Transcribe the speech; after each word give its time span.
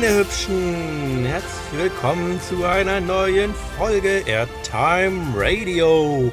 Meine 0.00 0.16
Hübschen, 0.16 1.24
herzlich 1.24 1.82
willkommen 1.82 2.40
zu 2.40 2.64
einer 2.64 3.00
neuen 3.00 3.52
Folge 3.76 4.22
Airtime 4.26 5.34
Radio. 5.34 6.32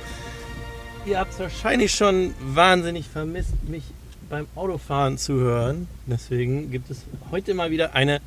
Ihr 1.03 1.17
habt 1.17 1.40
wahrscheinlich 1.40 1.91
schon 1.91 2.35
wahnsinnig 2.54 3.07
vermisst, 3.07 3.55
mich 3.67 3.84
beim 4.30 4.45
Autofahren 4.54 5.17
zu 5.17 5.34
hören. 5.34 5.88
Deswegen 6.05 6.70
gibt 6.70 6.91
es 6.91 7.05
heute 7.31 7.55
mal 7.55 7.71
wieder 7.71 7.95
eine 7.95 8.21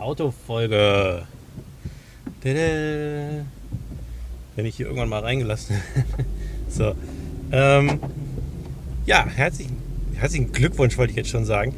Autofolge. 0.00 1.22
Wenn 2.42 3.46
ich 4.56 4.74
hier 4.74 4.86
irgendwann 4.86 5.08
mal 5.08 5.20
reingelassen. 5.20 5.80
so. 6.68 6.96
Ähm, 7.52 8.00
ja, 9.06 9.24
herzlichen, 9.24 9.76
herzlichen 10.16 10.50
Glückwunsch 10.50 10.98
wollte 10.98 11.12
ich 11.12 11.16
jetzt 11.16 11.30
schon 11.30 11.44
sagen. 11.44 11.76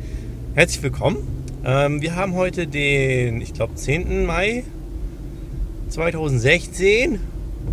Herzlich 0.54 0.82
willkommen. 0.82 1.31
Ähm, 1.64 2.02
wir 2.02 2.16
haben 2.16 2.34
heute 2.34 2.66
den, 2.66 3.40
ich 3.40 3.54
glaube, 3.54 3.74
10. 3.76 4.26
Mai 4.26 4.64
2016, 5.90 7.20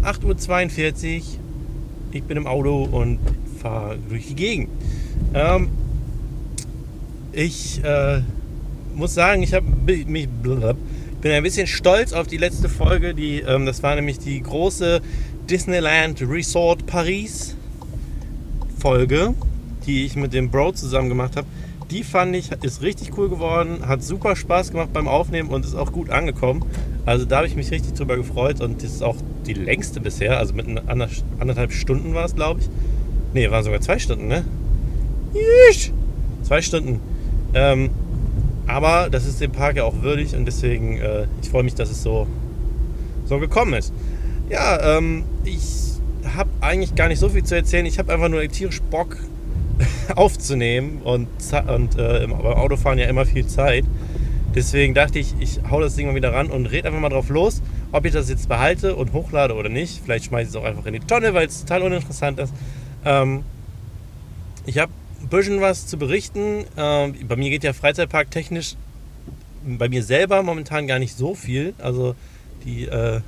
8.42 0.04 1.18
Uhr. 1.18 1.24
Ich 2.12 2.24
bin 2.24 2.38
im 2.38 2.46
Auto 2.46 2.84
und 2.84 3.20
fahre 3.62 3.98
durch 4.10 4.28
die 4.28 4.36
Gegend. 4.36 4.70
Ähm, 5.34 5.70
ich 7.32 7.84
äh, 7.84 8.22
muss 8.96 9.16
sagen, 9.16 9.42
ich 9.42 9.54
habe 9.54 9.66
mich 9.86 10.28
bin 10.28 11.32
ein 11.32 11.44
bisschen 11.44 11.68
stolz 11.68 12.14
auf 12.14 12.28
die 12.28 12.38
letzte 12.38 12.70
Folge. 12.70 13.16
Die, 13.16 13.40
ähm, 13.40 13.66
das 13.66 13.82
war 13.82 13.96
nämlich 13.96 14.20
die 14.20 14.42
große 14.42 15.02
Disneyland 15.50 16.22
Resort 16.22 16.86
Paris 16.86 17.56
Folge, 18.78 19.34
die 19.88 20.06
ich 20.06 20.16
mit 20.16 20.34
dem 20.34 20.52
Bro 20.52 20.74
zusammen 20.74 21.10
gemacht 21.10 21.36
habe. 21.36 21.48
Die 21.92 22.04
fand 22.04 22.36
ich, 22.36 22.52
ist 22.62 22.84
richtig 22.84 23.18
cool 23.18 23.30
geworden, 23.30 23.88
hat 23.88 24.04
super 24.04 24.36
Spaß 24.36 24.72
gemacht 24.72 24.90
beim 24.94 25.08
Aufnehmen 25.08 25.50
und 25.50 25.66
ist 25.66 25.76
auch 25.76 25.92
gut 25.92 26.12
angekommen. 26.12 26.64
Also 27.06 27.26
da 27.26 27.38
habe 27.38 27.48
ich 27.48 27.56
mich 27.56 27.72
richtig 27.72 27.96
drüber 27.96 28.16
gefreut 28.16 28.62
und 28.62 28.84
das 28.84 28.92
ist 28.92 29.02
auch 29.02 29.16
die 29.48 29.54
längste 29.54 30.00
bisher. 30.00 30.38
Also 30.38 30.54
mit 30.54 30.68
anderthalb 31.40 31.72
Stunden 31.72 32.14
war 32.14 32.26
es, 32.26 32.36
glaube 32.36 32.60
ich. 32.60 32.70
Ne, 33.34 33.50
waren 33.50 33.64
sogar 33.64 33.82
zwei 33.82 33.98
Stunden, 33.98 34.28
ne? 34.28 34.44
Zwei 36.44 36.62
Stunden. 36.62 37.00
Ähm, 37.56 37.90
aber 38.68 39.10
das 39.10 39.26
ist 39.26 39.42
dem 39.42 39.52
Park 39.52 39.78
ja 39.78 39.84
auch 39.84 40.04
würdig 40.04 40.36
und 40.36 40.46
deswegen, 40.46 41.00
äh, 41.00 41.26
ich 41.42 41.50
freue 41.50 41.64
mich, 41.64 41.74
dass 41.74 41.90
es 41.90 42.04
so, 42.04 42.28
so 43.26 43.40
gekommen 43.40 43.74
ist. 43.74 43.92
Ja, 44.50 44.98
ähm, 44.98 45.24
ich 45.44 45.64
habe 46.36 46.50
eigentlich 46.62 46.94
gar 46.94 47.08
nicht 47.08 47.20
so 47.20 47.30
viel 47.30 47.44
zu 47.44 47.56
erzählen. 47.56 47.88
Ich 47.88 47.98
habe 47.98 48.14
einfach 48.14 48.30
nur 48.30 48.48
tierisch 48.48 48.82
Bock 48.82 49.18
aufzunehmen 50.16 51.02
und, 51.04 51.28
und 51.68 51.98
äh, 51.98 52.28
beim 52.28 52.34
Autofahren 52.34 53.00
ja 53.00 53.08
immer 53.08 53.26
viel 53.26 53.46
Zeit. 53.48 53.86
Deswegen 54.56 54.94
dachte 54.94 55.20
ich, 55.20 55.36
ich 55.40 55.60
hau 55.70 55.80
das 55.80 55.96
Ding 55.96 56.08
mal 56.08 56.16
wieder 56.16 56.34
ran 56.34 56.48
und 56.48 56.66
rede 56.66 56.88
einfach 56.88 57.00
mal 57.00 57.10
drauf 57.10 57.30
los, 57.30 57.62
ob 57.92 58.06
ich 58.06 58.14
das 58.14 58.30
jetzt 58.30 58.50
behalte 58.50 58.96
und 58.96 59.14
hochlade 59.14 59.54
oder 59.54 59.70
nicht. 59.70 60.02
Vielleicht 60.04 60.26
schmeiße 60.26 60.50
ich 60.50 60.56
es 60.56 60.56
auch 60.56 60.66
einfach 60.66 60.86
in 60.86 60.94
die 60.94 61.00
Tonne, 61.00 61.34
weil 61.34 61.48
es 61.48 61.62
total 61.62 61.84
uninteressant 61.84 62.40
ist. 62.40 62.54
Ähm, 63.06 63.44
ich 64.66 64.80
habe 64.80 64.92
ein 65.22 65.30
bisschen 65.30 65.62
was 65.62 65.86
zu 65.86 65.98
berichten. 65.98 66.66
Ähm, 66.78 67.16
bei 67.28 67.36
mir 67.36 67.50
geht 67.52 67.64
ja 67.64 67.74
Freizeitpark 67.74 68.32
technisch 68.32 68.76
bei 69.64 69.90
mir 69.90 70.04
selber 70.04 70.42
momentan 70.42 70.88
gar 70.88 71.00
nicht 71.00 71.16
so 71.16 71.36
viel. 71.36 71.74
Also 71.78 72.16
die 72.66 72.86
äh, 72.86 73.22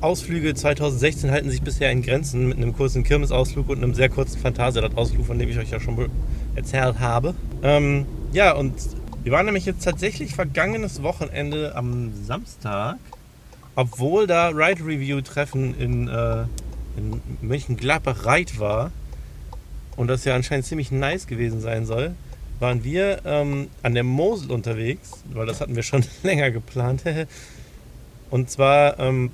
Ausflüge 0.00 0.54
2016 0.54 1.32
halten 1.32 1.50
sich 1.50 1.60
bisher 1.60 1.90
in 1.90 2.02
Grenzen 2.02 2.48
mit 2.48 2.56
einem 2.56 2.72
kurzen 2.72 3.02
Kirmesausflug 3.02 3.68
und 3.68 3.82
einem 3.82 3.94
sehr 3.94 4.08
kurzen 4.08 4.40
Phantasialand-Ausflug, 4.40 5.26
von 5.26 5.40
dem 5.40 5.48
ich 5.48 5.58
euch 5.58 5.70
ja 5.70 5.80
schon 5.80 6.08
erzählt 6.54 7.00
habe. 7.00 7.34
Ähm, 7.64 8.06
ja, 8.32 8.52
und 8.52 8.74
wir 9.24 9.32
waren 9.32 9.46
nämlich 9.46 9.66
jetzt 9.66 9.82
tatsächlich 9.82 10.36
vergangenes 10.36 11.02
Wochenende 11.02 11.74
am 11.74 12.12
Samstag, 12.24 12.96
obwohl 13.74 14.28
da 14.28 14.48
Ride 14.48 14.84
Review 14.86 15.20
Treffen 15.20 15.74
in, 15.78 16.06
äh, 16.06 16.44
in 16.96 17.20
Mönchengladbach 17.42 18.24
Reit 18.24 18.60
war 18.60 18.92
und 19.96 20.06
das 20.06 20.24
ja 20.24 20.36
anscheinend 20.36 20.66
ziemlich 20.66 20.92
nice 20.92 21.26
gewesen 21.26 21.60
sein 21.60 21.86
soll, 21.86 22.14
waren 22.60 22.84
wir 22.84 23.22
ähm, 23.24 23.68
an 23.82 23.94
der 23.94 24.04
Mosel 24.04 24.52
unterwegs, 24.52 25.24
weil 25.32 25.46
das 25.46 25.60
hatten 25.60 25.74
wir 25.74 25.82
schon 25.82 26.04
länger 26.22 26.52
geplant. 26.52 27.02
und 28.30 28.48
zwar 28.48 29.00
ähm, 29.00 29.32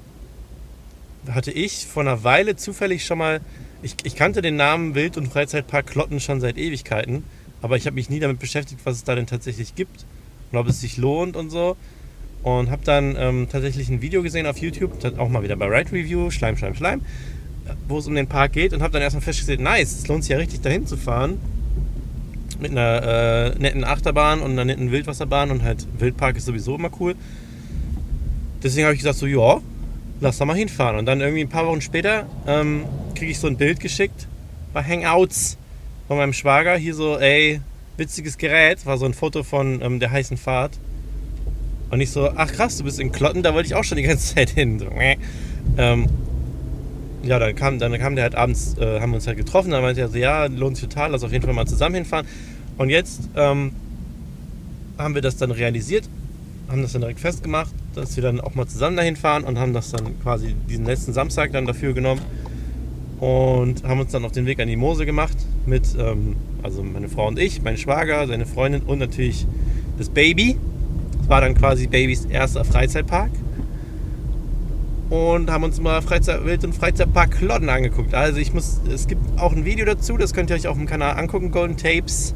hatte 1.30 1.50
ich 1.50 1.86
vor 1.86 2.02
einer 2.02 2.24
Weile 2.24 2.56
zufällig 2.56 3.04
schon 3.04 3.18
mal, 3.18 3.40
ich, 3.82 3.96
ich 4.04 4.16
kannte 4.16 4.42
den 4.42 4.56
Namen 4.56 4.94
Wild- 4.94 5.16
und 5.16 5.28
Freizeitpark 5.28 5.86
Klotten 5.86 6.20
schon 6.20 6.40
seit 6.40 6.58
Ewigkeiten, 6.58 7.24
aber 7.62 7.76
ich 7.76 7.86
habe 7.86 7.94
mich 7.94 8.10
nie 8.10 8.20
damit 8.20 8.38
beschäftigt, 8.38 8.80
was 8.84 8.96
es 8.96 9.04
da 9.04 9.14
denn 9.14 9.26
tatsächlich 9.26 9.74
gibt 9.74 10.04
und 10.52 10.58
ob 10.58 10.68
es 10.68 10.80
sich 10.80 10.96
lohnt 10.96 11.36
und 11.36 11.50
so. 11.50 11.76
Und 12.42 12.70
habe 12.70 12.82
dann 12.84 13.16
ähm, 13.18 13.48
tatsächlich 13.50 13.88
ein 13.88 14.02
Video 14.02 14.22
gesehen 14.22 14.46
auf 14.46 14.58
YouTube, 14.58 15.02
auch 15.18 15.30
mal 15.30 15.42
wieder 15.42 15.56
bei 15.56 15.66
Ride 15.66 15.92
Review, 15.92 16.30
Schleim, 16.30 16.58
Schleim, 16.58 16.74
Schleim, 16.74 17.00
wo 17.88 17.98
es 17.98 18.06
um 18.06 18.14
den 18.14 18.26
Park 18.26 18.52
geht 18.52 18.74
und 18.74 18.82
habe 18.82 18.92
dann 18.92 19.00
erstmal 19.00 19.22
festgestellt, 19.22 19.60
nice, 19.60 19.92
es 19.92 20.06
lohnt 20.08 20.24
sich 20.24 20.30
ja 20.30 20.36
richtig 20.36 20.60
dahin 20.60 20.86
zu 20.86 20.98
fahren. 20.98 21.40
Mit 22.60 22.70
einer 22.70 23.54
äh, 23.54 23.58
netten 23.58 23.82
Achterbahn 23.82 24.40
und 24.40 24.52
einer 24.52 24.66
netten 24.66 24.92
Wildwasserbahn 24.92 25.50
und 25.50 25.62
halt 25.62 25.86
Wildpark 25.98 26.36
ist 26.36 26.44
sowieso 26.44 26.76
immer 26.76 26.90
cool. 27.00 27.14
Deswegen 28.62 28.84
habe 28.84 28.94
ich 28.94 29.00
gesagt, 29.00 29.18
so, 29.18 29.26
ja, 29.26 29.60
lass 30.24 30.38
da 30.38 30.46
mal 30.46 30.56
hinfahren. 30.56 30.98
Und 30.98 31.06
dann 31.06 31.20
irgendwie 31.20 31.42
ein 31.42 31.48
paar 31.48 31.66
Wochen 31.66 31.82
später 31.82 32.26
ähm, 32.46 32.84
kriege 33.14 33.30
ich 33.30 33.38
so 33.38 33.46
ein 33.46 33.56
Bild 33.56 33.78
geschickt 33.78 34.26
bei 34.72 34.82
Hangouts 34.82 35.56
von 36.08 36.16
meinem 36.16 36.32
Schwager. 36.32 36.76
Hier 36.76 36.94
so, 36.94 37.18
ey, 37.18 37.60
witziges 37.96 38.38
Gerät. 38.38 38.84
War 38.86 38.96
so 38.96 39.04
ein 39.04 39.14
Foto 39.14 39.44
von 39.44 39.80
ähm, 39.82 40.00
der 40.00 40.10
heißen 40.10 40.36
Fahrt. 40.36 40.80
Und 41.90 42.00
ich 42.00 42.10
so, 42.10 42.30
ach 42.34 42.50
krass, 42.50 42.78
du 42.78 42.84
bist 42.84 42.98
in 42.98 43.12
Klotten, 43.12 43.42
da 43.42 43.54
wollte 43.54 43.66
ich 43.66 43.74
auch 43.74 43.84
schon 43.84 43.98
die 43.98 44.02
ganze 44.02 44.34
Zeit 44.34 44.50
hin. 44.50 44.78
So, 44.78 44.86
ähm, 45.76 46.06
ja, 47.22 47.38
dann 47.38 47.54
kam, 47.54 47.78
dann 47.78 47.96
kam 47.98 48.16
der 48.16 48.24
halt 48.24 48.34
abends, 48.34 48.76
äh, 48.78 49.00
haben 49.00 49.10
wir 49.10 49.16
uns 49.16 49.26
halt 49.26 49.36
getroffen. 49.36 49.70
Dann 49.70 49.82
meinte 49.82 50.00
er 50.00 50.08
so, 50.08 50.16
ja, 50.16 50.46
lohnt 50.46 50.78
sich 50.78 50.88
total, 50.88 51.10
lass 51.10 51.22
auf 51.22 51.32
jeden 51.32 51.44
Fall 51.44 51.54
mal 51.54 51.66
zusammen 51.66 51.96
hinfahren. 51.96 52.26
Und 52.78 52.88
jetzt 52.88 53.28
ähm, 53.36 53.72
haben 54.96 55.14
wir 55.14 55.22
das 55.22 55.36
dann 55.36 55.50
realisiert, 55.50 56.08
haben 56.68 56.80
das 56.80 56.92
dann 56.92 57.02
direkt 57.02 57.20
festgemacht 57.20 57.74
dass 57.94 58.16
wir 58.16 58.22
dann 58.22 58.40
auch 58.40 58.54
mal 58.54 58.66
zusammen 58.66 58.96
dahin 58.96 59.16
fahren 59.16 59.44
und 59.44 59.58
haben 59.58 59.72
das 59.72 59.90
dann 59.90 60.20
quasi 60.22 60.54
diesen 60.68 60.84
letzten 60.86 61.12
Samstag 61.12 61.52
dann 61.52 61.66
dafür 61.66 61.92
genommen 61.92 62.20
und 63.20 63.84
haben 63.84 64.00
uns 64.00 64.12
dann 64.12 64.24
auf 64.24 64.32
den 64.32 64.46
Weg 64.46 64.60
an 64.60 64.68
die 64.68 64.76
Mosel 64.76 65.06
gemacht 65.06 65.36
mit, 65.66 65.82
ähm, 65.98 66.36
also 66.62 66.82
meine 66.82 67.08
Frau 67.08 67.28
und 67.28 67.38
ich, 67.38 67.62
mein 67.62 67.76
Schwager, 67.76 68.26
seine 68.26 68.46
Freundin 68.46 68.82
und 68.82 68.98
natürlich 68.98 69.46
das 69.98 70.10
Baby. 70.10 70.58
Das 71.18 71.28
war 71.28 71.40
dann 71.40 71.54
quasi 71.54 71.86
Babys 71.86 72.26
erster 72.26 72.64
Freizeitpark. 72.64 73.30
Und 75.10 75.50
haben 75.50 75.64
uns 75.64 75.80
mal 75.80 76.02
Freizeit, 76.02 76.44
Wild- 76.44 76.64
und 76.64 76.74
Freizeitpark 76.74 77.30
Klodden 77.30 77.68
angeguckt. 77.68 78.14
Also 78.14 78.38
ich 78.40 78.52
muss, 78.52 78.80
es 78.92 79.06
gibt 79.06 79.22
auch 79.38 79.52
ein 79.52 79.64
Video 79.64 79.86
dazu, 79.86 80.16
das 80.16 80.34
könnt 80.34 80.50
ihr 80.50 80.56
euch 80.56 80.66
auf 80.66 80.76
dem 80.76 80.86
Kanal 80.86 81.16
angucken, 81.16 81.50
Golden 81.50 81.76
Tapes. 81.76 82.34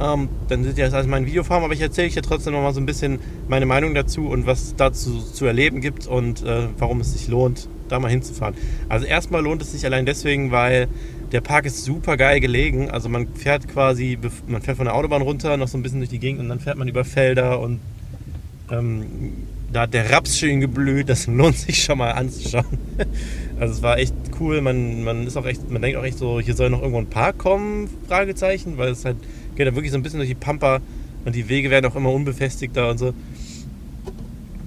Ähm, 0.00 0.28
dann 0.48 0.64
seht 0.64 0.78
ihr 0.78 0.84
das 0.84 0.94
als 0.94 1.06
mein 1.06 1.26
Videoform, 1.26 1.64
aber 1.64 1.72
ich 1.72 1.80
erzähle 1.80 2.06
euch 2.08 2.14
ja 2.14 2.22
trotzdem 2.22 2.52
noch 2.52 2.62
mal 2.62 2.72
so 2.72 2.80
ein 2.80 2.86
bisschen 2.86 3.18
meine 3.48 3.66
Meinung 3.66 3.94
dazu 3.94 4.28
und 4.28 4.46
was 4.46 4.76
dazu 4.76 5.20
zu 5.20 5.44
erleben 5.46 5.80
gibt 5.80 6.06
und 6.06 6.44
äh, 6.44 6.68
warum 6.78 7.00
es 7.00 7.12
sich 7.12 7.28
lohnt, 7.28 7.68
da 7.88 7.98
mal 7.98 8.10
hinzufahren. 8.10 8.54
Also 8.88 9.06
erstmal 9.06 9.42
lohnt 9.42 9.62
es 9.62 9.72
sich 9.72 9.84
allein 9.84 10.06
deswegen, 10.06 10.52
weil 10.52 10.88
der 11.32 11.40
Park 11.40 11.66
ist 11.66 11.84
super 11.84 12.16
geil 12.16 12.40
gelegen. 12.40 12.90
Also 12.90 13.08
man 13.08 13.26
fährt 13.34 13.68
quasi, 13.68 14.18
man 14.46 14.62
fährt 14.62 14.76
von 14.76 14.86
der 14.86 14.94
Autobahn 14.94 15.22
runter, 15.22 15.56
noch 15.56 15.68
so 15.68 15.76
ein 15.76 15.82
bisschen 15.82 15.98
durch 15.98 16.10
die 16.10 16.20
Gegend 16.20 16.40
und 16.40 16.48
dann 16.48 16.60
fährt 16.60 16.78
man 16.78 16.88
über 16.88 17.04
Felder 17.04 17.60
und 17.60 17.80
ähm, 18.70 19.32
da 19.72 19.82
hat 19.82 19.94
der 19.94 20.10
Raps 20.10 20.38
schön 20.38 20.60
geblüht, 20.60 21.08
das 21.08 21.26
lohnt 21.26 21.56
sich 21.56 21.82
schon 21.82 21.98
mal 21.98 22.12
anzuschauen. 22.12 22.78
Also 23.60 23.74
es 23.74 23.82
war 23.82 23.98
echt 23.98 24.14
cool, 24.38 24.60
man, 24.60 25.02
man 25.02 25.26
ist 25.26 25.36
auch 25.36 25.44
echt, 25.44 25.68
man 25.68 25.82
denkt 25.82 25.98
auch 25.98 26.04
echt 26.04 26.16
so, 26.16 26.38
hier 26.38 26.54
soll 26.54 26.70
noch 26.70 26.78
irgendwo 26.78 27.00
ein 27.00 27.10
Park 27.10 27.38
kommen, 27.38 27.90
Fragezeichen, 28.06 28.78
weil 28.78 28.92
es 28.92 29.04
halt 29.04 29.16
geht 29.58 29.66
da 29.66 29.74
wirklich 29.74 29.90
so 29.90 29.98
ein 29.98 30.02
bisschen 30.02 30.20
durch 30.20 30.30
die 30.30 30.36
Pampa 30.36 30.80
und 31.24 31.34
die 31.34 31.48
Wege 31.48 31.68
werden 31.68 31.90
auch 31.90 31.96
immer 31.96 32.12
unbefestigter 32.12 32.88
und 32.88 32.98
so. 32.98 33.12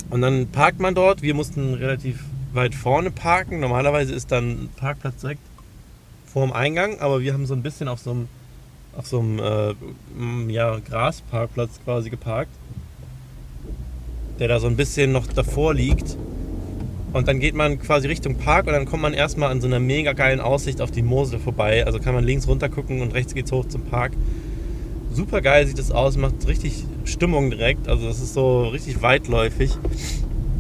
Und 0.10 0.22
dann 0.22 0.48
parkt 0.48 0.82
man 0.82 0.94
dort. 0.94 1.22
Wir 1.22 1.34
mussten 1.34 1.74
relativ 1.74 2.20
weit 2.54 2.76
vorne 2.76 3.10
parken. 3.10 3.62
Normalerweise 3.62 4.14
ist 4.14 4.32
dann 4.32 4.70
Parkplatz 4.76 5.22
direkt 5.22 5.40
vor 6.26 6.46
dem 6.46 6.52
Eingang, 6.52 7.00
aber 7.00 7.22
wir 7.22 7.34
haben 7.34 7.46
so 7.46 7.54
ein 7.54 7.64
bisschen 7.64 7.88
auf 7.88 8.00
so 8.00 8.12
einem, 8.12 8.28
auf 8.96 9.08
so 9.08 9.20
einem 9.20 9.40
äh, 9.40 10.54
ja, 10.54 10.78
Grasparkplatz 10.80 11.80
quasi 11.86 12.10
geparkt, 12.10 12.52
der 14.40 14.50
da 14.50 14.60
so 14.60 14.68
ein 14.68 14.76
bisschen 14.76 15.14
noch 15.14 15.28
davor 15.28 15.74
liegt. 15.74 16.18
Und 17.14 17.30
dann 17.30 17.40
geht 17.40 17.56
man 17.56 17.80
quasi 17.80 18.08
Richtung 18.08 18.36
Park 18.36 18.68
und 18.68 18.74
dann 18.74 18.86
kommt 18.86 19.02
man 19.02 19.14
erstmal 19.14 19.52
an 19.52 19.62
so 19.62 19.68
einer 19.68 19.80
mega 19.80 20.12
geilen 20.12 20.42
Aussicht 20.42 20.82
auf 20.82 20.92
die 20.92 21.02
Mosel 21.02 21.40
vorbei. 21.40 21.86
Also 21.86 22.00
kann 22.00 22.14
man 22.14 22.26
links 22.26 22.48
runter 22.48 22.68
gucken 22.68 23.02
und 23.02 23.14
rechts 23.14 23.34
geht's 23.34 23.54
hoch 23.54 23.66
zum 23.68 23.84
Park 23.86 24.12
super 25.14 25.42
geil 25.42 25.68
sieht 25.68 25.80
es 25.80 25.92
aus, 25.92 26.18
macht 26.18 26.48
richtig 26.48 26.86
Stimmung 27.06 27.50
direkt. 27.50 27.88
Also 27.88 28.08
das 28.08 28.20
ist 28.20 28.34
so 28.34 28.68
richtig 28.68 29.02
weitläufig. 29.02 29.78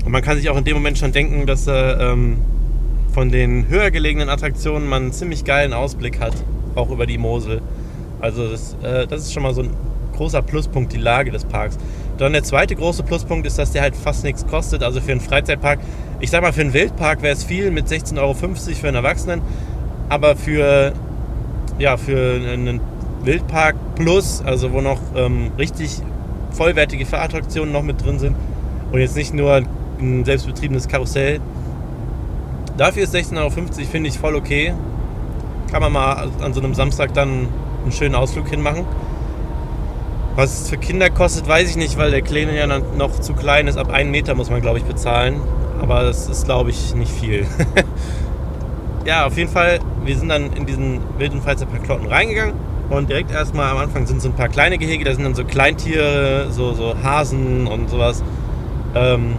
Und 0.05 0.11
man 0.11 0.21
kann 0.21 0.37
sich 0.37 0.49
auch 0.49 0.57
in 0.57 0.63
dem 0.63 0.75
Moment 0.75 0.97
schon 0.97 1.11
denken, 1.11 1.45
dass 1.45 1.67
äh, 1.67 1.71
ähm, 1.73 2.37
von 3.13 3.29
den 3.29 3.67
höher 3.67 3.91
gelegenen 3.91 4.29
Attraktionen 4.29 4.87
man 4.87 5.03
einen 5.03 5.11
ziemlich 5.13 5.45
geilen 5.45 5.73
Ausblick 5.73 6.19
hat, 6.19 6.33
auch 6.75 6.89
über 6.89 7.05
die 7.05 7.17
Mosel. 7.17 7.61
Also 8.19 8.49
das, 8.49 8.75
äh, 8.83 9.07
das 9.07 9.21
ist 9.21 9.33
schon 9.33 9.43
mal 9.43 9.53
so 9.53 9.63
ein 9.63 9.71
großer 10.15 10.41
Pluspunkt, 10.41 10.93
die 10.93 10.97
Lage 10.97 11.31
des 11.31 11.45
Parks. 11.45 11.77
dann 12.17 12.33
der 12.33 12.43
zweite 12.43 12.75
große 12.75 13.01
Pluspunkt 13.03 13.47
ist, 13.47 13.57
dass 13.57 13.71
der 13.71 13.81
halt 13.81 13.95
fast 13.95 14.23
nichts 14.23 14.45
kostet. 14.45 14.83
Also 14.83 15.01
für 15.01 15.11
einen 15.11 15.21
Freizeitpark, 15.21 15.79
ich 16.19 16.29
sag 16.29 16.41
mal, 16.41 16.53
für 16.53 16.61
einen 16.61 16.73
Wildpark 16.73 17.23
wäre 17.23 17.33
es 17.33 17.43
viel 17.43 17.71
mit 17.71 17.87
16,50 17.87 18.19
Euro 18.19 18.33
für 18.35 18.87
einen 18.87 18.95
Erwachsenen. 18.95 19.41
Aber 20.09 20.35
für, 20.35 20.93
ja, 21.79 21.97
für 21.97 22.35
einen 22.35 22.81
Wildpark 23.23 23.75
Plus, 23.95 24.41
also 24.43 24.71
wo 24.73 24.81
noch 24.81 24.99
ähm, 25.15 25.51
richtig 25.57 26.01
vollwertige 26.51 27.05
Fahrattraktionen 27.05 27.71
noch 27.71 27.83
mit 27.83 28.03
drin 28.03 28.19
sind 28.19 28.35
und 28.91 28.99
jetzt 28.99 29.15
nicht 29.15 29.33
nur 29.33 29.61
ein 29.99 30.25
selbstbetriebenes 30.25 30.87
Karussell. 30.87 31.39
Dafür 32.77 33.03
ist 33.03 33.15
16,50 33.15 33.37
Euro, 33.37 33.49
finde 33.49 34.09
ich, 34.09 34.17
voll 34.17 34.35
okay. 34.35 34.73
Kann 35.71 35.81
man 35.81 35.93
mal 35.93 36.29
an 36.41 36.53
so 36.53 36.61
einem 36.61 36.73
Samstag 36.73 37.13
dann 37.13 37.47
einen 37.83 37.91
schönen 37.91 38.15
Ausflug 38.15 38.47
hinmachen. 38.49 38.85
Was 40.35 40.61
es 40.61 40.69
für 40.69 40.77
Kinder 40.77 41.09
kostet, 41.09 41.47
weiß 41.47 41.69
ich 41.69 41.75
nicht, 41.75 41.97
weil 41.97 42.11
der 42.11 42.21
Kleine 42.21 42.57
ja 42.57 42.65
noch 42.65 43.19
zu 43.19 43.33
klein 43.33 43.67
ist. 43.67 43.77
Ab 43.77 43.91
einem 43.91 44.11
Meter 44.11 44.33
muss 44.33 44.49
man, 44.49 44.61
glaube 44.61 44.79
ich, 44.79 44.85
bezahlen. 44.85 45.41
Aber 45.81 46.03
das 46.03 46.29
ist, 46.29 46.45
glaube 46.45 46.69
ich, 46.69 46.95
nicht 46.95 47.11
viel. 47.11 47.45
ja, 49.05 49.25
auf 49.25 49.37
jeden 49.37 49.51
Fall, 49.51 49.79
wir 50.05 50.17
sind 50.17 50.29
dann 50.29 50.53
in 50.53 50.65
diesen 50.65 51.01
wilden 51.17 51.41
Freizeitpark 51.41 51.83
Klotten 51.83 52.07
reingegangen. 52.07 52.53
Und 52.91 53.09
direkt 53.09 53.31
erstmal 53.31 53.71
am 53.71 53.77
Anfang 53.77 54.05
sind 54.05 54.21
so 54.21 54.27
ein 54.27 54.35
paar 54.35 54.49
kleine 54.49 54.77
Gehege, 54.77 55.05
da 55.05 55.13
sind 55.13 55.23
dann 55.23 55.33
so 55.33 55.45
Kleintiere, 55.45 56.51
so, 56.51 56.73
so 56.73 56.93
Hasen 57.01 57.65
und 57.65 57.89
sowas. 57.89 58.21
Ähm, 58.93 59.35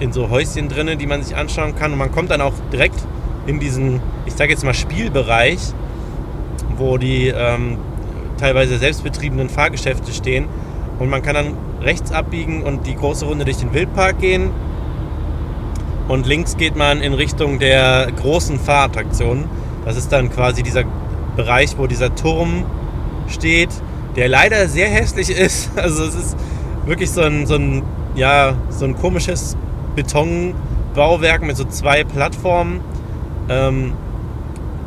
in 0.00 0.10
so 0.10 0.30
Häuschen 0.30 0.70
drinnen, 0.70 0.98
die 0.98 1.06
man 1.06 1.22
sich 1.22 1.36
anschauen 1.36 1.76
kann. 1.76 1.92
Und 1.92 1.98
man 1.98 2.10
kommt 2.10 2.30
dann 2.30 2.40
auch 2.40 2.54
direkt 2.72 2.96
in 3.46 3.60
diesen, 3.60 4.00
ich 4.24 4.32
sage 4.32 4.52
jetzt 4.52 4.64
mal, 4.64 4.72
Spielbereich, 4.72 5.58
wo 6.78 6.96
die 6.96 7.28
ähm, 7.28 7.76
teilweise 8.38 8.78
selbstbetriebenen 8.78 9.50
Fahrgeschäfte 9.50 10.10
stehen. 10.12 10.46
Und 10.98 11.10
man 11.10 11.22
kann 11.22 11.34
dann 11.34 11.56
rechts 11.82 12.10
abbiegen 12.10 12.62
und 12.62 12.86
die 12.86 12.94
große 12.94 13.26
Runde 13.26 13.44
durch 13.44 13.58
den 13.58 13.74
Wildpark 13.74 14.18
gehen. 14.18 14.50
Und 16.08 16.26
links 16.26 16.56
geht 16.56 16.74
man 16.74 17.02
in 17.02 17.12
Richtung 17.12 17.58
der 17.58 18.08
großen 18.16 18.58
Fahrattraktionen. 18.58 19.44
Das 19.84 19.98
ist 19.98 20.10
dann 20.10 20.30
quasi 20.30 20.62
dieser 20.62 20.84
Bereich, 21.36 21.76
wo 21.78 21.86
dieser 21.86 22.14
Turm 22.14 22.64
steht, 23.28 23.70
der 24.16 24.28
leider 24.28 24.68
sehr 24.68 24.88
hässlich 24.88 25.30
ist. 25.36 25.70
Also 25.76 26.04
es 26.04 26.14
ist 26.14 26.36
wirklich 26.86 27.10
so 27.10 27.22
ein, 27.22 27.46
so 27.46 27.54
ein, 27.54 27.82
ja, 28.14 28.54
so 28.70 28.84
ein 28.84 28.96
komisches 28.96 29.56
Betonbauwerk 29.96 31.42
mit 31.42 31.56
so 31.56 31.64
zwei 31.64 32.04
Plattformen. 32.04 32.80
Ähm, 33.48 33.94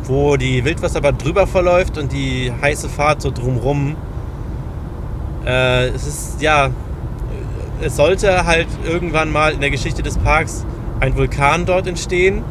wo 0.07 0.37
die 0.37 0.63
Wildwasserbahn 0.63 1.17
drüber 1.17 1.47
verläuft 1.47 1.97
und 1.97 2.11
die 2.11 2.51
heiße 2.61 2.89
Fahrt 2.89 3.21
so 3.21 3.31
drumrum. 3.31 3.95
Äh, 5.45 5.87
es 5.89 6.07
ist, 6.07 6.41
ja, 6.41 6.69
es 7.81 7.95
sollte 7.95 8.45
halt 8.45 8.67
irgendwann 8.85 9.31
mal 9.31 9.53
in 9.53 9.61
der 9.61 9.69
Geschichte 9.69 10.03
des 10.03 10.17
Parks 10.17 10.65
ein 10.99 11.15
Vulkan 11.15 11.65
dort 11.65 11.87
entstehen. 11.87 12.43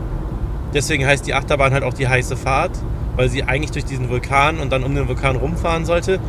Deswegen 0.75 1.07
heißt 1.07 1.27
die 1.27 1.35
Achterbahn 1.35 1.73
halt 1.73 1.85
auch 1.85 1.95
die 1.95 2.09
heiße 2.09 2.37
Fahrt, 2.37 2.73
weil 3.17 3.29
sie 3.29 3.43
eigentlich 3.43 3.73
durch 3.73 3.85
diesen 3.85 4.09
Vulkan 4.09 4.61
und 4.61 4.71
dann 4.71 4.85
um 4.85 4.95
den 4.95 5.09
Vulkan 5.09 5.37
rumfahren 5.37 5.85
sollte. 5.85 6.21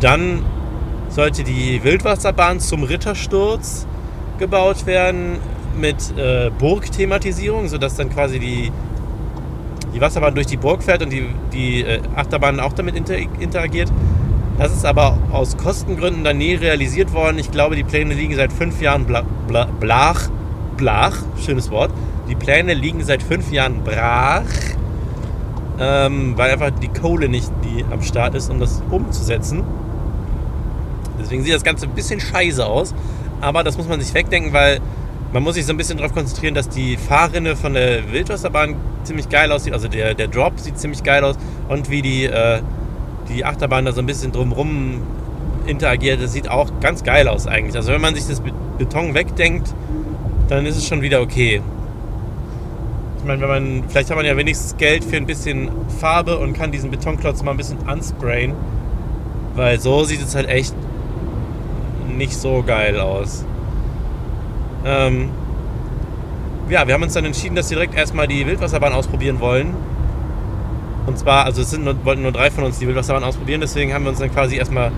Dann 0.00 0.42
sollte 1.08 1.44
die 1.44 1.82
Wildwasserbahn 1.84 2.60
zum 2.60 2.84
Rittersturz 2.84 3.86
gebaut 4.38 4.86
werden 4.86 5.38
mit 5.78 6.16
äh, 6.16 6.50
Burgthematisierung, 6.58 7.68
sodass 7.68 7.96
dann 7.96 8.10
quasi 8.10 8.38
die 8.38 8.72
die 9.94 10.00
Wasserbahn 10.00 10.34
durch 10.34 10.46
die 10.46 10.56
Burg 10.56 10.82
fährt 10.82 11.02
und 11.02 11.12
die, 11.12 11.26
die 11.52 11.82
äh, 11.82 12.00
Achterbahn 12.16 12.60
auch 12.60 12.72
damit 12.72 12.96
inter 12.96 13.16
interagiert. 13.16 13.92
Das 14.58 14.72
ist 14.72 14.84
aber 14.84 15.18
aus 15.32 15.56
Kostengründen 15.56 16.24
dann 16.24 16.38
nie 16.38 16.54
realisiert 16.54 17.12
worden. 17.12 17.38
Ich 17.38 17.50
glaube, 17.50 17.76
die 17.76 17.84
Pläne 17.84 18.14
liegen 18.14 18.34
seit 18.34 18.52
fünf 18.52 18.80
Jahren 18.80 19.04
bla 19.04 19.22
bla 19.48 19.66
blach. 19.80 20.30
Blach, 20.76 21.16
schönes 21.44 21.70
Wort. 21.70 21.92
Die 22.28 22.34
Pläne 22.34 22.74
liegen 22.74 23.04
seit 23.04 23.22
fünf 23.22 23.52
Jahren 23.52 23.82
brach, 23.84 24.44
ähm, 25.78 26.34
weil 26.36 26.52
einfach 26.52 26.70
die 26.70 26.88
Kohle 26.88 27.28
nicht 27.28 27.50
die 27.64 27.84
am 27.90 28.02
Start 28.02 28.34
ist, 28.34 28.50
um 28.50 28.60
das 28.60 28.82
umzusetzen. 28.90 29.62
Deswegen 31.20 31.42
sieht 31.44 31.54
das 31.54 31.64
Ganze 31.64 31.86
ein 31.86 31.94
bisschen 31.94 32.20
scheiße 32.20 32.64
aus. 32.64 32.94
Aber 33.40 33.64
das 33.64 33.76
muss 33.76 33.88
man 33.88 34.00
sich 34.00 34.14
wegdenken, 34.14 34.52
weil 34.52 34.80
man 35.32 35.42
muss 35.42 35.54
sich 35.54 35.66
so 35.66 35.72
ein 35.72 35.76
bisschen 35.76 35.98
darauf 35.98 36.12
konzentrieren, 36.12 36.54
dass 36.54 36.68
die 36.68 36.96
Fahrrinne 36.96 37.56
von 37.56 37.74
der 37.74 38.12
Wildwasserbahn 38.12 38.76
ziemlich 39.04 39.28
geil 39.28 39.50
aussieht. 39.50 39.72
Also 39.72 39.88
der, 39.88 40.14
der 40.14 40.28
Drop 40.28 40.58
sieht 40.60 40.78
ziemlich 40.78 41.02
geil 41.02 41.24
aus. 41.24 41.36
Und 41.68 41.90
wie 41.90 42.02
die, 42.02 42.24
äh, 42.24 42.60
die 43.28 43.44
Achterbahn 43.44 43.84
da 43.84 43.92
so 43.92 44.00
ein 44.00 44.06
bisschen 44.06 44.32
drumrum 44.32 45.02
interagiert, 45.66 46.22
das 46.22 46.32
sieht 46.32 46.48
auch 46.48 46.70
ganz 46.80 47.02
geil 47.02 47.28
aus 47.28 47.46
eigentlich. 47.46 47.76
Also 47.76 47.92
wenn 47.92 48.00
man 48.00 48.14
sich 48.14 48.26
das 48.26 48.42
Beton 48.78 49.14
wegdenkt, 49.14 49.74
dann 50.48 50.66
ist 50.66 50.76
es 50.76 50.86
schon 50.86 51.02
wieder 51.02 51.20
okay. 51.22 51.62
Ich 53.22 53.28
meine, 53.28 53.40
wenn 53.40 53.48
man, 53.48 53.84
vielleicht 53.88 54.10
hat 54.10 54.16
man 54.16 54.26
ja 54.26 54.36
wenigstens 54.36 54.76
Geld 54.76 55.04
für 55.04 55.16
ein 55.16 55.26
bisschen 55.26 55.70
Farbe 56.00 56.38
und 56.38 56.54
kann 56.54 56.72
diesen 56.72 56.90
Betonklotz 56.90 57.44
mal 57.44 57.52
ein 57.52 57.56
bisschen 57.56 57.86
ansprayen. 57.86 58.52
Weil 59.54 59.78
so 59.78 60.02
sieht 60.02 60.20
es 60.20 60.34
halt 60.34 60.48
echt 60.48 60.74
nicht 62.16 62.34
so 62.34 62.64
geil 62.66 62.98
aus. 62.98 63.44
Ähm, 64.84 65.30
ja, 66.68 66.84
wir 66.88 66.94
haben 66.94 67.04
uns 67.04 67.12
dann 67.12 67.24
entschieden, 67.24 67.54
dass 67.54 67.70
wir 67.70 67.76
direkt 67.76 67.94
erstmal 67.94 68.26
die 68.26 68.44
Wildwasserbahn 68.44 68.92
ausprobieren 68.92 69.38
wollen. 69.38 69.72
Und 71.06 71.16
zwar, 71.16 71.44
also 71.44 71.62
es 71.62 71.70
sind 71.70 71.84
nur, 71.84 72.04
wollten 72.04 72.22
nur 72.22 72.32
drei 72.32 72.50
von 72.50 72.64
uns 72.64 72.80
die 72.80 72.88
Wildwasserbahn 72.88 73.22
ausprobieren, 73.22 73.60
deswegen 73.60 73.94
haben 73.94 74.02
wir 74.02 74.10
uns 74.10 74.18
dann 74.18 74.32
quasi 74.32 74.56
erstmal 74.56 74.90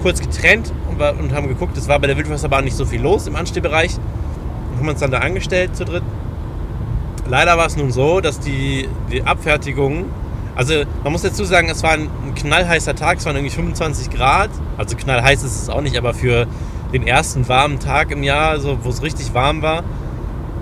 kurz 0.00 0.20
getrennt 0.20 0.72
und, 0.88 1.00
und 1.20 1.34
haben 1.34 1.48
geguckt, 1.48 1.76
es 1.76 1.86
war 1.86 1.98
bei 1.98 2.06
der 2.06 2.16
Wildwasserbahn 2.16 2.64
nicht 2.64 2.76
so 2.76 2.86
viel 2.86 3.02
los 3.02 3.26
im 3.26 3.36
Anstehbereich. 3.36 3.94
Und 4.70 4.78
haben 4.78 4.88
uns 4.88 5.00
dann 5.00 5.10
da 5.10 5.18
angestellt 5.18 5.76
zu 5.76 5.84
dritt. 5.84 6.02
Leider 7.28 7.58
war 7.58 7.66
es 7.66 7.76
nun 7.76 7.90
so, 7.92 8.20
dass 8.20 8.40
die, 8.40 8.88
die 9.12 9.22
Abfertigung, 9.22 10.06
also 10.56 10.74
man 11.04 11.12
muss 11.12 11.22
dazu 11.22 11.44
sagen, 11.44 11.68
es 11.68 11.82
war 11.82 11.92
ein, 11.92 12.08
ein 12.26 12.34
knallheißer 12.34 12.94
Tag, 12.94 13.18
es 13.18 13.26
waren 13.26 13.36
irgendwie 13.36 13.54
25 13.54 14.10
Grad. 14.10 14.50
Also 14.76 14.96
knallheiß 14.96 15.42
ist 15.42 15.62
es 15.62 15.68
auch 15.68 15.82
nicht, 15.82 15.96
aber 15.96 16.14
für 16.14 16.46
den 16.92 17.06
ersten 17.06 17.46
warmen 17.48 17.78
Tag 17.78 18.10
im 18.10 18.22
Jahr, 18.22 18.50
also 18.50 18.78
wo 18.82 18.88
es 18.88 19.02
richtig 19.02 19.34
warm 19.34 19.60
war, 19.60 19.84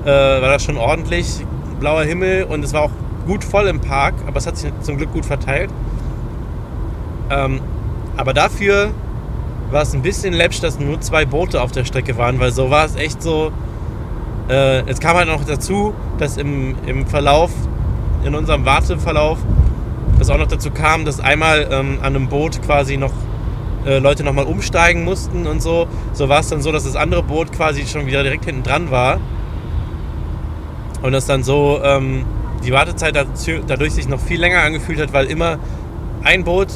äh, 0.05 0.09
war 0.09 0.51
das 0.51 0.65
schon 0.65 0.77
ordentlich. 0.77 1.45
Blauer 1.79 2.03
Himmel 2.03 2.45
und 2.45 2.65
es 2.65 2.73
war 2.73 2.83
auch 2.83 2.91
gut 3.27 3.45
voll 3.45 3.67
im 3.69 3.81
Park, 3.81 4.15
aber 4.27 4.39
es 4.39 4.47
hat 4.47 4.57
sich 4.57 4.73
zum 4.81 4.97
Glück 4.97 5.13
gut 5.13 5.27
verteilt. 5.27 5.71
Ähm, 7.31 7.61
aber 8.17 8.33
dafür 8.33 8.91
war 9.71 9.83
es 9.83 9.95
ein 9.95 10.03
bisschen 10.03 10.33
läppsch, 10.33 10.61
dass 10.61 10.79
nur 10.79 11.01
zwei 11.01 11.25
Boote 11.25 11.61
auf 11.61 11.73
der 11.73 11.85
Strecke 11.85 12.17
waren, 12.17 12.41
weil 12.41 12.53
so 12.53 12.71
war 12.71 12.85
es 12.85 12.97
echt 12.97 13.23
so. 13.23 13.53
Äh, 14.49 14.89
es 14.89 15.01
kam 15.01 15.17
halt 15.17 15.29
noch 15.29 15.45
dazu, 15.45 15.95
dass 16.19 16.37
im, 16.37 16.77
im 16.87 17.07
Verlauf, 17.07 17.51
in 18.25 18.35
unserem 18.35 18.65
Warteverlauf, 18.65 19.39
es 20.19 20.31
auch 20.31 20.39
noch 20.39 20.47
dazu 20.47 20.71
kam, 20.71 21.05
dass 21.05 21.21
einmal 21.21 21.69
ähm, 21.71 21.99
an 22.01 22.17
einem 22.17 22.29
Boot 22.29 22.63
quasi 22.63 22.97
noch 22.97 23.13
äh, 23.85 23.99
Leute 23.99 24.25
nochmal 24.25 24.47
umsteigen 24.47 25.05
mussten 25.05 25.47
und 25.47 25.61
so. 25.61 25.87
So 26.13 26.29
war 26.29 26.41
es 26.41 26.49
dann 26.49 26.63
so, 26.63 26.73
dass 26.73 26.85
das 26.85 26.97
andere 26.97 27.23
Boot 27.23 27.53
quasi 27.53 27.87
schon 27.87 28.07
wieder 28.07 28.23
direkt 28.23 28.45
hinten 28.45 28.63
dran 28.63 28.91
war. 28.91 29.21
Und 31.03 31.13
das 31.13 31.27
dann 31.27 31.43
so 31.43 31.81
ähm, 31.85 32.25
die 32.65 32.73
Wartezeit 32.73 33.15
dadurch 33.67 33.93
sich 33.93 34.09
noch 34.09 34.21
viel 34.21 34.41
länger 34.41 34.63
angefühlt 34.63 35.01
hat, 35.01 35.13
weil 35.13 35.27
immer 35.27 35.59
ein 36.25 36.45
Boot 36.45 36.69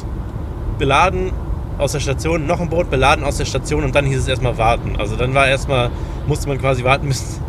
beladen 0.77 1.31
aus 1.77 1.93
der 1.93 1.99
Station, 1.99 2.45
noch 2.45 2.61
ein 2.61 2.69
Boot 2.69 2.89
beladen 2.89 3.25
aus 3.25 3.37
der 3.37 3.45
Station 3.45 3.83
und 3.83 3.95
dann 3.95 4.05
hieß 4.05 4.19
es 4.19 4.27
erstmal 4.27 4.57
warten. 4.57 4.95
Also 4.97 5.15
dann 5.15 5.33
war 5.33 5.47
erstmal, 5.47 5.89
musste 6.27 6.47
man 6.47 6.59
quasi 6.59 6.83
warten, 6.83 7.07
bis, 7.09 7.41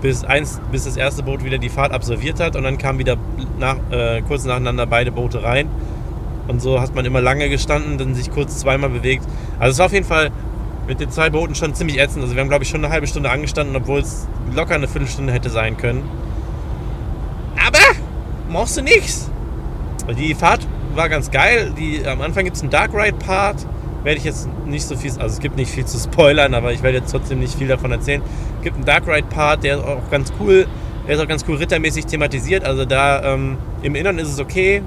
bis, 0.00 0.24
eins, 0.24 0.60
bis 0.70 0.84
das 0.84 0.96
erste 0.96 1.22
Boot 1.22 1.44
wieder 1.44 1.58
die 1.58 1.68
Fahrt 1.68 1.92
absolviert 1.92 2.40
hat 2.40 2.56
und 2.56 2.62
dann 2.62 2.78
kamen 2.78 2.98
wieder 2.98 3.16
nach, 3.58 3.76
äh, 3.90 4.22
kurz 4.22 4.44
nacheinander 4.44 4.86
beide 4.86 5.12
Boote 5.12 5.42
rein. 5.42 5.68
Und 6.46 6.62
so 6.62 6.80
hat 6.80 6.94
man 6.94 7.04
immer 7.04 7.20
lange 7.20 7.48
gestanden, 7.48 7.98
dann 7.98 8.14
sich 8.14 8.30
kurz 8.30 8.58
zweimal 8.58 8.90
bewegt. 8.90 9.24
Also 9.58 9.72
es 9.72 9.78
war 9.78 9.86
auf 9.86 9.92
jeden 9.92 10.06
Fall 10.06 10.30
mit 10.86 11.00
den 11.00 11.10
zwei 11.10 11.28
Booten 11.28 11.54
schon 11.54 11.74
ziemlich 11.74 11.98
ätzend. 11.98 12.22
Also 12.22 12.34
wir 12.34 12.40
haben, 12.40 12.48
glaube 12.48 12.64
ich, 12.64 12.70
schon 12.70 12.82
eine 12.82 12.92
halbe 12.92 13.06
Stunde 13.06 13.30
angestanden, 13.30 13.76
obwohl 13.76 14.00
es 14.00 14.26
locker 14.54 14.74
eine 14.74 14.88
Viertelstunde 14.88 15.32
hätte 15.32 15.50
sein 15.50 15.76
können. 15.76 16.08
Aber 17.66 17.78
machst 18.50 18.78
du 18.78 18.82
nichts. 18.82 19.30
Die 20.18 20.34
Fahrt 20.34 20.66
war 20.94 21.10
ganz 21.10 21.30
geil. 21.30 21.74
Die, 21.78 22.06
am 22.06 22.22
Anfang 22.22 22.44
gibt 22.44 22.56
es 22.56 22.62
einen 22.62 22.70
Dark 22.70 22.94
Ride 22.94 23.18
Part. 23.18 23.66
Werde 24.04 24.18
ich 24.18 24.24
jetzt 24.24 24.48
nicht 24.66 24.86
so 24.86 24.96
viel, 24.96 25.10
also 25.10 25.26
es 25.26 25.40
gibt 25.40 25.56
nicht 25.56 25.70
viel 25.70 25.84
zu 25.84 25.98
spoilern, 25.98 26.54
aber 26.54 26.72
ich 26.72 26.82
werde 26.82 26.98
jetzt 26.98 27.10
trotzdem 27.10 27.40
nicht 27.40 27.54
viel 27.58 27.68
davon 27.68 27.90
erzählen. 27.90 28.22
Es 28.58 28.64
gibt 28.64 28.76
einen 28.76 28.84
Dark 28.84 29.06
Ride 29.08 29.26
Part, 29.28 29.64
der 29.64 29.78
ist 29.78 29.84
auch 29.84 30.10
ganz 30.10 30.32
cool. 30.40 30.66
Der 31.06 31.16
ist 31.16 31.22
auch 31.22 31.28
ganz 31.28 31.44
cool 31.48 31.56
rittermäßig 31.56 32.06
thematisiert. 32.06 32.64
Also 32.64 32.84
da 32.84 33.34
ähm, 33.34 33.56
im 33.82 33.94
Innern 33.94 34.18
ist 34.18 34.28
es 34.28 34.38
okay. 34.38 34.82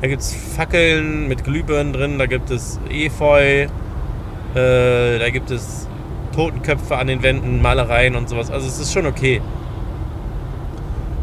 Da 0.00 0.08
gibt 0.08 0.20
es 0.20 0.34
Fackeln 0.34 1.28
mit 1.28 1.44
Glühbirnen 1.44 1.92
drin, 1.92 2.18
da 2.18 2.26
gibt 2.26 2.50
es 2.50 2.78
Efeu, 2.90 3.62
äh, 3.62 3.68
da 4.54 5.30
gibt 5.30 5.50
es 5.50 5.88
Totenköpfe 6.34 6.96
an 6.96 7.06
den 7.06 7.22
Wänden, 7.22 7.62
Malereien 7.62 8.14
und 8.14 8.28
sowas. 8.28 8.50
Also 8.50 8.66
es 8.66 8.78
ist 8.78 8.92
schon 8.92 9.06
okay. 9.06 9.40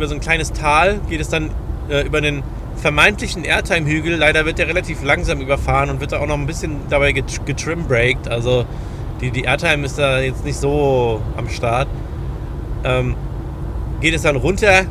über 0.00 0.08
so 0.08 0.14
ein 0.14 0.20
kleines 0.20 0.54
Tal 0.54 0.98
geht 1.10 1.20
es 1.20 1.28
dann 1.28 1.50
äh, 1.90 2.06
über 2.06 2.22
den 2.22 2.42
vermeintlichen 2.76 3.44
Airtime-Hügel. 3.44 4.16
Leider 4.16 4.46
wird 4.46 4.56
der 4.56 4.66
relativ 4.66 5.02
langsam 5.02 5.42
überfahren 5.42 5.90
und 5.90 6.00
wird 6.00 6.12
da 6.12 6.20
auch 6.20 6.26
noch 6.26 6.38
ein 6.38 6.46
bisschen 6.46 6.76
dabei 6.88 7.12
getrim-braked. 7.12 8.26
Also 8.26 8.64
die, 9.20 9.30
die 9.30 9.42
Airtime 9.42 9.84
ist 9.84 9.98
da 9.98 10.20
jetzt 10.20 10.42
nicht 10.42 10.56
so 10.56 11.20
am 11.36 11.50
Start. 11.50 11.86
Ähm, 12.82 13.14
geht 14.00 14.14
es 14.14 14.22
dann 14.22 14.36
runter 14.36 14.86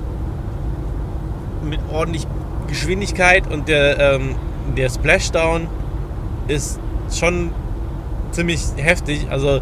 mit 1.68 1.80
ordentlich 1.92 2.28
Geschwindigkeit 2.68 3.52
und 3.52 3.68
der, 3.68 4.14
ähm, 4.14 4.36
der 4.78 4.92
Splashdown 4.92 5.68
ist 6.48 6.80
schon 7.12 7.50
ziemlich 8.30 8.62
heftig. 8.78 9.26
Also 9.32 9.60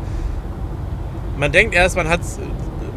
man 1.37 1.53
denkt 1.53 1.73
erst, 1.73 1.95
man 1.95 2.09
hat 2.09 2.19
es 2.19 2.37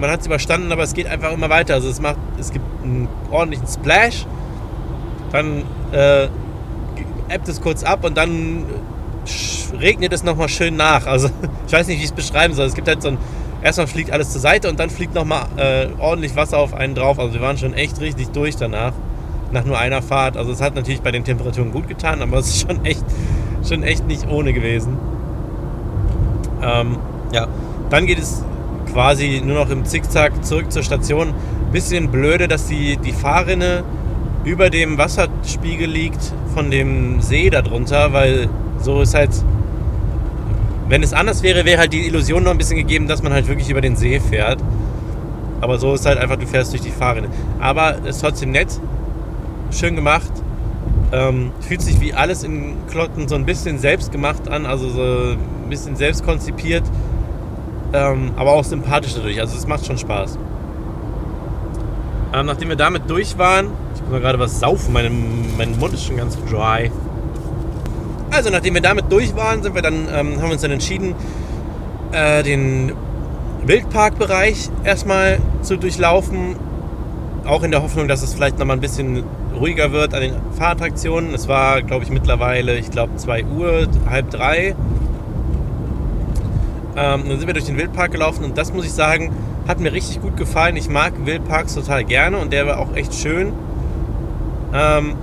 man 0.01 0.11
hat's 0.11 0.27
überstanden, 0.27 0.73
aber 0.73 0.83
es 0.83 0.95
geht 0.95 1.07
einfach 1.07 1.33
immer 1.33 1.51
weiter. 1.51 1.75
Also 1.75 1.89
es 1.89 2.01
macht, 2.01 2.17
es 2.39 2.53
gibt 2.53 2.65
einen 2.83 3.09
ordentlichen 3.31 3.67
Splash, 3.67 4.27
dann 5.31 5.63
äh, 5.93 6.25
ebbt 7.29 7.49
es 7.49 7.61
kurz 7.61 7.85
ab 7.85 8.05
und 8.05 8.17
dann 8.17 8.65
regnet 9.79 10.13
es 10.13 10.25
nochmal 10.25 10.49
schön 10.49 10.77
nach. 10.77 11.07
Also 11.07 11.29
ich 11.67 11.73
weiß 11.73 11.87
nicht, 11.87 11.99
wie 11.99 12.05
ich 12.05 12.11
es 12.11 12.17
beschreiben 12.17 12.55
soll. 12.55 12.67
Es 12.67 12.75
gibt 12.75 12.89
halt 12.89 13.03
so 13.03 13.09
ein, 13.09 13.19
erstmal 13.63 13.87
fliegt 13.87 14.11
alles 14.11 14.31
zur 14.31 14.41
Seite 14.41 14.69
und 14.69 14.81
dann 14.81 14.91
fliegt 14.91 15.15
nochmal 15.15 15.47
äh, 15.57 15.89
ordentlich 15.99 16.35
Wasser 16.35 16.59
auf 16.59 16.75
einen 16.75 16.95
drauf. 16.95 17.19
Also 17.19 17.35
wir 17.35 17.43
waren 17.43 17.59
schon 17.59 17.75
echt 17.75 18.01
richtig 18.01 18.29
durch 18.31 18.57
danach, 18.57 18.93
nach 19.53 19.65
nur 19.65 19.79
einer 19.79 20.03
Fahrt. 20.03 20.37
Also 20.37 20.51
es 20.51 20.63
hat 20.63 20.75
natürlich 20.75 21.03
bei 21.03 21.13
den 21.13 21.25
Temperaturen 21.25 21.73
gut 21.73 21.89
getan, 21.89 22.23
aber 22.23 22.39
es 22.39 22.49
ist 22.49 22.67
schon 22.67 22.85
echt, 22.85 23.05
schon 23.69 23.83
echt 23.83 24.07
nicht 24.07 24.29
ohne 24.29 24.53
gewesen. 24.53 24.99
Ähm, 26.63 26.99
ja, 27.33 27.47
dann 27.91 28.07
geht 28.07 28.19
es 28.19 28.45
quasi 28.93 29.43
nur 29.45 29.57
noch 29.57 29.71
im 29.71 29.85
Zickzack 29.85 30.45
zurück 30.45 30.71
zur 30.73 30.83
Station. 30.83 31.33
Bisschen 31.73 32.11
blöde, 32.11 32.49
dass 32.49 32.67
die, 32.67 32.97
die 32.97 33.13
Fahrrinne 33.13 33.85
über 34.45 34.71
dem 34.71 34.99
Wasserspiegel 34.99 35.89
liegt 35.89 36.33
von 36.55 36.71
dem 36.71 37.21
See 37.21 37.51
darunter, 37.51 38.13
weil 38.13 38.49
so 38.81 39.03
ist 39.03 39.15
halt, 39.15 39.31
wenn 40.89 41.03
es 41.03 41.13
anders 41.13 41.43
wäre, 41.43 41.65
wäre 41.65 41.79
halt 41.79 41.93
die 41.93 42.07
Illusion 42.07 42.43
noch 42.43 42.51
ein 42.51 42.59
bisschen 42.59 42.77
gegeben, 42.77 43.07
dass 43.07 43.23
man 43.23 43.33
halt 43.33 43.49
wirklich 43.49 43.71
über 43.71 43.81
den 43.81 43.97
See 43.97 44.19
fährt. 44.19 44.59
Aber 45.61 45.79
so 45.79 45.95
ist 45.95 46.07
halt 46.07 46.19
einfach, 46.19 46.37
du 46.37 46.47
fährst 46.47 46.73
durch 46.73 46.83
die 46.83 46.91
Fahrrinne. 46.91 47.29
Aber 47.61 47.99
ist 48.07 48.21
trotzdem 48.21 48.51
nett, 48.51 48.69
schön 49.71 49.95
gemacht. 49.95 50.31
Ähm, 51.13 51.51
fühlt 51.61 51.83
sich 51.83 52.01
wie 52.01 52.15
alles 52.15 52.45
in 52.45 52.75
Klotten 52.89 53.29
so 53.29 53.35
ein 53.35 53.45
bisschen 53.45 53.79
selbst 53.79 54.13
gemacht 54.13 54.49
an, 54.49 54.65
also 54.65 54.89
so 54.89 55.03
ein 55.33 55.69
bisschen 55.69 55.97
selbst 55.97 56.25
konzipiert, 56.25 56.85
ähm, 57.93 58.33
aber 58.37 58.53
auch 58.53 58.65
sympathisch 58.65 59.15
dadurch. 59.15 59.41
Also 59.41 59.57
es 59.57 59.67
macht 59.67 59.87
schon 59.87 59.99
Spaß. 59.99 60.39
Ähm, 62.33 62.47
nachdem 62.47 62.69
wir 62.69 62.77
damit 62.77 63.11
durch 63.11 63.37
waren, 63.39 63.67
ich 63.95 64.03
muss 64.03 64.11
mal 64.11 64.21
gerade 64.21 64.39
was 64.39 64.61
saufen, 64.61 64.93
mein, 64.93 65.57
mein 65.57 65.79
Mund 65.79 65.95
ist 65.95 66.05
schon 66.05 66.17
ganz 66.17 66.39
dry. 66.49 66.91
Also 68.31 68.51
nachdem 68.51 68.75
wir 68.75 68.81
damit 68.81 69.11
durch 69.11 69.35
waren, 69.35 69.63
sind 69.63 69.75
wir 69.75 69.83
dann, 69.83 70.07
ähm, 70.13 70.37
haben 70.37 70.45
wir 70.45 70.53
uns 70.53 70.63
dann 70.63 70.71
entschieden, 70.71 71.15
äh, 72.13 72.45
den 72.45 72.93
Wildparkbereich 73.65 74.71
erstmal 74.85 75.39
zu 75.63 75.77
durchlaufen. 75.77 76.57
Auch 77.45 77.65
in 77.65 77.73
der 77.73 77.83
Hoffnung, 77.83 78.07
dass 78.07 78.23
es 78.23 78.35
vielleicht 78.35 78.59
nochmal 78.59 78.77
ein 78.77 78.81
bisschen 78.81 79.25
ruhiger 79.59 79.91
wird 79.91 80.15
an 80.15 80.21
den 80.21 80.35
Fahrattraktionen. 80.57 81.35
Es 81.35 81.49
war, 81.49 81.83
glaube 81.83 82.05
ich, 82.05 82.11
mittlerweile, 82.11 82.79
ich 82.79 82.91
glaube, 82.91 83.17
2 83.17 83.45
Uhr, 83.45 83.89
halb 84.09 84.31
drei. 84.31 84.77
Ähm, 86.97 87.29
dann 87.29 87.39
sind 87.39 87.47
wir 87.47 87.55
durch 87.55 87.67
den 87.67 87.77
Wildpark 87.79 88.13
gelaufen 88.13 88.45
und 88.45 88.59
das 88.59 88.73
muss 88.73 88.85
ich 88.85 88.93
sagen, 88.93 89.33
hat 89.69 89.81
mir 89.81 89.93
richtig 89.93 90.21
gut 90.21 90.37
gefallen. 90.37 90.77
Ich 90.77 90.89
mag 90.89 91.13
Wildparks 91.25 91.75
total 91.75 92.05
gerne 92.05 92.39
und 92.39 92.53
der 92.53 92.67
war 92.67 92.79
auch 92.79 92.95
echt 92.95 93.15
schön. 93.15 93.53
Ähm, 94.75 95.15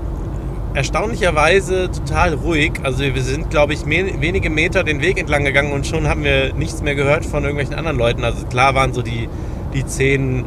erstaunlicherweise 0.74 1.90
total 1.92 2.36
ruhig. 2.36 2.74
Also 2.84 3.00
wir 3.04 3.22
sind, 3.22 3.50
glaube 3.50 3.74
ich, 3.74 3.86
wenige 3.86 4.50
Meter 4.50 4.84
den 4.84 5.02
Weg 5.02 5.20
entlang 5.20 5.44
gegangen 5.44 5.74
und 5.74 5.88
schon 5.88 6.08
haben 6.08 6.24
wir 6.24 6.54
nichts 6.54 6.82
mehr 6.82 6.96
gehört 6.96 7.26
von 7.26 7.44
irgendwelchen 7.44 7.76
anderen 7.76 7.98
Leuten. 7.98 8.24
Also 8.24 8.46
klar 8.46 8.76
waren 8.76 8.94
so 8.94 9.02
die, 9.02 9.28
die 9.74 9.86
zehn, 9.86 10.46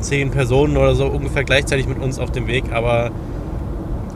zehn 0.00 0.30
Personen 0.30 0.76
oder 0.76 0.94
so 0.94 1.06
ungefähr 1.06 1.44
gleichzeitig 1.44 1.86
mit 1.86 2.00
uns 2.00 2.18
auf 2.18 2.32
dem 2.32 2.46
Weg, 2.46 2.72
aber 2.72 3.10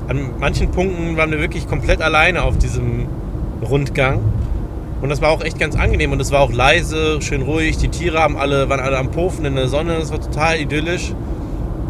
an 0.08 0.30
manchen 0.40 0.70
Punkten 0.70 1.16
waren 1.16 1.30
wir 1.30 1.40
wirklich 1.40 1.68
komplett 1.68 2.02
alleine 2.02 2.42
auf 2.42 2.58
diesem 2.58 3.06
Rundgang. 3.62 4.20
Und 5.02 5.08
das 5.08 5.20
war 5.20 5.30
auch 5.30 5.42
echt 5.42 5.58
ganz 5.58 5.74
angenehm 5.74 6.12
und 6.12 6.20
es 6.20 6.30
war 6.30 6.40
auch 6.40 6.52
leise, 6.52 7.20
schön 7.20 7.42
ruhig. 7.42 7.76
Die 7.76 7.88
Tiere 7.88 8.20
haben 8.20 8.36
alle, 8.36 8.68
waren 8.68 8.78
alle 8.78 8.96
am 8.96 9.10
Pofen 9.10 9.44
in 9.44 9.56
der 9.56 9.66
Sonne. 9.66 9.98
Das 9.98 10.12
war 10.12 10.20
total 10.20 10.60
idyllisch. 10.60 11.12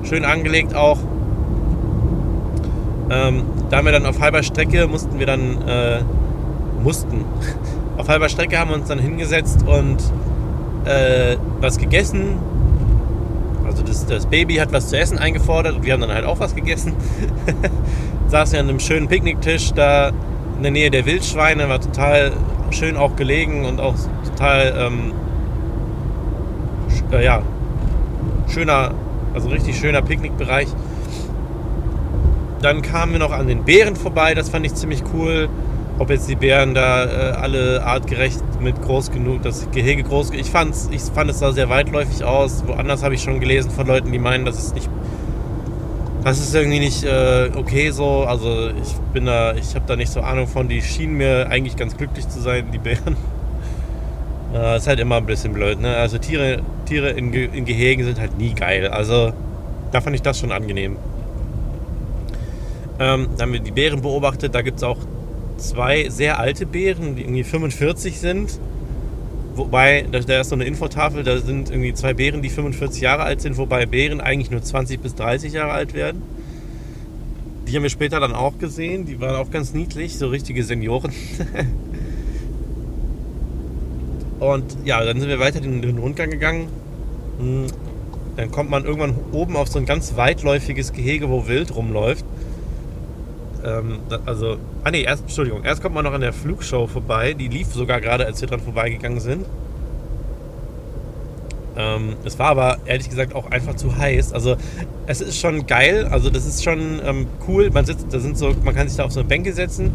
Schön 0.02 0.24
angelegt 0.24 0.74
auch. 0.74 0.98
Ähm, 3.10 3.42
da 3.68 3.76
haben 3.76 3.84
wir 3.84 3.92
dann 3.92 4.06
auf 4.06 4.18
halber 4.18 4.42
Strecke 4.42 4.86
mussten 4.86 5.18
wir 5.18 5.26
dann, 5.26 5.68
äh, 5.68 6.00
mussten, 6.82 7.26
auf 7.98 8.08
halber 8.08 8.30
Strecke 8.30 8.58
haben 8.58 8.70
wir 8.70 8.76
uns 8.76 8.88
dann 8.88 8.98
hingesetzt 8.98 9.62
und 9.66 9.98
äh, 10.86 11.36
was 11.60 11.76
gegessen. 11.76 12.38
Also 13.66 13.82
das, 13.82 14.06
das, 14.06 14.24
Baby 14.24 14.54
hat 14.54 14.72
was 14.72 14.88
zu 14.88 14.98
essen 14.98 15.18
eingefordert 15.18 15.76
und 15.76 15.84
wir 15.84 15.92
haben 15.92 16.00
dann 16.00 16.12
halt 16.12 16.24
auch 16.24 16.40
was 16.40 16.54
gegessen. 16.54 16.94
Saßen 18.28 18.54
ja 18.54 18.62
an 18.62 18.70
einem 18.70 18.80
schönen 18.80 19.08
Picknicktisch 19.08 19.72
da 19.74 20.12
in 20.56 20.62
der 20.62 20.72
Nähe 20.72 20.90
der 20.90 21.04
Wildschweine, 21.04 21.68
war 21.68 21.80
total 21.80 22.32
schön 22.72 22.96
auch 22.96 23.16
gelegen 23.16 23.64
und 23.64 23.80
auch 23.80 23.94
total, 24.24 24.74
ähm, 24.78 25.12
äh, 27.12 27.24
ja, 27.24 27.42
schöner, 28.48 28.92
also 29.34 29.48
richtig 29.48 29.78
schöner 29.78 30.02
Picknickbereich. 30.02 30.68
Dann 32.60 32.82
kamen 32.82 33.12
wir 33.12 33.18
noch 33.18 33.32
an 33.32 33.48
den 33.48 33.64
Bären 33.64 33.96
vorbei, 33.96 34.34
das 34.34 34.48
fand 34.48 34.66
ich 34.66 34.74
ziemlich 34.74 35.02
cool. 35.14 35.48
Ob 35.98 36.10
jetzt 36.10 36.28
die 36.28 36.36
Bären 36.36 36.74
da 36.74 37.04
äh, 37.04 37.32
alle 37.32 37.84
artgerecht 37.84 38.42
mit 38.60 38.80
groß 38.80 39.12
genug, 39.12 39.42
das 39.42 39.70
Gehege 39.72 40.02
groß. 40.02 40.30
Ich, 40.30 40.50
fand's, 40.50 40.88
ich 40.90 41.02
fand 41.02 41.30
es 41.30 41.38
sah 41.38 41.52
sehr 41.52 41.68
weitläufig 41.68 42.24
aus. 42.24 42.64
Woanders 42.66 43.02
habe 43.02 43.14
ich 43.14 43.22
schon 43.22 43.40
gelesen 43.40 43.70
von 43.70 43.86
Leuten, 43.86 44.10
die 44.10 44.18
meinen, 44.18 44.44
dass 44.44 44.58
es 44.58 44.74
nicht 44.74 44.88
das 46.24 46.38
ist 46.38 46.54
irgendwie 46.54 46.78
nicht 46.78 47.04
äh, 47.04 47.50
okay 47.56 47.90
so. 47.90 48.24
Also 48.24 48.70
ich 48.70 48.92
bin 49.12 49.26
da, 49.26 49.54
ich 49.54 49.74
habe 49.74 49.84
da 49.86 49.96
nicht 49.96 50.12
so 50.12 50.20
Ahnung 50.20 50.46
von. 50.46 50.68
Die 50.68 50.82
schienen 50.82 51.16
mir 51.16 51.48
eigentlich 51.48 51.76
ganz 51.76 51.96
glücklich 51.96 52.28
zu 52.28 52.40
sein, 52.40 52.70
die 52.72 52.78
Bären. 52.78 53.16
Äh, 54.54 54.76
ist 54.76 54.86
halt 54.86 55.00
immer 55.00 55.16
ein 55.16 55.24
bisschen 55.24 55.54
blöd, 55.54 55.80
ne? 55.80 55.96
Also 55.96 56.18
Tiere, 56.18 56.60
Tiere 56.84 57.08
in, 57.08 57.32
Ge 57.32 57.48
in 57.50 57.64
Gehegen 57.64 58.04
sind 58.04 58.20
halt 58.20 58.36
nie 58.36 58.52
geil. 58.52 58.86
Also 58.86 59.32
da 59.92 60.02
fand 60.02 60.14
ich 60.14 60.20
das 60.20 60.38
schon 60.38 60.52
angenehm. 60.52 60.98
Ähm, 62.98 63.28
dann 63.30 63.40
haben 63.40 63.52
wir 63.54 63.60
die 63.60 63.70
Bären 63.70 64.02
beobachtet. 64.02 64.54
Da 64.54 64.60
gibt 64.60 64.76
es 64.76 64.82
auch 64.82 64.98
zwei 65.56 66.10
sehr 66.10 66.38
alte 66.38 66.66
Bären, 66.66 67.16
die 67.16 67.22
irgendwie 67.22 67.44
45 67.44 68.20
sind. 68.20 68.60
Wobei, 69.54 70.06
da 70.10 70.40
ist 70.40 70.48
so 70.48 70.54
eine 70.54 70.64
Infotafel, 70.64 71.24
da 71.24 71.38
sind 71.38 71.70
irgendwie 71.70 71.92
zwei 71.92 72.14
Bären, 72.14 72.40
die 72.40 72.48
45 72.48 73.02
Jahre 73.02 73.24
alt 73.24 73.42
sind, 73.42 73.58
wobei 73.58 73.84
Bären 73.84 74.22
eigentlich 74.22 74.50
nur 74.50 74.62
20 74.62 75.00
bis 75.00 75.14
30 75.14 75.52
Jahre 75.52 75.72
alt 75.72 75.92
werden. 75.92 76.22
Die 77.68 77.76
haben 77.76 77.82
wir 77.82 77.90
später 77.90 78.18
dann 78.18 78.34
auch 78.34 78.56
gesehen, 78.58 79.04
die 79.04 79.20
waren 79.20 79.36
auch 79.36 79.50
ganz 79.50 79.74
niedlich, 79.74 80.16
so 80.16 80.28
richtige 80.28 80.64
Senioren. 80.64 81.12
Und 84.40 84.76
ja, 84.84 85.04
dann 85.04 85.20
sind 85.20 85.28
wir 85.28 85.38
weiter 85.38 85.60
den, 85.60 85.82
den 85.82 85.98
Rundgang 85.98 86.30
gegangen. 86.30 86.68
Hm, 87.38 87.66
dann 88.36 88.50
kommt 88.50 88.70
man 88.70 88.84
irgendwann 88.84 89.14
oben 89.32 89.56
auf 89.56 89.68
so 89.68 89.78
ein 89.78 89.84
ganz 89.84 90.16
weitläufiges 90.16 90.92
Gehege, 90.92 91.28
wo 91.28 91.46
Wild 91.46 91.76
rumläuft. 91.76 92.24
Ähm, 93.64 93.98
also, 94.26 94.56
ah 94.84 94.90
nee, 94.90 95.02
erst, 95.02 95.22
Entschuldigung, 95.22 95.64
erst 95.64 95.82
kommt 95.82 95.94
man 95.94 96.04
noch 96.04 96.12
an 96.12 96.20
der 96.20 96.32
Flugshow 96.32 96.86
vorbei. 96.86 97.34
Die 97.34 97.48
lief 97.48 97.68
sogar 97.72 98.00
gerade, 98.00 98.26
als 98.26 98.40
wir 98.40 98.48
dran 98.48 98.60
vorbeigegangen 98.60 99.20
sind. 99.20 99.46
Ähm, 101.76 102.16
es 102.24 102.38
war 102.38 102.48
aber 102.48 102.78
ehrlich 102.84 103.08
gesagt 103.08 103.34
auch 103.34 103.50
einfach 103.50 103.74
zu 103.74 103.96
heiß. 103.96 104.32
Also 104.32 104.56
es 105.06 105.20
ist 105.20 105.38
schon 105.38 105.66
geil, 105.66 106.06
also 106.10 106.28
das 106.28 106.44
ist 106.44 106.62
schon 106.62 107.00
ähm, 107.04 107.26
cool. 107.48 107.70
Man 107.70 107.86
sitzt, 107.86 108.06
da 108.10 108.18
sind 108.18 108.36
so, 108.36 108.54
man 108.62 108.74
kann 108.74 108.88
sich 108.88 108.96
da 108.96 109.04
auf 109.04 109.12
so 109.12 109.20
eine 109.20 109.28
Bänke 109.28 109.52
setzen. 109.52 109.92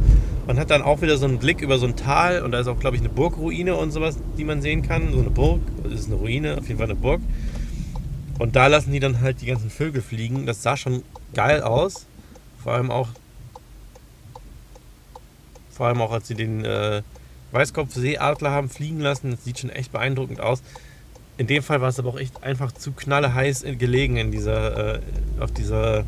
Man 0.47 0.57
hat 0.57 0.71
dann 0.71 0.81
auch 0.81 1.01
wieder 1.01 1.17
so 1.17 1.25
einen 1.25 1.37
Blick 1.37 1.61
über 1.61 1.77
so 1.77 1.85
ein 1.85 1.95
Tal 1.95 2.41
und 2.41 2.51
da 2.51 2.59
ist 2.59 2.67
auch, 2.67 2.79
glaube 2.79 2.95
ich, 2.95 3.01
eine 3.01 3.09
Burgruine 3.09 3.75
und 3.75 3.91
sowas, 3.91 4.17
die 4.37 4.43
man 4.43 4.61
sehen 4.61 4.81
kann. 4.81 5.11
So 5.11 5.19
eine 5.19 5.29
Burg, 5.29 5.59
das 5.83 5.93
ist 5.93 6.07
eine 6.07 6.15
Ruine, 6.15 6.57
auf 6.57 6.67
jeden 6.67 6.79
Fall 6.79 6.89
eine 6.89 6.95
Burg. 6.95 7.21
Und 8.39 8.55
da 8.55 8.67
lassen 8.67 8.91
die 8.91 8.99
dann 8.99 9.21
halt 9.21 9.41
die 9.41 9.47
ganzen 9.47 9.69
Vögel 9.69 10.01
fliegen. 10.01 10.45
Das 10.45 10.63
sah 10.63 10.77
schon 10.77 11.03
geil 11.33 11.61
aus. 11.61 12.05
Vor 12.63 12.73
allem 12.73 12.91
auch, 12.91 13.09
vor 15.77 15.87
allem 15.87 16.01
auch 16.01 16.11
als 16.11 16.27
sie 16.27 16.35
den 16.35 16.65
äh, 16.65 17.03
Weißkopfseeadler 17.51 18.51
haben 18.51 18.67
fliegen 18.67 18.99
lassen. 18.99 19.31
Das 19.31 19.45
sieht 19.45 19.59
schon 19.59 19.69
echt 19.69 19.91
beeindruckend 19.91 20.41
aus. 20.41 20.63
In 21.37 21.45
dem 21.45 21.61
Fall 21.61 21.81
war 21.81 21.89
es 21.89 21.99
aber 21.99 22.09
auch 22.09 22.19
echt 22.19 22.43
einfach 22.43 22.71
zu 22.71 22.91
knalleheiß 22.91 23.63
gelegen 23.77 24.17
in 24.17 24.31
dieser, 24.31 24.95
äh, 24.95 24.99
auf 25.39 25.51
dieser, 25.51 26.03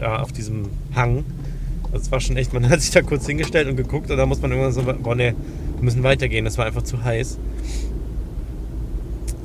ja, 0.00 0.20
auf 0.20 0.30
diesem 0.30 0.70
Hang. 0.94 1.24
Das 1.92 2.12
war 2.12 2.20
schon 2.20 2.36
echt, 2.36 2.52
man 2.52 2.68
hat 2.70 2.80
sich 2.80 2.92
da 2.92 3.02
kurz 3.02 3.26
hingestellt 3.26 3.68
und 3.68 3.76
geguckt 3.76 4.10
und 4.10 4.16
da 4.16 4.24
muss 4.24 4.40
man 4.40 4.52
irgendwann 4.52 4.72
so, 4.72 4.82
boah 4.82 5.16
ne, 5.16 5.34
wir 5.74 5.82
müssen 5.82 6.04
weitergehen, 6.04 6.44
das 6.44 6.56
war 6.58 6.64
einfach 6.64 6.82
zu 6.82 7.02
heiß. 7.02 7.38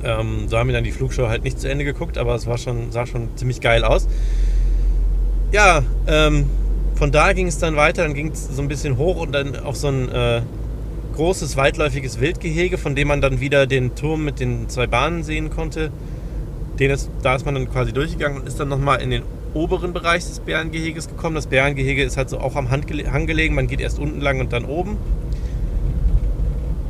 Ähm, 0.04 0.48
so 0.48 0.56
haben 0.56 0.68
wir 0.68 0.74
dann 0.74 0.84
die 0.84 0.92
Flugshow 0.92 1.28
halt 1.28 1.42
nicht 1.42 1.60
zu 1.60 1.68
Ende 1.68 1.84
geguckt, 1.84 2.16
aber 2.16 2.34
es 2.36 2.46
war 2.46 2.58
schon, 2.58 2.92
sah 2.92 3.06
schon 3.06 3.28
ziemlich 3.36 3.60
geil 3.60 3.84
aus. 3.84 4.06
Ja, 5.50 5.82
ähm, 6.06 6.46
von 7.02 7.10
da 7.10 7.32
ging 7.32 7.48
es 7.48 7.58
dann 7.58 7.74
weiter, 7.74 8.04
dann 8.04 8.14
ging 8.14 8.30
es 8.30 8.46
so 8.46 8.62
ein 8.62 8.68
bisschen 8.68 8.96
hoch 8.96 9.16
und 9.16 9.32
dann 9.32 9.56
auf 9.58 9.74
so 9.74 9.88
ein 9.88 10.08
äh, 10.08 10.40
großes 11.16 11.56
weitläufiges 11.56 12.20
Wildgehege, 12.20 12.78
von 12.78 12.94
dem 12.94 13.08
man 13.08 13.20
dann 13.20 13.40
wieder 13.40 13.66
den 13.66 13.96
Turm 13.96 14.24
mit 14.24 14.38
den 14.38 14.68
zwei 14.68 14.86
Bahnen 14.86 15.24
sehen 15.24 15.50
konnte. 15.50 15.90
Den 16.78 16.92
ist, 16.92 17.10
da 17.24 17.34
ist 17.34 17.44
man 17.44 17.56
dann 17.56 17.68
quasi 17.68 17.92
durchgegangen 17.92 18.38
und 18.38 18.46
ist 18.46 18.60
dann 18.60 18.68
nochmal 18.68 19.02
in 19.02 19.10
den 19.10 19.22
oberen 19.52 19.92
Bereich 19.92 20.24
des 20.24 20.38
Bärengeheges 20.38 21.08
gekommen. 21.08 21.34
Das 21.34 21.48
Bärengehege 21.48 22.04
ist 22.04 22.16
halt 22.16 22.30
so 22.30 22.38
auch 22.38 22.54
am 22.54 22.70
Hang 22.70 22.86
gelegen. 22.86 23.56
Man 23.56 23.66
geht 23.66 23.80
erst 23.80 23.98
unten 23.98 24.20
lang 24.20 24.38
und 24.38 24.52
dann 24.52 24.64
oben. 24.64 24.96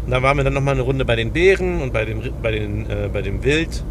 Da 0.09 0.23
waren 0.23 0.37
wir 0.37 0.45
dann 0.45 0.53
nochmal 0.53 0.75
eine 0.75 0.83
Runde 0.83 1.07
bei 1.07 1.17
den 1.17 1.33
Bären 1.33 1.81
und 1.81 1.95
bei 1.95 2.05
dem, 2.05 2.21
bei, 2.43 2.51
den, 2.51 2.85
äh, 2.85 3.09
bei 3.11 3.23
dem 3.23 3.43
Wild, 3.45 3.83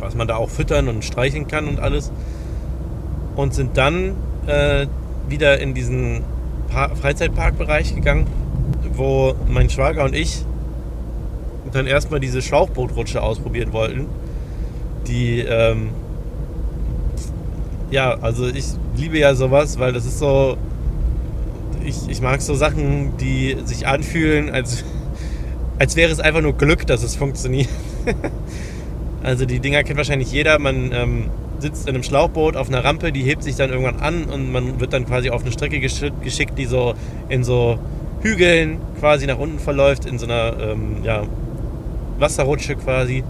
was 0.00 0.14
man 0.14 0.26
da 0.26 0.36
auch 0.36 0.48
füttern 0.48 0.88
und 0.88 1.04
streicheln 1.04 1.46
kann 1.46 1.68
und 1.68 1.78
alles. 1.78 2.10
Und 3.36 3.52
sind 3.52 3.76
dann 3.76 4.16
äh, 4.48 4.86
wieder 5.28 5.60
in 5.60 5.74
diesen 5.74 6.22
pa 6.68 6.94
Freizeitparkbereich 6.94 7.94
gegangen, 7.94 8.26
wo 8.92 9.34
mein 9.46 9.70
Schwager 9.70 10.04
und 10.04 10.14
ich 10.14 10.44
dann 11.72 11.86
erstmal 11.86 12.18
diese 12.18 12.40
Schlauchbootrutsche 12.40 13.22
ausprobieren 13.22 13.72
wollten, 13.72 14.06
die 15.06 15.40
ähm, 15.40 15.90
ja, 17.90 18.18
also 18.20 18.46
ich 18.46 18.64
liebe 18.96 19.18
ja 19.18 19.34
sowas, 19.34 19.78
weil 19.78 19.92
das 19.92 20.04
ist 20.04 20.18
so. 20.18 20.56
Ich, 21.84 22.08
ich 22.08 22.20
mag 22.20 22.42
so 22.42 22.54
Sachen, 22.54 23.16
die 23.16 23.56
sich 23.64 23.86
anfühlen, 23.86 24.50
als, 24.50 24.84
als 25.78 25.96
wäre 25.96 26.12
es 26.12 26.20
einfach 26.20 26.42
nur 26.42 26.52
Glück, 26.52 26.86
dass 26.86 27.02
es 27.02 27.16
funktioniert. 27.16 27.68
also 29.22 29.46
die 29.46 29.60
Dinger 29.60 29.84
kennt 29.84 29.96
wahrscheinlich 29.96 30.30
jeder. 30.30 30.58
Man 30.58 30.92
ähm, 30.92 31.30
sitzt 31.58 31.88
in 31.88 31.94
einem 31.94 32.02
Schlauchboot 32.02 32.56
auf 32.56 32.68
einer 32.68 32.84
Rampe, 32.84 33.12
die 33.12 33.22
hebt 33.22 33.42
sich 33.42 33.56
dann 33.56 33.70
irgendwann 33.70 34.00
an 34.00 34.24
und 34.24 34.52
man 34.52 34.80
wird 34.80 34.92
dann 34.92 35.06
quasi 35.06 35.30
auf 35.30 35.42
eine 35.42 35.52
Strecke 35.52 35.80
geschickt, 35.80 36.58
die 36.58 36.66
so 36.66 36.94
in 37.28 37.44
so 37.44 37.78
Hügeln 38.22 38.78
quasi 38.98 39.26
nach 39.26 39.38
unten 39.38 39.58
verläuft, 39.58 40.06
in 40.06 40.18
so 40.18 40.26
einer 40.26 40.54
ähm, 40.60 40.96
ja, 41.02 41.22
Wasserrutsche 42.18 42.76
quasi 42.76 43.22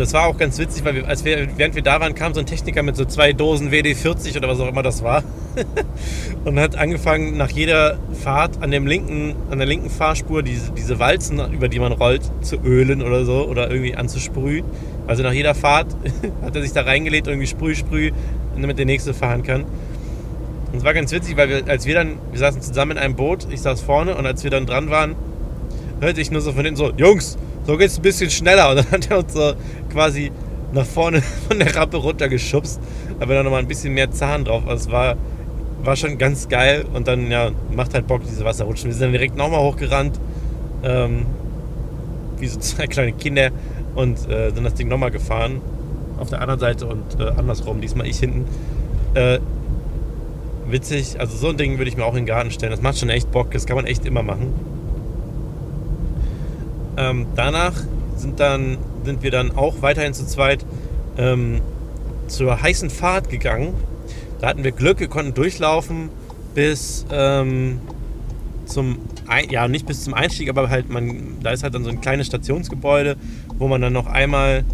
das 0.00 0.14
war 0.14 0.26
auch 0.26 0.38
ganz 0.38 0.58
witzig, 0.58 0.82
weil 0.84 0.94
wir, 0.94 1.06
als 1.06 1.26
wir, 1.26 1.46
während 1.58 1.74
wir 1.74 1.82
da 1.82 2.00
waren, 2.00 2.14
kam 2.14 2.32
so 2.32 2.40
ein 2.40 2.46
Techniker 2.46 2.82
mit 2.82 2.96
so 2.96 3.04
zwei 3.04 3.34
Dosen 3.34 3.70
WD-40 3.70 4.34
oder 4.38 4.48
was 4.48 4.58
auch 4.58 4.68
immer 4.68 4.82
das 4.82 5.02
war. 5.02 5.22
und 6.46 6.58
hat 6.58 6.76
angefangen, 6.76 7.36
nach 7.36 7.50
jeder 7.50 7.98
Fahrt 8.22 8.62
an, 8.62 8.70
dem 8.70 8.86
linken, 8.86 9.36
an 9.50 9.58
der 9.58 9.66
linken 9.66 9.90
Fahrspur 9.90 10.42
diese, 10.42 10.72
diese 10.72 10.98
Walzen, 10.98 11.38
über 11.52 11.68
die 11.68 11.78
man 11.78 11.92
rollt, 11.92 12.22
zu 12.40 12.56
ölen 12.56 13.02
oder 13.02 13.26
so 13.26 13.46
oder 13.46 13.70
irgendwie 13.70 13.94
anzusprühen. 13.94 14.64
Also 15.10 15.24
nach 15.24 15.32
jeder 15.32 15.56
Fahrt 15.56 15.88
hat 16.42 16.54
er 16.54 16.62
sich 16.62 16.72
da 16.72 16.82
reingelegt, 16.82 17.26
irgendwie 17.26 17.48
sprüh, 17.48 17.74
sprüh, 17.74 18.12
damit 18.54 18.78
der 18.78 18.86
nächste 18.86 19.12
fahren 19.12 19.42
kann. 19.42 19.64
Und 19.64 20.78
es 20.78 20.84
war 20.84 20.94
ganz 20.94 21.10
witzig, 21.10 21.36
weil 21.36 21.48
wir, 21.48 21.66
als 21.66 21.84
wir 21.84 21.96
dann, 21.96 22.18
wir 22.30 22.38
saßen 22.38 22.62
zusammen 22.62 22.92
in 22.92 22.98
einem 22.98 23.16
Boot, 23.16 23.48
ich 23.50 23.60
saß 23.60 23.80
vorne 23.80 24.14
und 24.14 24.24
als 24.24 24.44
wir 24.44 24.52
dann 24.52 24.66
dran 24.66 24.88
waren, 24.88 25.16
hörte 26.00 26.20
ich 26.20 26.30
nur 26.30 26.40
so 26.40 26.52
von 26.52 26.64
hinten 26.64 26.76
so, 26.76 26.92
Jungs, 26.96 27.36
so 27.66 27.76
geht 27.76 27.88
es 27.88 27.98
ein 27.98 28.02
bisschen 28.02 28.30
schneller. 28.30 28.70
Und 28.70 28.76
dann 28.76 28.90
hat 28.92 29.10
er 29.10 29.18
uns 29.18 29.32
so 29.32 29.54
quasi 29.92 30.30
nach 30.72 30.86
vorne 30.86 31.22
von 31.48 31.58
der 31.58 31.74
Rampe 31.74 31.96
runtergeschubst. 31.96 32.80
Aber 33.18 33.34
dann 33.34 33.42
nochmal 33.42 33.62
ein 33.62 33.68
bisschen 33.68 33.92
mehr 33.92 34.12
Zahn 34.12 34.44
drauf. 34.44 34.62
Also 34.68 34.86
es 34.86 34.92
war, 34.92 35.16
war 35.82 35.96
schon 35.96 36.18
ganz 36.18 36.48
geil. 36.48 36.84
Und 36.92 37.08
dann, 37.08 37.32
ja, 37.32 37.50
macht 37.74 37.94
halt 37.94 38.06
Bock, 38.06 38.22
diese 38.30 38.44
Wasserrutschen. 38.44 38.86
Wir 38.88 38.94
sind 38.94 39.02
dann 39.02 39.12
direkt 39.12 39.36
nochmal 39.36 39.58
hochgerannt. 39.58 40.20
Ähm, 40.84 41.26
wie 42.38 42.46
so 42.46 42.58
zwei 42.60 42.86
kleine 42.86 43.10
Kinder. 43.10 43.50
Und 43.94 44.28
äh, 44.30 44.50
sind 44.50 44.64
das 44.64 44.74
Ding 44.74 44.88
nochmal 44.88 45.10
gefahren. 45.10 45.60
Auf 46.18 46.28
der 46.28 46.40
anderen 46.40 46.60
Seite 46.60 46.86
und 46.86 47.18
äh, 47.18 47.30
andersrum. 47.30 47.80
Diesmal 47.80 48.06
ich 48.06 48.18
hinten. 48.18 48.44
Äh, 49.14 49.38
witzig. 50.68 51.18
Also 51.18 51.36
so 51.36 51.48
ein 51.48 51.56
Ding 51.56 51.78
würde 51.78 51.90
ich 51.90 51.96
mir 51.96 52.04
auch 52.04 52.10
in 52.10 52.22
den 52.22 52.26
Garten 52.26 52.50
stellen. 52.50 52.70
Das 52.70 52.82
macht 52.82 52.98
schon 52.98 53.10
echt 53.10 53.30
Bock. 53.30 53.50
Das 53.52 53.66
kann 53.66 53.76
man 53.76 53.86
echt 53.86 54.04
immer 54.04 54.22
machen. 54.22 54.52
Ähm, 56.96 57.26
danach 57.34 57.72
sind, 58.16 58.40
dann, 58.40 58.78
sind 59.04 59.22
wir 59.22 59.30
dann 59.30 59.56
auch 59.56 59.82
weiterhin 59.82 60.12
zu 60.12 60.26
zweit 60.26 60.64
ähm, 61.16 61.60
zur 62.26 62.60
heißen 62.60 62.90
Fahrt 62.90 63.30
gegangen. 63.30 63.74
Da 64.40 64.48
hatten 64.48 64.64
wir 64.64 64.72
Glück, 64.72 65.00
wir 65.00 65.08
konnten 65.08 65.34
durchlaufen 65.34 66.10
bis 66.54 67.06
ähm, 67.12 67.80
zum, 68.64 68.98
ja 69.50 69.68
nicht 69.68 69.86
bis 69.86 70.04
zum 70.04 70.14
Einstieg, 70.14 70.48
aber 70.48 70.68
halt 70.68 70.88
man, 70.90 71.38
da 71.42 71.50
ist 71.50 71.62
halt 71.62 71.74
dann 71.74 71.84
so 71.84 71.90
ein 71.90 72.00
kleines 72.00 72.26
Stationsgebäude, 72.26 73.16
wo 73.60 73.68
man 73.68 73.80
dann 73.80 73.92
noch 73.92 74.06
einmal 74.06 74.64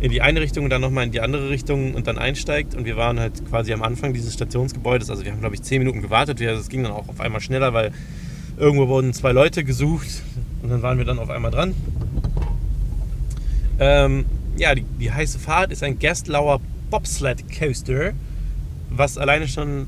in 0.00 0.10
die 0.10 0.20
eine 0.20 0.40
Richtung 0.40 0.64
und 0.64 0.70
dann 0.70 0.80
nochmal 0.80 1.04
in 1.04 1.12
die 1.12 1.20
andere 1.20 1.48
Richtung 1.48 1.94
und 1.94 2.08
dann 2.08 2.18
einsteigt. 2.18 2.74
Und 2.74 2.84
wir 2.84 2.96
waren 2.96 3.20
halt 3.20 3.48
quasi 3.48 3.72
am 3.72 3.84
Anfang 3.84 4.12
dieses 4.12 4.34
Stationsgebäudes. 4.34 5.10
Also 5.10 5.24
wir 5.24 5.30
haben, 5.30 5.38
glaube 5.38 5.54
ich, 5.54 5.62
zehn 5.62 5.78
Minuten 5.78 6.02
gewartet. 6.02 6.40
Es 6.40 6.68
ging 6.68 6.82
dann 6.82 6.90
auch 6.90 7.08
auf 7.08 7.20
einmal 7.20 7.40
schneller, 7.40 7.72
weil 7.72 7.92
irgendwo 8.58 8.88
wurden 8.88 9.12
zwei 9.14 9.30
Leute 9.30 9.62
gesucht. 9.62 10.22
Und 10.60 10.70
dann 10.70 10.82
waren 10.82 10.98
wir 10.98 11.04
dann 11.04 11.20
auf 11.20 11.30
einmal 11.30 11.52
dran. 11.52 11.76
Ähm, 13.78 14.24
ja, 14.56 14.74
die, 14.74 14.84
die, 14.98 15.12
heiße 15.12 15.38
Fahrt 15.38 15.70
ist 15.70 15.84
ein 15.84 16.00
Gerstlauer 16.00 16.60
Bobsled 16.90 17.44
Coaster, 17.56 18.12
was 18.90 19.18
alleine 19.18 19.46
schon 19.46 19.86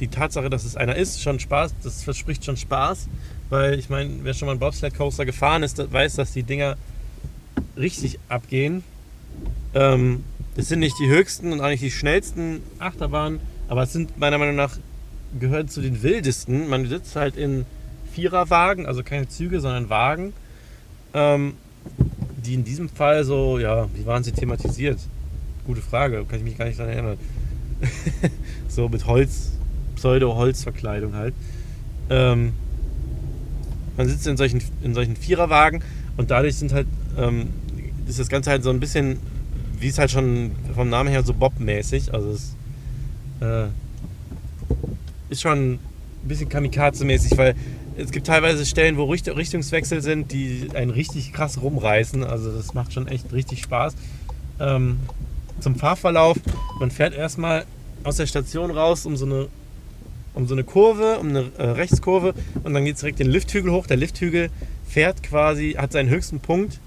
die 0.00 0.08
Tatsache, 0.08 0.48
dass 0.48 0.64
es 0.64 0.74
einer 0.74 0.96
ist, 0.96 1.20
schon 1.22 1.38
Spaß, 1.38 1.74
das 1.82 2.02
verspricht 2.02 2.46
schon 2.46 2.56
Spaß, 2.56 3.08
weil 3.50 3.78
ich 3.78 3.88
meine, 3.88 4.10
wer 4.22 4.34
schon 4.34 4.46
mal 4.46 4.52
einen 4.52 4.60
Bobsled 4.60 4.94
Coaster 4.96 5.24
gefahren 5.24 5.62
ist, 5.62 5.92
weiß, 5.92 6.16
dass 6.16 6.32
die 6.32 6.42
Dinger 6.42 6.76
richtig 7.76 8.18
abgehen. 8.28 8.82
Ähm, 9.74 10.24
das 10.56 10.68
sind 10.68 10.80
nicht 10.80 10.98
die 10.98 11.08
höchsten 11.08 11.52
und 11.52 11.60
auch 11.60 11.68
nicht 11.68 11.82
die 11.82 11.90
schnellsten 11.90 12.62
Achterbahnen, 12.78 13.40
aber 13.68 13.82
es 13.82 13.92
sind 13.92 14.18
meiner 14.18 14.38
Meinung 14.38 14.56
nach 14.56 14.76
gehören 15.38 15.68
zu 15.68 15.80
den 15.80 16.02
wildesten. 16.02 16.68
Man 16.68 16.88
sitzt 16.88 17.16
halt 17.16 17.36
in 17.36 17.64
Viererwagen, 18.12 18.86
also 18.86 19.02
keine 19.02 19.28
Züge, 19.28 19.60
sondern 19.60 19.90
Wagen, 19.90 20.32
ähm, 21.14 21.54
die 22.44 22.54
in 22.54 22.64
diesem 22.64 22.88
Fall 22.88 23.24
so, 23.24 23.58
ja, 23.58 23.88
wie 23.94 24.06
waren 24.06 24.24
sie 24.24 24.32
thematisiert? 24.32 24.98
Gute 25.66 25.82
Frage, 25.82 26.24
kann 26.24 26.38
ich 26.38 26.44
mich 26.44 26.56
gar 26.56 26.64
nicht 26.64 26.78
daran 26.78 26.92
erinnern. 26.92 27.18
so 28.68 28.88
mit 28.88 29.06
Holz, 29.06 29.52
Pseudo-Holzverkleidung 29.96 31.14
halt. 31.14 31.34
Ähm, 32.10 32.54
man 33.98 34.08
sitzt 34.08 34.26
in 34.26 34.38
solchen, 34.38 34.62
in 34.82 34.94
solchen 34.94 35.16
Viererwagen 35.16 35.82
und 36.16 36.30
dadurch 36.30 36.56
sind 36.56 36.72
halt, 36.72 36.86
ähm, 37.18 37.50
ist 38.06 38.18
das 38.18 38.28
Ganze 38.28 38.50
halt 38.50 38.62
so 38.62 38.70
ein 38.70 38.80
bisschen, 38.80 39.18
wie 39.78 39.88
es 39.88 39.98
halt 39.98 40.10
schon 40.10 40.52
vom 40.74 40.88
Namen 40.88 41.10
her 41.10 41.22
so 41.22 41.34
Bob-mäßig, 41.34 42.14
also 42.14 42.30
es 42.30 42.54
äh, 43.40 43.66
ist 45.28 45.42
schon 45.42 45.72
ein 45.72 45.78
bisschen 46.22 46.48
Kamikaze-mäßig, 46.48 47.36
weil 47.36 47.54
es 47.96 48.12
gibt 48.12 48.28
teilweise 48.28 48.64
Stellen, 48.64 48.96
wo 48.96 49.04
Richtungswechsel 49.04 50.00
sind, 50.00 50.32
die 50.32 50.68
einen 50.74 50.90
richtig 50.90 51.32
krass 51.32 51.60
rumreißen. 51.60 52.22
Also 52.22 52.52
das 52.52 52.72
macht 52.72 52.92
schon 52.92 53.08
echt 53.08 53.32
richtig 53.32 53.62
Spaß. 53.62 53.94
Ähm, 54.60 55.00
zum 55.58 55.74
Fahrverlauf, 55.74 56.36
man 56.78 56.92
fährt 56.92 57.12
erstmal 57.12 57.64
aus 58.04 58.16
der 58.16 58.26
Station 58.26 58.70
raus 58.70 59.04
um 59.04 59.16
so 59.16 59.26
eine, 59.26 59.48
um 60.34 60.46
so 60.46 60.54
eine 60.54 60.64
Kurve, 60.64 61.18
um 61.18 61.28
eine 61.28 61.50
äh, 61.58 61.64
Rechtskurve 61.64 62.34
und 62.62 62.74
dann 62.74 62.84
geht 62.84 62.94
es 62.94 63.00
direkt 63.00 63.18
den 63.18 63.30
Lifthügel 63.30 63.72
hoch. 63.72 63.86
Der 63.86 63.96
Lifthügel 63.96 64.50
fährt 64.88 65.22
quasi, 65.22 65.72
hat 65.72 65.92
seinen 65.92 66.08
höchsten 66.08 66.40
Punkt 66.40 66.80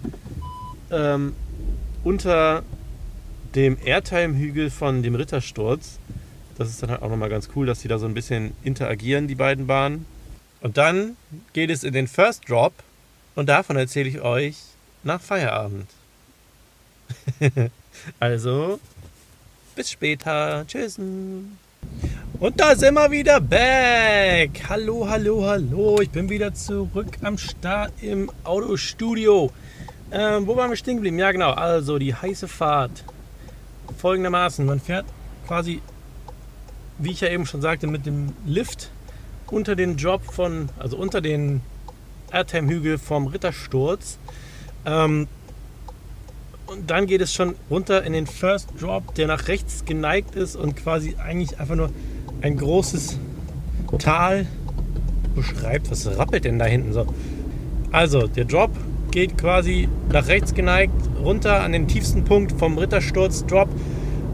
ähm, 0.92 1.34
unter 2.04 2.64
dem 3.56 3.78
Airtime-Hügel 3.84 4.70
von 4.70 5.04
dem 5.04 5.16
Rittersturz. 5.16 6.00
Das 6.58 6.70
ist 6.70 6.82
dann 6.84 6.92
halt 6.92 7.02
auch 7.02 7.10
nochmal 7.10 7.30
ganz 7.30 7.50
cool, 7.56 7.66
dass 7.66 7.80
die 7.80 7.88
da 7.88 8.00
so 8.00 8.06
ein 8.06 8.14
bisschen 8.14 8.54
interagieren, 8.64 9.28
die 9.28 9.36
beiden 9.36 9.68
Bahnen. 9.68 10.06
Und 10.62 10.78
dann 10.78 11.18
geht 11.54 11.70
es 11.70 11.84
in 11.84 11.94
den 11.94 12.08
First 12.08 12.50
Drop 12.50 12.74
und 13.36 13.50
davon 13.50 13.76
erzähle 13.78 14.10
ich 14.10 14.22
euch 14.22 14.58
nach 15.04 15.22
Feierabend. 15.22 15.88
also, 18.20 18.80
bis 19.76 19.90
später. 19.90 20.66
Tschüss. 20.68 21.00
Und 22.42 22.60
da 22.60 22.76
sind 22.76 22.96
wir 22.96 23.12
wieder 23.12 23.40
back. 23.40 24.64
Hallo, 24.68 25.08
hallo, 25.08 25.46
hallo. 25.46 26.02
Ich 26.02 26.10
bin 26.10 26.28
wieder 26.28 26.52
zurück 26.56 27.18
am 27.22 27.38
Start 27.38 27.94
im 28.02 28.32
Autostudio. 28.44 29.52
Ähm, 30.12 30.48
wo 30.48 30.56
waren 30.56 30.72
wir 30.72 30.76
stehen 30.76 30.96
geblieben? 30.96 31.20
Ja, 31.20 31.32
genau. 31.32 31.52
Also 31.52 32.00
die 32.00 32.16
heiße 32.16 32.48
Fahrt. 32.48 33.04
Folgendermaßen: 34.00 34.66
Man 34.66 34.80
fährt 34.80 35.06
quasi, 35.46 35.84
wie 36.98 37.12
ich 37.12 37.22
ja 37.22 37.30
eben 37.30 37.46
schon 37.46 37.62
sagte, 37.62 37.86
mit 37.86 38.08
dem 38.08 38.34
Lift 38.46 38.90
unter 39.52 39.76
den 39.76 39.96
Drop 39.96 40.24
von, 40.24 40.70
also 40.80 40.98
unter 40.98 41.22
den 41.22 41.62
Airtime-Hügel 42.32 42.98
vom 42.98 43.28
Rittersturz. 43.28 44.18
Ähm, 44.86 45.28
und 46.72 46.90
dann 46.90 47.06
geht 47.06 47.22
es 47.22 47.34
schon 47.34 47.56
runter 47.70 48.04
in 48.04 48.14
den 48.14 48.26
First 48.26 48.70
Drop, 48.80 49.14
der 49.16 49.28
nach 49.28 49.48
rechts 49.48 49.84
geneigt 49.84 50.36
ist 50.36 50.56
und 50.56 50.76
quasi 50.76 51.16
eigentlich 51.24 51.60
einfach 51.60 51.76
nur 51.76 51.90
ein 52.42 52.56
großes 52.56 53.18
Tal 54.00 54.46
beschreibt. 55.36 55.92
Was 55.92 56.18
rappelt 56.18 56.46
denn 56.46 56.60
da 56.60 56.66
hinten 56.66 56.94
so? 56.94 57.06
Also, 57.92 58.28
der 58.28 58.46
Drop 58.46 58.72
geht 59.12 59.38
quasi 59.38 59.90
nach 60.12 60.28
rechts 60.28 60.54
geneigt 60.54 60.94
runter 61.22 61.62
an 61.62 61.74
den 61.74 61.88
tiefsten 61.88 62.24
Punkt 62.24 62.54
vom 62.54 62.78
Rittersturz 62.78 63.46
Drop 63.46 63.68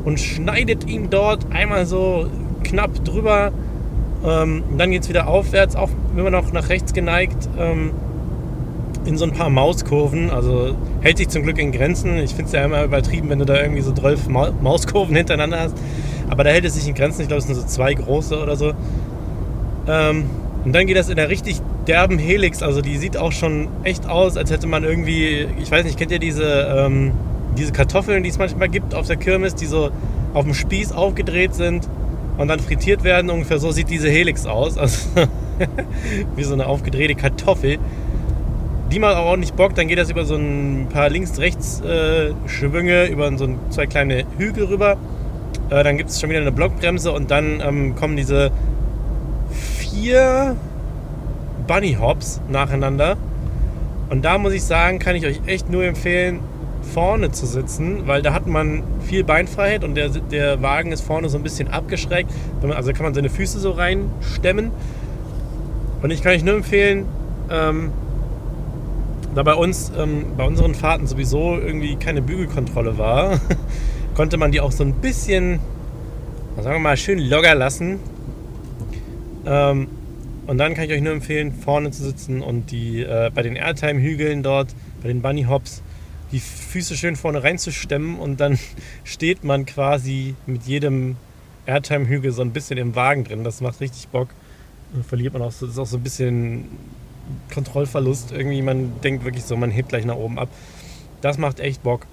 und 0.06 0.20
schneidet 0.20 0.88
ihn 0.88 1.10
dort 1.10 1.52
einmal 1.52 1.88
so 1.88 2.30
knapp 2.64 3.04
drüber. 3.04 3.52
Ähm, 4.24 4.64
dann 4.78 4.92
geht 4.92 5.04
es 5.04 5.10
wieder 5.10 5.28
aufwärts, 5.28 5.76
auch 5.76 5.90
immer 6.16 6.30
noch 6.30 6.52
nach 6.52 6.70
rechts 6.70 6.94
geneigt. 6.94 7.50
Ähm, 7.58 7.92
in 9.08 9.18
so 9.18 9.26
ein 9.26 9.32
paar 9.32 9.50
Mauskurven. 9.50 10.30
Also 10.30 10.76
hält 11.02 11.18
sich 11.18 11.30
zum 11.30 11.44
Glück 11.44 11.58
in 11.58 11.72
Grenzen. 11.72 12.18
Ich 12.18 12.32
finde 12.32 12.46
es 12.46 12.52
ja 12.52 12.64
immer 12.66 12.84
übertrieben, 12.84 13.30
wenn 13.30 13.40
du 13.40 13.46
da 13.46 13.60
irgendwie 13.60 13.82
so 13.82 13.94
12 13.94 14.28
Mauskurven 14.28 15.16
hintereinander 15.16 15.60
hast. 15.60 15.78
Aber 16.30 16.44
da 16.44 16.50
hält 16.50 16.66
es 16.66 16.76
sich 16.76 16.88
in 16.88 16.94
Grenzen. 16.94 17.22
Ich 17.22 17.28
glaube, 17.28 17.40
es 17.40 17.48
sind 17.48 17.56
so 17.56 17.66
zwei 17.66 17.94
große 17.94 18.38
oder 18.42 18.56
so. 18.56 18.74
Ähm, 19.88 20.26
und 20.66 20.74
dann 20.74 20.86
geht 20.86 20.98
das 20.98 21.08
in 21.10 21.16
der 21.16 21.30
richtig 21.30 21.62
derben 21.88 22.20
Helix. 22.20 22.62
Also 22.62 22.82
die 22.82 22.98
sieht 22.98 23.16
auch 23.16 23.32
schon 23.32 23.70
echt 23.84 24.10
aus, 24.10 24.36
als 24.36 24.52
hätte 24.52 24.68
man 24.68 24.84
irgendwie, 24.84 25.48
ich 25.62 25.72
weiß 25.72 25.86
nicht, 25.86 25.98
kennt 25.98 26.12
ihr 26.12 26.20
diese, 26.20 26.76
ähm, 26.78 27.14
diese 27.58 27.72
Kartoffeln, 27.72 28.24
die 28.24 28.30
es 28.30 28.38
manchmal 28.38 28.68
gibt 28.68 28.94
auf 28.94 29.08
der 29.08 29.16
Kirmes, 29.16 29.56
die 29.56 29.66
so 29.66 29.90
auf 30.34 30.44
dem 30.44 30.54
Spieß 30.54 30.92
aufgedreht 30.92 31.56
sind 31.56 31.88
und 32.38 32.50
dann 32.50 32.60
frittiert 32.60 33.06
werden? 33.06 33.30
Ungefähr 33.30 33.60
so 33.60 33.72
sieht 33.72 33.90
diese 33.90 34.10
Helix 34.10 34.46
aus. 34.46 34.78
Also 34.78 35.08
wie 36.36 36.44
so 36.44 36.54
eine 36.54 36.68
aufgedrehte 36.68 37.16
Kartoffel 37.16 37.80
die 38.92 39.00
macht 39.00 39.16
auch 39.16 39.26
ordentlich 39.26 39.54
Bock. 39.54 39.76
Dann 39.76 39.88
geht 39.88 39.98
das 39.98 40.10
über 40.10 40.26
so 40.26 40.36
ein 40.36 40.88
paar 40.92 41.10
Links-Rechts-Schwünge, 41.10 43.06
äh, 43.06 43.12
über 43.12 43.36
so 43.38 43.46
ein, 43.46 43.60
zwei 43.70 43.86
kleine 43.86 44.26
Hügel 44.38 44.66
rüber. 44.66 44.98
Äh, 45.70 45.84
dann 45.84 45.98
gibt 45.98 46.10
es 46.10 46.20
schon 46.20 46.30
wieder 46.30 46.42
eine 46.42 46.52
Blockbremse 46.52 47.12
und 47.12 47.32
dann 47.32 47.62
ähm, 47.62 47.96
kommen 47.96 48.16
diese 48.16 48.52
vier 49.52 50.56
Bunny 51.68 51.98
Hops 52.00 52.42
nacheinander. 52.50 53.18
Und 54.10 54.24
da 54.24 54.38
muss 54.38 54.54
ich 54.54 54.64
sagen, 54.64 55.00
kann 55.00 55.16
ich 55.16 55.26
euch 55.26 55.42
echt 55.48 55.70
nur 55.70 55.84
empfehlen, 55.84 56.40
vorne 56.94 57.32
zu 57.32 57.46
sitzen, 57.46 58.08
weil 58.08 58.22
da 58.22 58.34
hat 58.34 58.48
man 58.48 58.84
viel 59.02 59.26
Beinfreiheit 59.26 59.84
und 59.84 59.96
der, 59.96 60.08
der 60.10 60.62
Wagen 60.62 60.94
ist 60.94 61.02
vorne 61.02 61.28
so 61.28 61.38
ein 61.38 61.44
bisschen 61.44 61.68
abgeschreckt. 61.68 62.32
Also 62.70 62.94
kann 62.94 63.04
man 63.04 63.14
seine 63.14 63.30
Füße 63.30 63.60
so 63.60 63.72
reinstemmen. 63.72 64.72
Und 66.02 66.12
ich 66.12 66.22
kann 66.22 66.32
euch 66.32 66.44
nur 66.44 66.56
empfehlen, 66.56 67.06
ähm, 67.52 67.92
da 69.38 69.44
bei 69.44 69.54
uns, 69.54 69.92
ähm, 69.96 70.26
bei 70.36 70.44
unseren 70.44 70.74
Fahrten 70.74 71.06
sowieso 71.06 71.60
irgendwie 71.60 71.96
keine 71.96 72.24
Bügelkontrolle 72.24 72.98
war, 72.98 73.40
konnte 74.16 74.36
man 74.38 74.52
die 74.52 74.60
auch 74.60 74.72
so 74.72 74.84
ein 74.84 74.94
bisschen, 74.94 75.60
sagen 76.56 76.78
wir 76.78 76.80
mal, 76.80 76.98
schön 76.98 77.20
locker 77.20 77.54
lassen. 77.54 78.00
Ähm, 79.46 79.90
und 80.48 80.58
dann 80.58 80.74
kann 80.74 80.86
ich 80.86 80.92
euch 80.92 81.02
nur 81.02 81.14
empfehlen, 81.14 81.54
vorne 81.54 81.92
zu 81.92 82.04
sitzen 82.04 82.42
und 82.42 82.72
die 82.72 83.04
äh, 83.04 83.30
bei 83.32 83.44
den 83.44 83.56
Airtime-Hügeln 83.56 84.42
dort, 84.42 84.74
bei 85.04 85.08
den 85.08 85.22
Bunny 85.22 85.44
Hops, 85.44 85.84
die 86.32 86.40
Füße 86.40 86.96
schön 86.98 87.16
vorne 87.16 87.44
reinzustemmen 87.44 88.18
und 88.18 88.40
dann 88.40 88.58
steht 89.04 89.44
man 89.44 89.68
quasi 89.68 90.34
mit 90.48 90.64
jedem 90.64 91.16
Airtime-Hügel 91.68 92.32
so 92.32 92.42
ein 92.42 92.54
bisschen 92.54 92.80
im 92.80 92.96
Wagen 92.96 93.24
drin. 93.24 93.44
Das 93.44 93.62
macht 93.62 93.82
richtig 93.82 94.08
Bock. 94.08 94.30
Dann 94.94 95.04
verliert 95.04 95.34
man 95.34 95.44
auch 95.44 95.52
so, 95.52 95.68
ist 95.68 95.78
auch 95.78 95.86
so 95.86 95.98
ein 95.98 96.04
bisschen 96.04 96.66
Kontrollverlust. 97.54 98.32
Irgendwie, 98.32 98.62
man 98.62 99.00
denkt 99.02 99.24
wirklich 99.26 99.44
so, 99.44 99.56
man 99.56 99.72
hebt 99.72 99.90
gleich 99.90 100.06
nach 100.06 100.16
oben 100.16 100.40
ab. 100.40 100.50
Das 101.22 101.38
macht 101.38 101.60
echt 101.60 101.84
Bock. 101.84 102.06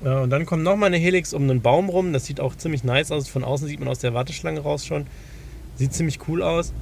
und 0.00 0.30
dann 0.30 0.46
kommt 0.46 0.62
nochmal 0.62 0.88
eine 0.88 0.98
Helix 0.98 1.34
um 1.34 1.42
einen 1.42 1.60
Baum 1.62 1.88
rum. 1.88 2.12
Das 2.12 2.26
sieht 2.26 2.40
auch 2.40 2.54
ziemlich 2.56 2.84
nice 2.84 3.10
aus. 3.12 3.28
Von 3.28 3.44
außen 3.44 3.66
sieht 3.66 3.80
man 3.80 3.88
aus 3.88 3.98
der 3.98 4.14
Warteschlange 4.14 4.60
raus 4.60 4.86
schon. 4.86 5.06
Sieht 5.76 5.92
ziemlich 5.92 6.20
cool 6.28 6.42
aus. 6.42 6.72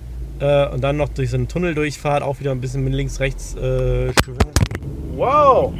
Äh, 0.41 0.69
und 0.69 0.83
dann 0.83 0.97
noch 0.97 1.09
durch 1.09 1.31
so 1.31 1.37
einen 1.37 1.49
Tunnel 1.49 1.75
durchfahrt, 1.75 2.23
auch 2.23 2.41
wieder 2.41 2.51
ein 2.51 2.61
bisschen 2.61 2.83
mit 2.85 2.93
links, 2.93 3.21
rechts 3.21 3.55
äh, 3.55 4.13
Wow! 5.17 5.73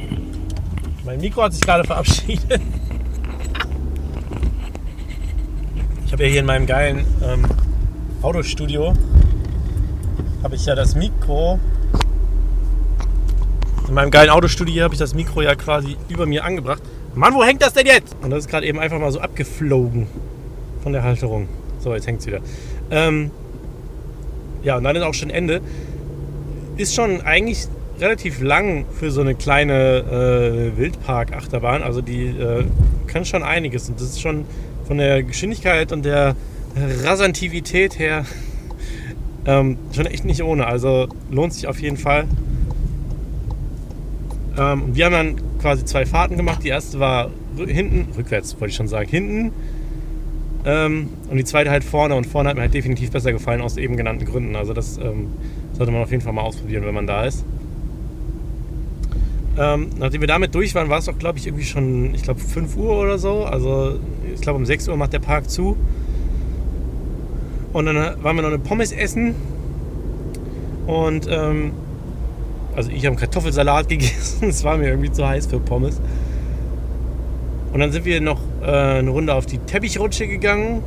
Mein 1.05 1.21
Mikro 1.21 1.43
hat 1.43 1.53
sich 1.53 1.61
gerade 1.61 1.85
verabschiedet. 1.85 2.61
Ich 6.07 6.13
habe 6.13 6.23
ja 6.25 6.31
hier 6.31 6.41
in 6.41 6.47
meinem 6.47 6.67
geilen 6.67 7.05
ähm, 7.23 7.45
Autostudio 8.23 8.95
habe 10.43 10.55
ich 10.57 10.67
ja 10.67 10.75
das 10.75 10.95
Mikro. 10.95 11.59
In 13.89 13.95
meinem 13.95 14.11
geilen 14.11 14.31
Autostudio 14.31 14.85
habe 14.85 14.95
ich 14.95 15.01
das 15.01 15.15
Mikro 15.15 15.43
ja 15.43 15.55
quasi 15.55 15.97
über 16.09 16.27
mir 16.27 16.45
angebracht. 16.45 16.83
Mann, 17.15 17.35
wo 17.35 17.45
hängt 17.45 17.63
das 17.63 17.73
denn 17.73 17.87
jetzt? 17.87 18.17
Und 18.23 18.31
das 18.31 18.41
ist 18.41 18.51
gerade 18.51 18.67
eben 18.67 18.79
einfach 18.79 18.99
mal 18.99 19.13
so 19.13 19.21
abgeflogen 19.21 20.07
von 20.83 20.93
der 20.93 21.03
Halterung. 21.03 21.49
So, 21.79 21.95
jetzt 21.95 22.07
hängt 22.07 22.21
es 22.21 22.27
wieder. 22.27 22.41
Ähm, 22.91 23.31
ja, 24.63 24.77
und 24.77 24.85
dann 24.85 24.97
ist 24.97 25.03
auch 25.03 25.15
schon 25.15 25.31
Ende. 25.31 25.61
Ist 26.77 26.95
schon 26.95 27.21
eigentlich 27.23 27.69
relativ 28.01 28.41
lang 28.41 28.85
für 28.99 29.11
so 29.11 29.21
eine 29.21 29.35
kleine 29.35 30.73
äh, 30.75 30.79
Wildpark-Achterbahn. 30.79 31.83
Also 31.83 32.01
die 32.01 32.27
äh, 32.27 32.65
kann 33.07 33.25
schon 33.25 33.43
einiges. 33.43 33.89
Und 33.89 34.01
das 34.01 34.09
ist 34.09 34.21
schon 34.21 34.45
von 34.87 34.99
der 34.99 35.23
Geschwindigkeit 35.23 35.93
und 35.93 36.05
der 36.05 36.35
Rasantivität 37.05 37.99
her 37.99 38.25
ähm, 39.47 39.77
schon 39.93 40.07
echt 40.07 40.25
nicht 40.25 40.43
ohne, 40.43 40.67
also 40.67 41.09
lohnt 41.31 41.53
sich 41.53 41.67
auf 41.67 41.81
jeden 41.81 41.97
Fall. 41.97 42.27
Ähm, 44.57 44.95
wir 44.95 45.07
haben 45.07 45.13
dann 45.13 45.59
quasi 45.61 45.85
zwei 45.85 46.07
Fahrten 46.07 46.37
gemacht. 46.37 46.63
Die 46.65 46.69
erste 46.69 47.01
war 47.01 47.31
hinten, 47.57 48.09
rückwärts 48.17 48.55
wollte 48.61 48.71
ich 48.71 48.77
schon 48.77 48.89
sagen, 48.89 49.09
hinten. 49.09 49.53
Ähm, 50.65 51.11
und 51.31 51.37
die 51.37 51.45
zweite 51.45 51.71
halt 51.71 51.85
vorne. 51.85 52.15
Und 52.15 52.27
vorne 52.27 52.49
hat 52.49 52.57
mir 52.57 52.63
halt 52.63 52.75
definitiv 52.75 53.11
besser 53.11 53.33
gefallen 53.33 53.61
aus 53.61 53.77
eben 53.77 53.97
genannten 53.97 54.25
Gründen. 54.25 54.57
Also 54.57 54.73
das 54.73 54.99
ähm, 54.99 55.29
sollte 55.73 55.93
man 55.93 56.03
auf 56.03 56.11
jeden 56.11 56.23
Fall 56.23 56.33
mal 56.33 56.43
ausprobieren, 56.43 56.85
wenn 56.87 56.95
man 56.95 57.07
da 57.07 57.25
ist. 57.25 57.45
Ähm, 59.57 59.91
nachdem 59.99 60.21
wir 60.21 60.29
damit 60.29 60.55
durch 60.55 60.75
waren, 60.75 60.89
war 60.89 60.99
es 60.99 61.09
auch, 61.09 61.19
glaube 61.19 61.39
ich, 61.39 61.47
irgendwie 61.47 61.65
schon, 61.65 62.15
ich 62.15 62.23
glaube, 62.23 62.41
5 62.41 62.77
Uhr 62.77 62.99
oder 62.99 63.19
so. 63.19 63.45
Also 63.45 63.99
ich 64.33 64.41
glaube, 64.41 64.59
um 64.59 64.67
6 64.67 64.89
Uhr 64.89 64.97
macht 64.97 65.13
der 65.13 65.21
Park 65.21 65.51
zu. 65.51 65.77
Und 67.75 67.87
dann 67.87 67.97
waren 68.23 68.37
wir 68.37 68.43
noch 68.43 68.51
eine 68.51 68.61
Pommes 68.61 68.93
essen. 68.93 69.35
Und 70.87 71.27
ähm, 71.29 71.73
also 72.77 72.91
ich 72.91 72.99
habe 72.99 73.09
einen 73.09 73.17
Kartoffelsalat 73.17 73.89
gegessen. 73.91 74.49
Es 74.49 74.63
war 74.63 74.79
mir 74.79 74.89
irgendwie 74.89 75.11
zu 75.11 75.27
heiß 75.27 75.47
für 75.47 75.59
Pommes. 75.59 76.01
Und 77.73 77.81
dann 77.81 77.91
sind 77.91 78.05
wir 78.05 78.21
noch 78.21 78.41
äh, 78.63 78.67
eine 78.67 79.11
Runde 79.11 79.35
auf 79.35 79.47
die 79.47 79.59
Teppichrutsche 79.59 80.29
gegangen. 80.29 80.85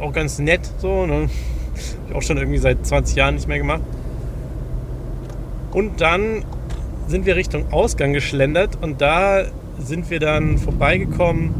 Auch 0.00 0.14
ganz 0.14 0.38
nett 0.38 0.62
so. 0.78 1.04
Ne? 1.04 1.28
Auch 2.14 2.22
schon 2.22 2.38
irgendwie 2.38 2.58
seit 2.58 2.86
20 2.86 3.16
Jahren 3.16 3.34
nicht 3.34 3.46
mehr 3.46 3.58
gemacht. 3.58 3.82
Und 5.72 6.00
dann 6.00 6.44
sind 7.08 7.26
wir 7.26 7.36
Richtung 7.36 7.70
Ausgang 7.72 8.14
geschlendert 8.14 8.78
und 8.80 9.02
da 9.02 9.44
sind 9.78 10.08
wir 10.08 10.20
dann 10.20 10.56
vorbeigekommen 10.56 11.52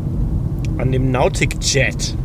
an 0.78 0.92
dem 0.92 1.10
Nautic 1.10 1.56
Jet. 1.60 2.16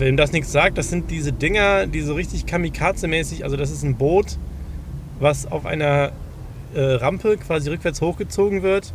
Wem 0.00 0.16
das 0.16 0.32
nichts 0.32 0.50
sagt, 0.50 0.78
das 0.78 0.88
sind 0.88 1.10
diese 1.10 1.32
Dinger, 1.32 1.86
die 1.86 2.00
so 2.00 2.14
richtig 2.14 2.46
kamikaze-mäßig, 2.46 3.44
also 3.44 3.56
das 3.56 3.70
ist 3.70 3.82
ein 3.82 3.96
Boot, 3.96 4.38
was 5.18 5.50
auf 5.50 5.66
einer 5.66 6.12
äh, 6.74 6.80
Rampe 6.80 7.36
quasi 7.36 7.68
rückwärts 7.68 8.00
hochgezogen 8.00 8.62
wird 8.62 8.94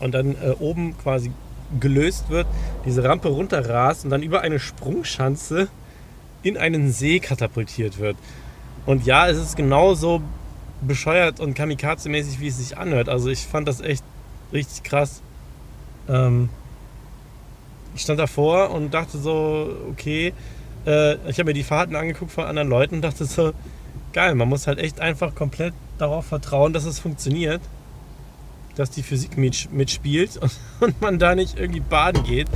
und 0.00 0.12
dann 0.12 0.32
äh, 0.32 0.54
oben 0.58 0.98
quasi 0.98 1.30
gelöst 1.78 2.30
wird, 2.30 2.46
diese 2.84 3.04
Rampe 3.04 3.28
runterrast 3.28 4.04
und 4.04 4.10
dann 4.10 4.22
über 4.22 4.40
eine 4.40 4.58
Sprungschanze 4.58 5.68
in 6.42 6.56
einen 6.56 6.90
See 6.90 7.20
katapultiert 7.20 7.98
wird. 7.98 8.16
Und 8.86 9.06
ja, 9.06 9.28
es 9.28 9.36
ist 9.36 9.56
genauso 9.56 10.22
bescheuert 10.80 11.40
und 11.40 11.56
kamikaze-mäßig, 11.56 12.40
wie 12.40 12.48
es 12.48 12.58
sich 12.58 12.76
anhört. 12.78 13.08
Also 13.08 13.28
ich 13.28 13.46
fand 13.46 13.68
das 13.68 13.80
echt 13.80 14.02
richtig 14.52 14.82
krass. 14.82 15.22
Ähm, 16.08 16.48
ich 17.98 18.04
stand 18.04 18.20
davor 18.20 18.70
und 18.70 18.94
dachte 18.94 19.18
so, 19.18 19.76
okay, 19.90 20.32
äh, 20.86 21.14
ich 21.28 21.38
habe 21.40 21.46
mir 21.46 21.52
die 21.52 21.64
Fahrten 21.64 21.96
angeguckt 21.96 22.30
von 22.30 22.44
anderen 22.44 22.68
Leuten 22.68 22.96
und 22.96 23.02
dachte 23.02 23.24
so, 23.24 23.52
geil, 24.12 24.36
man 24.36 24.48
muss 24.48 24.68
halt 24.68 24.78
echt 24.78 25.00
einfach 25.00 25.34
komplett 25.34 25.74
darauf 25.98 26.26
vertrauen, 26.26 26.72
dass 26.72 26.84
es 26.84 27.00
funktioniert, 27.00 27.60
dass 28.76 28.90
die 28.90 29.02
Physik 29.02 29.36
mitspielt 29.36 30.36
und, 30.36 30.52
und 30.80 31.00
man 31.00 31.18
da 31.18 31.34
nicht 31.34 31.58
irgendwie 31.58 31.80
baden 31.80 32.22
geht. 32.22 32.46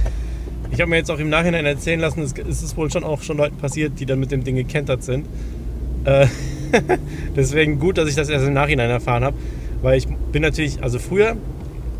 Ich 0.70 0.80
habe 0.80 0.88
mir 0.88 0.96
jetzt 0.96 1.10
auch 1.10 1.18
im 1.18 1.28
Nachhinein 1.28 1.66
erzählen 1.66 1.98
lassen, 1.98 2.22
es 2.22 2.62
ist 2.62 2.76
wohl 2.76 2.90
schon 2.90 3.02
auch 3.02 3.22
schon 3.22 3.36
Leuten 3.36 3.56
passiert, 3.56 3.98
die 3.98 4.06
dann 4.06 4.20
mit 4.20 4.30
dem 4.30 4.44
Ding 4.44 4.54
gekentert 4.54 5.02
sind. 5.02 5.26
Äh, 6.04 6.28
deswegen 7.36 7.80
gut, 7.80 7.98
dass 7.98 8.08
ich 8.08 8.14
das 8.14 8.28
erst 8.28 8.46
im 8.46 8.54
Nachhinein 8.54 8.90
erfahren 8.90 9.24
habe. 9.24 9.36
Weil 9.82 9.98
ich 9.98 10.06
bin 10.06 10.42
natürlich, 10.42 10.84
also 10.84 11.00
früher 11.00 11.36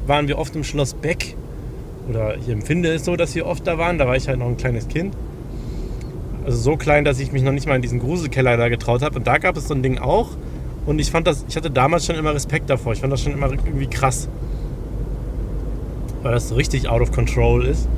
waren 0.06 0.28
wir 0.28 0.38
oft 0.38 0.54
im 0.54 0.62
Schloss 0.62 0.94
Beck. 0.94 1.36
Oder 2.08 2.36
ich 2.36 2.48
empfinde 2.48 2.92
es 2.92 3.04
so, 3.04 3.16
dass 3.16 3.34
wir 3.34 3.46
oft 3.46 3.66
da 3.66 3.78
waren. 3.78 3.98
Da 3.98 4.06
war 4.06 4.16
ich 4.16 4.28
halt 4.28 4.38
noch 4.38 4.46
ein 4.46 4.56
kleines 4.56 4.88
Kind. 4.88 5.14
Also 6.44 6.58
so 6.58 6.76
klein, 6.76 7.04
dass 7.04 7.20
ich 7.20 7.32
mich 7.32 7.42
noch 7.42 7.52
nicht 7.52 7.68
mal 7.68 7.76
in 7.76 7.82
diesen 7.82 8.00
Gruselkeller 8.00 8.56
da 8.56 8.68
getraut 8.68 9.02
habe. 9.02 9.16
Und 9.18 9.26
da 9.26 9.38
gab 9.38 9.56
es 9.56 9.68
so 9.68 9.74
ein 9.74 9.82
Ding 9.82 9.98
auch. 9.98 10.30
Und 10.86 10.98
ich 10.98 11.10
fand 11.10 11.26
das, 11.26 11.44
ich 11.48 11.56
hatte 11.56 11.70
damals 11.70 12.06
schon 12.06 12.16
immer 12.16 12.34
Respekt 12.34 12.68
davor. 12.68 12.92
Ich 12.92 13.00
fand 13.00 13.12
das 13.12 13.22
schon 13.22 13.32
immer 13.32 13.50
irgendwie 13.50 13.86
krass. 13.86 14.28
Weil 16.22 16.32
das 16.32 16.48
so 16.48 16.56
richtig 16.56 16.88
out 16.88 17.00
of 17.00 17.12
control 17.12 17.64
ist. 17.64 17.88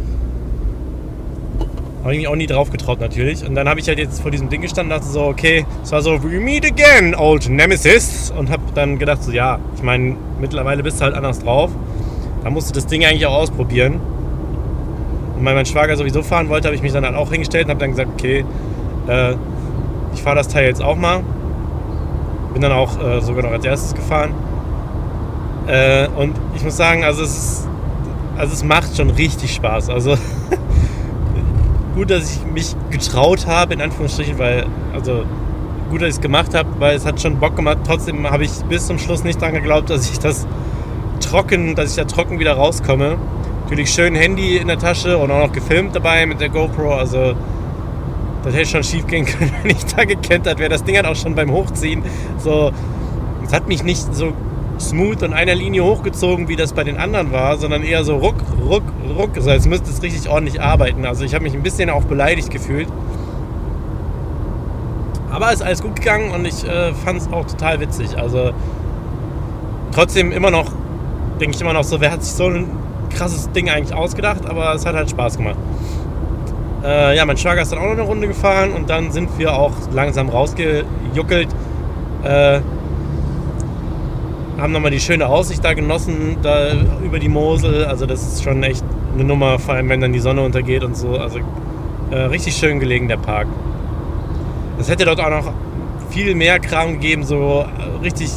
Habe 2.02 2.12
ich 2.12 2.18
mich 2.18 2.28
auch 2.28 2.36
nie 2.36 2.46
drauf 2.46 2.70
getraut 2.70 3.00
natürlich. 3.00 3.46
Und 3.46 3.54
dann 3.54 3.66
habe 3.66 3.80
ich 3.80 3.88
halt 3.88 3.98
jetzt 3.98 4.20
vor 4.20 4.30
diesem 4.30 4.50
Ding 4.50 4.60
gestanden 4.60 4.92
und 4.92 5.00
dachte 5.00 5.10
so, 5.10 5.22
okay, 5.22 5.64
es 5.82 5.90
war 5.90 6.02
so, 6.02 6.22
we 6.22 6.38
meet 6.38 6.66
again, 6.66 7.14
old 7.14 7.48
Nemesis. 7.48 8.30
Und 8.30 8.50
habe 8.50 8.62
dann 8.74 8.98
gedacht 8.98 9.22
so, 9.22 9.32
ja, 9.32 9.58
ich 9.74 9.82
meine, 9.82 10.16
mittlerweile 10.38 10.82
bist 10.82 11.00
du 11.00 11.04
halt 11.04 11.14
anders 11.14 11.38
drauf. 11.38 11.70
Da 12.44 12.50
musst 12.50 12.68
du 12.68 12.74
das 12.74 12.86
Ding 12.86 13.04
eigentlich 13.04 13.26
auch 13.26 13.34
ausprobieren. 13.34 13.94
Und 15.36 15.44
weil 15.44 15.54
mein 15.54 15.66
Schwager 15.66 15.96
sowieso 15.96 16.22
fahren 16.22 16.50
wollte, 16.50 16.68
habe 16.68 16.76
ich 16.76 16.82
mich 16.82 16.92
dann 16.92 17.04
halt 17.04 17.16
auch 17.16 17.30
hingestellt 17.30 17.64
und 17.64 17.70
habe 17.70 17.80
dann 17.80 17.90
gesagt, 17.90 18.10
okay, 18.12 18.44
äh, 19.08 19.34
ich 20.12 20.22
fahre 20.22 20.36
das 20.36 20.48
Teil 20.48 20.66
jetzt 20.66 20.82
auch 20.82 20.96
mal. 20.96 21.22
Bin 22.52 22.62
dann 22.62 22.72
auch 22.72 23.02
äh, 23.02 23.20
sogar 23.20 23.44
noch 23.44 23.50
als 23.50 23.64
erstes 23.64 23.94
gefahren. 23.94 24.32
Äh, 25.66 26.06
und 26.08 26.36
ich 26.54 26.62
muss 26.62 26.76
sagen, 26.76 27.02
also 27.02 27.22
es, 27.22 27.66
also 28.36 28.52
es 28.52 28.62
macht 28.62 28.94
schon 28.94 29.08
richtig 29.08 29.54
Spaß. 29.54 29.88
Also 29.88 30.16
gut, 31.96 32.10
dass 32.10 32.30
ich 32.30 32.44
mich 32.52 32.76
getraut 32.90 33.46
habe, 33.46 33.72
in 33.72 33.80
Anführungsstrichen, 33.80 34.38
weil, 34.38 34.66
also 34.92 35.24
gut, 35.90 36.02
dass 36.02 36.10
ich 36.10 36.14
es 36.16 36.20
gemacht 36.20 36.54
habe, 36.54 36.68
weil 36.78 36.94
es 36.94 37.06
hat 37.06 37.20
schon 37.20 37.38
Bock 37.38 37.56
gemacht. 37.56 37.78
Trotzdem 37.86 38.30
habe 38.30 38.44
ich 38.44 38.52
bis 38.68 38.86
zum 38.86 38.98
Schluss 38.98 39.24
nicht 39.24 39.40
daran 39.40 39.54
geglaubt, 39.54 39.88
dass 39.88 40.10
ich 40.10 40.18
das 40.18 40.46
trocken, 41.34 41.74
dass 41.74 41.90
ich 41.90 41.96
da 41.96 42.04
trocken 42.04 42.38
wieder 42.38 42.52
rauskomme. 42.52 43.16
Natürlich 43.64 43.90
schön 43.90 44.14
Handy 44.14 44.56
in 44.56 44.68
der 44.68 44.78
Tasche 44.78 45.18
und 45.18 45.32
auch 45.32 45.48
noch 45.48 45.52
gefilmt 45.52 45.96
dabei 45.96 46.26
mit 46.26 46.40
der 46.40 46.48
GoPro. 46.48 46.94
Also 46.94 47.34
das 48.44 48.54
hätte 48.54 48.66
schon 48.66 48.84
schief 48.84 49.04
gehen 49.08 49.26
können, 49.26 49.50
wenn 49.62 49.72
ich 49.72 49.84
da 49.84 50.04
gekentert 50.04 50.60
wäre. 50.60 50.70
Das 50.70 50.84
Ding 50.84 50.96
hat 50.96 51.06
auch 51.06 51.16
schon 51.16 51.34
beim 51.34 51.50
Hochziehen 51.50 52.04
so, 52.38 52.70
es 53.44 53.52
hat 53.52 53.66
mich 53.66 53.82
nicht 53.82 54.14
so 54.14 54.32
smooth 54.78 55.24
und 55.24 55.32
einer 55.32 55.56
Linie 55.56 55.82
hochgezogen, 55.82 56.46
wie 56.46 56.54
das 56.54 56.72
bei 56.72 56.84
den 56.84 56.98
anderen 56.98 57.32
war, 57.32 57.56
sondern 57.56 57.82
eher 57.82 58.04
so 58.04 58.14
ruck, 58.14 58.36
ruck, 58.64 58.84
ruck. 59.18 59.30
Also 59.34 59.50
als 59.50 59.66
müsste 59.66 59.90
es 59.90 60.02
richtig 60.02 60.30
ordentlich 60.30 60.60
arbeiten. 60.60 61.04
Also 61.04 61.24
ich 61.24 61.34
habe 61.34 61.42
mich 61.42 61.54
ein 61.54 61.64
bisschen 61.64 61.90
auch 61.90 62.04
beleidigt 62.04 62.50
gefühlt. 62.52 62.86
Aber 65.32 65.48
es 65.48 65.54
ist 65.54 65.62
alles 65.62 65.82
gut 65.82 65.96
gegangen 65.96 66.30
und 66.30 66.44
ich 66.44 66.62
äh, 66.62 66.94
fand 66.94 67.22
es 67.22 67.32
auch 67.32 67.44
total 67.44 67.80
witzig. 67.80 68.16
Also 68.16 68.52
trotzdem 69.90 70.30
immer 70.30 70.52
noch, 70.52 70.70
denke 71.44 71.56
ich 71.56 71.60
immer 71.60 71.74
noch 71.74 71.84
so, 71.84 72.00
wer 72.00 72.10
hat 72.10 72.24
sich 72.24 72.32
so 72.32 72.46
ein 72.46 72.70
krasses 73.14 73.52
Ding 73.52 73.68
eigentlich 73.68 73.94
ausgedacht, 73.94 74.48
aber 74.48 74.74
es 74.74 74.86
hat 74.86 74.94
halt 74.94 75.10
Spaß 75.10 75.36
gemacht. 75.36 75.58
Äh, 76.82 77.14
ja, 77.18 77.26
mein 77.26 77.36
Schwager 77.36 77.60
ist 77.60 77.70
dann 77.70 77.80
auch 77.80 77.84
noch 77.84 77.90
eine 77.92 78.00
Runde 78.00 78.28
gefahren 78.28 78.72
und 78.72 78.88
dann 78.88 79.12
sind 79.12 79.28
wir 79.38 79.54
auch 79.54 79.72
langsam 79.92 80.30
rausgejuckelt. 80.30 81.48
Äh, 82.22 82.60
haben 84.58 84.72
nochmal 84.72 84.90
die 84.90 85.00
schöne 85.00 85.26
Aussicht 85.26 85.62
da 85.62 85.74
genossen, 85.74 86.38
da 86.40 86.72
über 87.04 87.18
die 87.18 87.28
Mosel. 87.28 87.84
Also 87.84 88.06
das 88.06 88.22
ist 88.22 88.42
schon 88.42 88.62
echt 88.62 88.82
eine 89.12 89.24
Nummer, 89.24 89.58
vor 89.58 89.74
allem 89.74 89.90
wenn 89.90 90.00
dann 90.00 90.14
die 90.14 90.20
Sonne 90.20 90.40
untergeht 90.40 90.82
und 90.82 90.96
so. 90.96 91.18
Also 91.18 91.40
äh, 92.10 92.16
richtig 92.16 92.56
schön 92.56 92.80
gelegen, 92.80 93.06
der 93.06 93.18
Park. 93.18 93.48
Es 94.78 94.88
hätte 94.88 95.04
dort 95.04 95.20
auch 95.20 95.28
noch 95.28 95.52
viel 96.08 96.34
mehr 96.34 96.58
Kram 96.58 96.92
gegeben, 96.92 97.22
so 97.22 97.66
äh, 97.66 98.02
richtig 98.02 98.30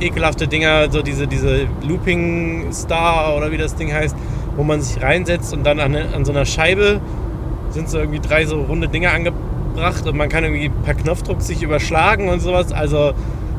ekelhafte 0.00 0.48
Dinger, 0.48 0.90
so 0.90 1.02
diese, 1.02 1.26
diese 1.26 1.66
Looping 1.86 2.72
Star 2.72 3.36
oder 3.36 3.52
wie 3.52 3.58
das 3.58 3.74
Ding 3.76 3.92
heißt, 3.92 4.16
wo 4.56 4.64
man 4.64 4.80
sich 4.80 5.02
reinsetzt 5.02 5.52
und 5.52 5.64
dann 5.64 5.80
an, 5.80 5.94
an 5.94 6.24
so 6.24 6.32
einer 6.32 6.44
Scheibe 6.44 7.00
sind 7.70 7.88
so 7.88 7.98
irgendwie 7.98 8.20
drei 8.20 8.46
so 8.46 8.62
runde 8.62 8.88
Dinger 8.88 9.12
angebracht 9.12 10.06
und 10.06 10.16
man 10.16 10.28
kann 10.28 10.44
irgendwie 10.44 10.70
per 10.84 10.94
Knopfdruck 10.94 11.40
sich 11.40 11.62
überschlagen 11.62 12.28
und 12.28 12.40
sowas. 12.40 12.72
Also 12.72 13.12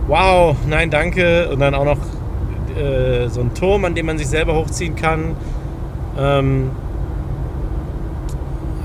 wow, 0.08 0.56
nein, 0.68 0.90
danke. 0.90 1.50
Und 1.50 1.60
dann 1.60 1.74
auch 1.74 1.86
noch 1.86 1.98
äh, 2.78 3.28
so 3.30 3.42
ein 3.42 3.54
Turm, 3.54 3.86
an 3.86 3.96
dem 3.96 4.06
man 4.06 4.18
sich 4.18 4.28
selber 4.28 4.56
hochziehen 4.56 4.96
kann. 4.96 5.36
Ähm, 6.20 6.72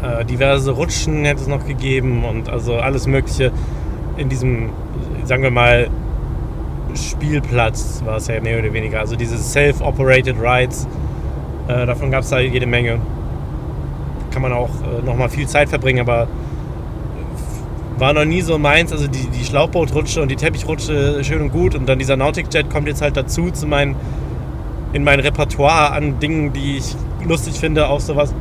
äh, 0.03 0.25
diverse 0.25 0.71
Rutschen 0.71 1.25
hätte 1.25 1.43
es 1.43 1.49
noch 1.49 1.67
gegeben 1.67 2.25
und 2.25 2.49
also 2.49 2.77
alles 2.77 3.07
Mögliche 3.07 3.51
in 4.17 4.29
diesem, 4.29 4.71
sagen 5.25 5.43
wir 5.43 5.51
mal, 5.51 5.89
Spielplatz 7.17 8.03
war 8.05 8.17
es 8.17 8.27
ja 8.27 8.41
mehr 8.41 8.59
oder 8.59 8.73
weniger. 8.73 9.01
Also 9.01 9.17
diese 9.17 9.39
Self-Operated 9.39 10.37
Rides, 10.41 10.87
äh, 11.69 11.87
davon 11.87 12.11
gab 12.11 12.23
es 12.23 12.31
da 12.31 12.39
jede 12.39 12.67
Menge. 12.67 12.99
Kann 14.31 14.43
man 14.43 14.53
auch 14.53 14.69
äh, 14.69 15.05
nochmal 15.05 15.31
viel 15.31 15.47
Zeit 15.47 15.69
verbringen, 15.69 16.01
aber 16.01 16.29
war 17.99 18.13
noch 18.13 18.27
nie 18.27 18.43
so 18.43 18.59
meins. 18.59 18.93
Also 18.93 19.09
die, 19.09 19.27
die 19.29 19.45
Schlauchbootrutsche 19.45 20.21
und 20.21 20.31
die 20.31 20.37
Teppichrutsche 20.37 21.25
schön 21.25 21.41
und 21.41 21.53
gut. 21.53 21.75
Und 21.75 21.89
dann 21.89 21.99
dieser 21.99 22.17
Nautic 22.17 22.53
Jet 22.53 22.69
kommt 22.71 22.87
jetzt 22.87 23.01
halt 23.01 23.17
dazu 23.17 23.51
zu 23.51 23.67
meinen, 23.67 23.97
in 24.93 25.03
mein 25.03 25.21
Repertoire 25.21 25.93
an 25.93 26.21
Dingen, 26.21 26.53
die 26.53 26.77
ich 26.77 26.95
lustig 27.27 27.55
finde 27.55 27.89
auf 27.89 28.03
sowas, 28.03 28.35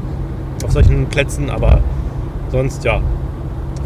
auf 0.65 0.71
solchen 0.71 1.05
Plätzen. 1.07 1.49
Aber 1.49 1.79
sonst 2.49 2.83
ja, 2.83 3.01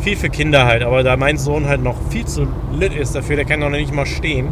viel 0.02 0.15
für 0.15 0.30
Kinder 0.30 0.65
halt. 0.65 0.82
Aber 0.82 1.04
da 1.04 1.15
mein 1.15 1.38
Sohn 1.38 1.67
halt 1.67 1.84
noch 1.84 1.95
viel 2.10 2.25
zu 2.25 2.47
lit 2.73 2.95
ist 2.95 3.13
dafür, 3.13 3.36
der 3.36 3.45
kann 3.45 3.60
noch 3.60 3.69
nicht 3.69 3.93
mal 3.93 4.08
stehen, 4.08 4.47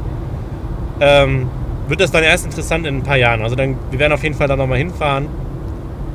ähm, 0.99 1.49
wird 1.87 2.01
das 2.01 2.11
dann 2.11 2.23
erst 2.23 2.45
interessant 2.45 2.85
in 2.85 2.97
ein 2.97 3.03
paar 3.03 3.17
Jahren. 3.17 3.41
Also 3.41 3.55
dann, 3.55 3.77
wir 3.91 3.99
werden 3.99 4.13
auf 4.13 4.23
jeden 4.23 4.35
Fall 4.35 4.47
da 4.47 4.55
nochmal 4.55 4.77
hinfahren. 4.77 5.27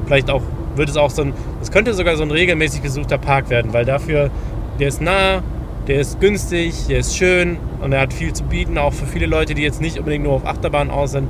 Vielleicht 0.07 0.31
auch 0.31 0.43
wird 0.75 0.89
es 0.89 0.97
auch 0.97 1.11
so 1.11 1.23
ein, 1.23 1.33
es 1.61 1.71
könnte 1.71 1.95
sogar 1.95 2.17
so 2.17 2.23
ein 2.23 2.31
regelmäßig 2.31 2.83
besuchter 2.83 3.19
Park 3.19 3.51
werden, 3.51 3.73
weil 3.73 3.85
dafür 3.85 4.31
der 4.79 4.89
ist 4.89 5.01
nah, 5.01 5.43
der 5.87 6.01
ist 6.01 6.21
günstig, 6.21 6.87
der 6.89 7.01
ist 7.01 7.17
schön 7.17 7.59
und 7.81 7.93
er 7.93 8.01
hat 8.01 8.13
viel 8.13 8.33
zu 8.33 8.45
bieten, 8.45 8.79
auch 8.79 8.93
für 8.93 9.07
viele 9.07 9.27
Leute, 9.27 9.55
die 9.55 9.63
jetzt 9.63 9.81
nicht 9.81 9.99
unbedingt 9.99 10.25
nur 10.25 10.35
auf 10.35 10.47
Achterbahn 10.47 10.91
aus 10.91 11.13
sind. 11.13 11.29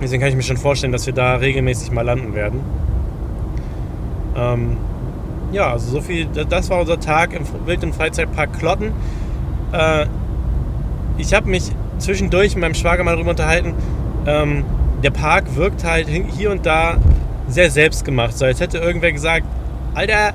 Deswegen 0.00 0.20
kann 0.20 0.30
ich 0.30 0.36
mir 0.36 0.42
schon 0.42 0.56
vorstellen, 0.56 0.92
dass 0.92 1.06
wir 1.06 1.14
da 1.14 1.36
regelmäßig 1.36 1.90
mal 1.90 2.02
landen 2.02 2.34
werden. 2.34 2.60
Ähm, 4.36 4.76
ja, 5.52 5.72
also 5.72 5.90
so 5.90 6.00
viel, 6.00 6.26
das 6.26 6.70
war 6.70 6.80
unser 6.80 7.00
Tag 7.00 7.32
im 7.32 7.44
Wild- 7.66 7.84
und 7.84 7.94
Freizeitpark 7.94 8.58
Klotten. 8.58 8.92
Äh, 9.72 10.06
ich 11.18 11.32
habe 11.32 11.48
mich 11.48 11.72
zwischendurch 11.98 12.54
mit 12.54 12.62
meinem 12.62 12.74
Schwager 12.74 13.04
mal 13.04 13.14
darüber 13.14 13.30
unterhalten. 13.30 13.74
Ähm, 14.26 14.64
der 15.02 15.10
Park 15.10 15.56
wirkt 15.56 15.84
halt 15.84 16.08
hier 16.08 16.50
und 16.50 16.66
da 16.66 16.96
sehr 17.48 17.70
selbstgemacht. 17.70 18.36
So 18.36 18.44
als 18.44 18.60
hätte 18.60 18.78
irgendwer 18.78 19.12
gesagt, 19.12 19.46
Alter, 19.94 20.34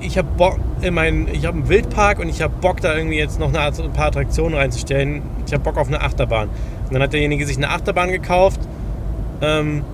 ich 0.00 0.16
habe 0.16 0.28
Bock 0.36 0.58
in 0.82 0.94
meinen, 0.94 1.28
ich 1.28 1.46
habe 1.46 1.58
einen 1.58 1.68
Wildpark 1.68 2.20
und 2.20 2.28
ich 2.28 2.42
habe 2.42 2.54
Bock 2.60 2.80
da 2.80 2.96
irgendwie 2.96 3.18
jetzt 3.18 3.38
noch 3.38 3.48
eine, 3.48 3.60
ein 3.60 3.92
paar 3.92 4.06
Attraktionen 4.06 4.56
reinzustellen. 4.56 5.22
Ich 5.46 5.52
habe 5.52 5.62
Bock 5.62 5.76
auf 5.76 5.88
eine 5.88 6.00
Achterbahn. 6.00 6.48
Und 6.48 6.94
dann 6.94 7.02
hat 7.02 7.12
derjenige 7.12 7.46
sich 7.46 7.56
eine 7.56 7.70
Achterbahn 7.70 8.10
gekauft, 8.10 8.60
ähm, 9.42 9.84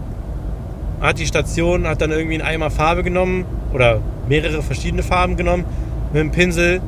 hat 1.01 1.19
die 1.19 1.27
Station, 1.27 1.87
hat 1.87 2.01
dann 2.01 2.11
irgendwie 2.11 2.35
einen 2.35 2.47
Eimer 2.47 2.71
Farbe 2.71 3.03
genommen 3.03 3.45
oder 3.73 4.01
mehrere 4.29 4.63
verschiedene 4.63 5.03
Farben 5.03 5.37
genommen 5.37 5.65
mit 6.13 6.21
einem 6.21 6.31
Pinsel 6.31 6.81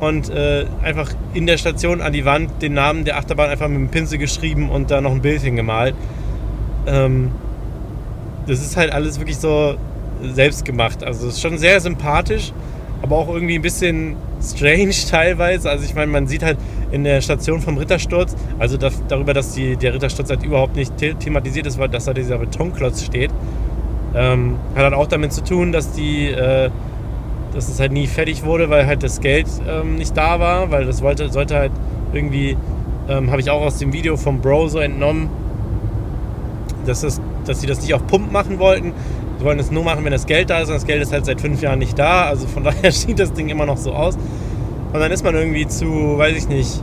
und 0.00 0.30
äh, 0.30 0.66
einfach 0.82 1.10
in 1.34 1.46
der 1.46 1.58
Station 1.58 2.00
an 2.00 2.12
die 2.12 2.24
Wand 2.24 2.62
den 2.62 2.74
Namen 2.74 3.04
der 3.04 3.18
Achterbahn 3.18 3.50
einfach 3.50 3.68
mit 3.68 3.76
einem 3.76 3.88
Pinsel 3.88 4.18
geschrieben 4.18 4.70
und 4.70 4.90
da 4.90 5.00
noch 5.00 5.12
ein 5.12 5.22
Bild 5.22 5.42
hingemalt. 5.42 5.94
Ähm, 6.86 7.30
das 8.46 8.60
ist 8.60 8.76
halt 8.76 8.92
alles 8.92 9.18
wirklich 9.18 9.36
so 9.36 9.76
selbst 10.22 10.64
gemacht. 10.64 11.04
Also 11.04 11.28
es 11.28 11.34
ist 11.34 11.42
schon 11.42 11.58
sehr 11.58 11.80
sympathisch, 11.80 12.52
aber 13.02 13.16
auch 13.16 13.28
irgendwie 13.28 13.56
ein 13.56 13.62
bisschen 13.62 14.16
strange 14.42 14.90
teilweise. 15.10 15.70
Also 15.70 15.84
ich 15.84 15.94
meine, 15.94 16.10
man 16.10 16.26
sieht 16.26 16.42
halt 16.42 16.58
in 16.90 17.04
der 17.04 17.20
Station 17.20 17.60
vom 17.60 17.78
Rittersturz, 17.78 18.34
also 18.58 18.76
das, 18.76 19.02
darüber, 19.08 19.34
dass 19.34 19.52
die, 19.52 19.76
der 19.76 19.94
Rittersturz 19.94 20.30
halt 20.30 20.42
überhaupt 20.42 20.76
nicht 20.76 20.92
the 20.98 21.14
thematisiert 21.14 21.66
ist, 21.66 21.78
weil 21.78 21.88
dass 21.88 22.06
da 22.06 22.12
dieser 22.12 22.38
Betonklotz 22.38 23.04
steht, 23.04 23.30
ähm, 24.14 24.56
hat 24.74 24.84
halt 24.84 24.94
auch 24.94 25.06
damit 25.06 25.32
zu 25.32 25.44
tun, 25.44 25.72
dass 25.72 25.92
die, 25.92 26.28
äh, 26.28 26.70
dass 27.54 27.68
es 27.68 27.80
halt 27.80 27.92
nie 27.92 28.06
fertig 28.06 28.44
wurde, 28.44 28.70
weil 28.70 28.86
halt 28.86 29.02
das 29.02 29.20
Geld 29.20 29.46
ähm, 29.68 29.96
nicht 29.96 30.16
da 30.16 30.40
war, 30.40 30.70
weil 30.70 30.84
das 30.84 31.02
wollte, 31.02 31.30
sollte 31.30 31.56
halt 31.56 31.72
irgendwie, 32.12 32.56
ähm, 33.08 33.30
habe 33.30 33.40
ich 33.40 33.50
auch 33.50 33.62
aus 33.62 33.78
dem 33.78 33.92
Video 33.92 34.16
vom 34.16 34.40
Bro 34.40 34.68
so 34.68 34.78
entnommen, 34.78 35.28
dass, 36.86 37.02
das, 37.02 37.20
dass 37.44 37.60
sie 37.60 37.66
das 37.66 37.80
nicht 37.82 37.94
auf 37.94 38.06
Pump 38.06 38.32
machen 38.32 38.58
wollten, 38.58 38.92
Sie 39.40 39.46
wollen 39.46 39.58
es 39.58 39.70
nur 39.70 39.82
machen, 39.82 40.04
wenn 40.04 40.12
das 40.12 40.26
Geld 40.26 40.50
da 40.50 40.58
ist 40.58 40.68
und 40.68 40.74
das 40.74 40.84
Geld 40.84 41.00
ist 41.00 41.14
halt 41.14 41.24
seit 41.24 41.40
fünf 41.40 41.62
Jahren 41.62 41.78
nicht 41.78 41.98
da. 41.98 42.24
Also 42.24 42.46
von 42.46 42.62
daher 42.64 42.92
sieht 42.92 43.18
das 43.18 43.32
Ding 43.32 43.48
immer 43.48 43.64
noch 43.64 43.78
so 43.78 43.94
aus. 43.94 44.16
Und 44.92 45.00
dann 45.00 45.10
ist 45.10 45.24
man 45.24 45.34
irgendwie 45.34 45.66
zu, 45.66 46.18
weiß 46.18 46.36
ich 46.36 46.46
nicht, 46.46 46.82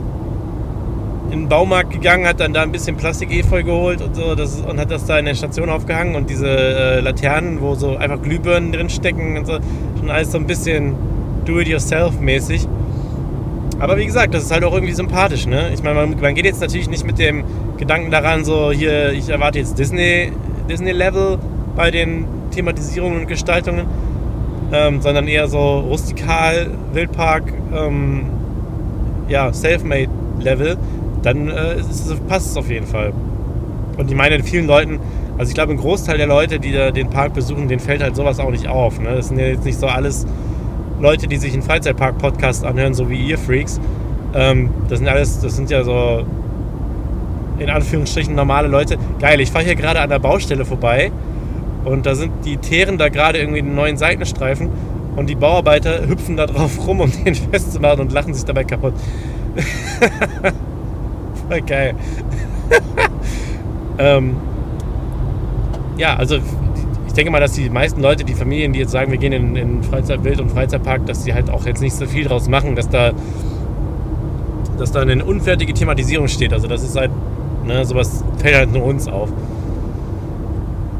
in 1.30 1.42
den 1.42 1.48
Baumarkt 1.48 1.92
gegangen, 1.92 2.26
hat 2.26 2.40
dann 2.40 2.52
da 2.52 2.62
ein 2.62 2.72
bisschen 2.72 2.96
Plastik-Efeu 2.96 3.62
geholt 3.62 4.02
und 4.02 4.16
so 4.16 4.34
das, 4.34 4.60
und 4.60 4.80
hat 4.80 4.90
das 4.90 5.04
da 5.04 5.20
in 5.20 5.26
der 5.26 5.36
Station 5.36 5.70
aufgehangen 5.70 6.16
und 6.16 6.28
diese 6.30 6.48
äh, 6.48 7.00
Laternen, 7.00 7.60
wo 7.60 7.76
so 7.76 7.96
einfach 7.96 8.20
Glühbirnen 8.20 8.72
drin 8.72 8.90
stecken 8.90 9.36
und 9.36 9.46
so, 9.46 9.58
schon 10.08 10.14
alles 10.14 10.32
so 10.32 10.38
ein 10.38 10.46
bisschen 10.46 10.94
do-it-yourself-mäßig. 11.44 12.66
aber 13.78 13.96
wie 13.98 14.06
gesagt, 14.06 14.34
das 14.34 14.44
ist 14.44 14.50
halt 14.50 14.64
auch 14.64 14.72
irgendwie 14.72 14.94
sympathisch. 14.94 15.46
Ne? 15.46 15.70
Ich 15.74 15.82
meine, 15.82 15.94
man, 15.94 16.20
man, 16.20 16.34
geht 16.34 16.46
jetzt 16.46 16.60
natürlich 16.60 16.88
nicht 16.88 17.06
mit 17.06 17.18
dem 17.18 17.44
Gedanken 17.76 18.10
daran, 18.10 18.44
so 18.44 18.72
hier, 18.72 19.12
ich 19.12 19.28
erwarte 19.28 19.58
jetzt 19.58 19.78
Disney, 19.78 20.32
Disney-Level 20.68 21.38
bei 21.76 21.90
den 21.90 22.24
Thematisierungen 22.50 23.20
und 23.20 23.26
Gestaltungen, 23.28 23.86
ähm, 24.72 25.00
sondern 25.00 25.28
eher 25.28 25.46
so 25.46 25.80
rustikal, 25.80 26.70
Wildpark, 26.92 27.52
ähm, 27.76 28.26
ja, 29.28 29.52
Selfmade-Level. 29.52 30.76
Dann 31.22 31.48
äh, 31.48 31.74
es, 31.74 32.14
passt 32.28 32.50
es 32.50 32.56
auf 32.56 32.70
jeden 32.70 32.86
Fall. 32.86 33.12
Und 33.96 34.10
ich 34.10 34.16
meine, 34.16 34.42
vielen 34.42 34.66
Leuten, 34.66 35.00
also 35.38 35.50
ich 35.50 35.54
glaube, 35.54 35.72
ein 35.72 35.78
Großteil 35.78 36.18
der 36.18 36.26
Leute, 36.26 36.58
die 36.58 36.72
da 36.72 36.90
den 36.90 37.10
Park 37.10 37.34
besuchen, 37.34 37.68
denen 37.68 37.80
fällt 37.80 38.02
halt 38.02 38.16
sowas 38.16 38.40
auch 38.40 38.50
nicht 38.50 38.66
auf. 38.66 38.98
Ne? 39.00 39.14
Das 39.14 39.28
sind 39.28 39.38
ja 39.38 39.46
jetzt 39.46 39.64
nicht 39.64 39.78
so 39.78 39.86
alles 39.86 40.26
Leute, 41.00 41.28
die 41.28 41.36
sich 41.36 41.52
einen 41.52 41.62
Freizeitpark-Podcast 41.62 42.64
anhören, 42.64 42.92
so 42.92 43.08
wie 43.08 43.24
ihr 43.24 43.38
Freaks. 43.38 43.80
Ähm, 44.34 44.70
das 44.88 44.98
sind 44.98 45.08
alles, 45.08 45.40
das 45.40 45.54
sind 45.54 45.70
ja 45.70 45.84
so 45.84 46.24
in 47.58 47.70
Anführungsstrichen 47.70 48.34
normale 48.34 48.68
Leute. 48.68 48.98
Geil, 49.20 49.40
ich 49.40 49.50
fahre 49.50 49.64
hier 49.64 49.76
gerade 49.76 50.00
an 50.00 50.10
der 50.10 50.18
Baustelle 50.18 50.64
vorbei 50.64 51.12
und 51.84 52.04
da 52.04 52.14
sind 52.14 52.32
die 52.44 52.56
teeren 52.56 52.98
da 52.98 53.08
gerade 53.08 53.38
irgendwie 53.38 53.60
einen 53.60 53.74
neuen 53.74 53.96
Seitenstreifen 53.96 54.70
und 55.16 55.28
die 55.28 55.34
Bauarbeiter 55.36 56.06
hüpfen 56.08 56.36
da 56.36 56.46
drauf 56.46 56.78
rum, 56.86 57.00
um 57.00 57.12
den 57.24 57.34
festzumachen 57.34 58.00
und 58.00 58.12
lachen 58.12 58.34
sich 58.34 58.44
dabei 58.44 58.64
kaputt. 58.64 58.94
Voll 61.48 61.60
geil. 61.62 61.94
ähm, 63.98 64.36
ja, 65.98 66.16
also 66.16 66.38
denke 67.18 67.32
mal, 67.32 67.40
dass 67.40 67.52
die 67.52 67.68
meisten 67.68 68.00
Leute, 68.00 68.22
die 68.22 68.34
Familien, 68.34 68.72
die 68.72 68.78
jetzt 68.78 68.92
sagen, 68.92 69.10
wir 69.10 69.18
gehen 69.18 69.32
in, 69.32 69.56
in 69.56 69.82
Freizeit, 69.82 70.22
Wild- 70.22 70.40
und 70.40 70.52
Freizeitpark, 70.52 71.04
dass 71.06 71.24
sie 71.24 71.34
halt 71.34 71.50
auch 71.50 71.66
jetzt 71.66 71.80
nicht 71.80 71.96
so 71.96 72.06
viel 72.06 72.24
draus 72.24 72.48
machen, 72.48 72.76
dass 72.76 72.88
da, 72.88 73.10
dass 74.78 74.92
da 74.92 75.00
eine 75.00 75.24
unfertige 75.24 75.74
Thematisierung 75.74 76.28
steht. 76.28 76.52
Also 76.52 76.68
das 76.68 76.84
ist 76.84 76.94
halt, 76.94 77.10
ne, 77.66 77.84
sowas 77.84 78.22
fällt 78.38 78.54
halt 78.54 78.72
nur 78.72 78.84
uns 78.84 79.08
auf. 79.08 79.30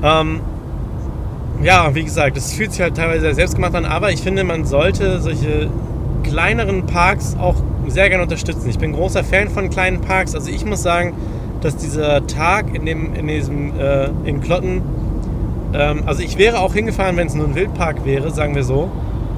Ähm, 0.03 0.41
ja, 1.63 1.95
wie 1.95 2.03
gesagt, 2.03 2.37
das 2.37 2.53
fühlt 2.53 2.73
sich 2.73 2.81
halt 2.81 2.97
teilweise 2.97 3.21
sehr 3.21 3.35
selbstgemacht 3.35 3.77
an, 3.77 3.85
aber 3.85 4.11
ich 4.11 4.21
finde, 4.21 4.43
man 4.43 4.65
sollte 4.65 5.21
solche 5.21 5.71
kleineren 6.25 6.85
Parks 6.87 7.37
auch 7.39 7.63
sehr 7.87 8.09
gerne 8.09 8.25
unterstützen. 8.25 8.69
Ich 8.69 8.79
bin 8.81 8.93
großer 8.93 9.23
Fan 9.23 9.49
von 9.51 9.71
kleinen 9.71 10.01
Parks. 10.01 10.35
Also 10.35 10.51
ich 10.51 10.65
muss 10.65 10.83
sagen, 10.83 11.15
dass 11.61 11.77
dieser 11.77 12.27
Tag 12.27 12.75
in, 12.75 12.87
dem, 12.87 13.15
in 13.15 13.27
diesem 13.27 13.79
äh, 13.79 14.09
in 14.25 14.41
Klotten 14.41 14.83
ähm, 15.73 16.03
also 16.07 16.23
ich 16.23 16.39
wäre 16.39 16.61
auch 16.61 16.75
hingefahren, 16.75 17.17
wenn 17.17 17.27
es 17.27 17.35
nur 17.35 17.47
ein 17.47 17.55
Wildpark 17.55 18.05
wäre, 18.05 18.31
sagen 18.31 18.55
wir 18.55 18.65
so. 18.65 18.91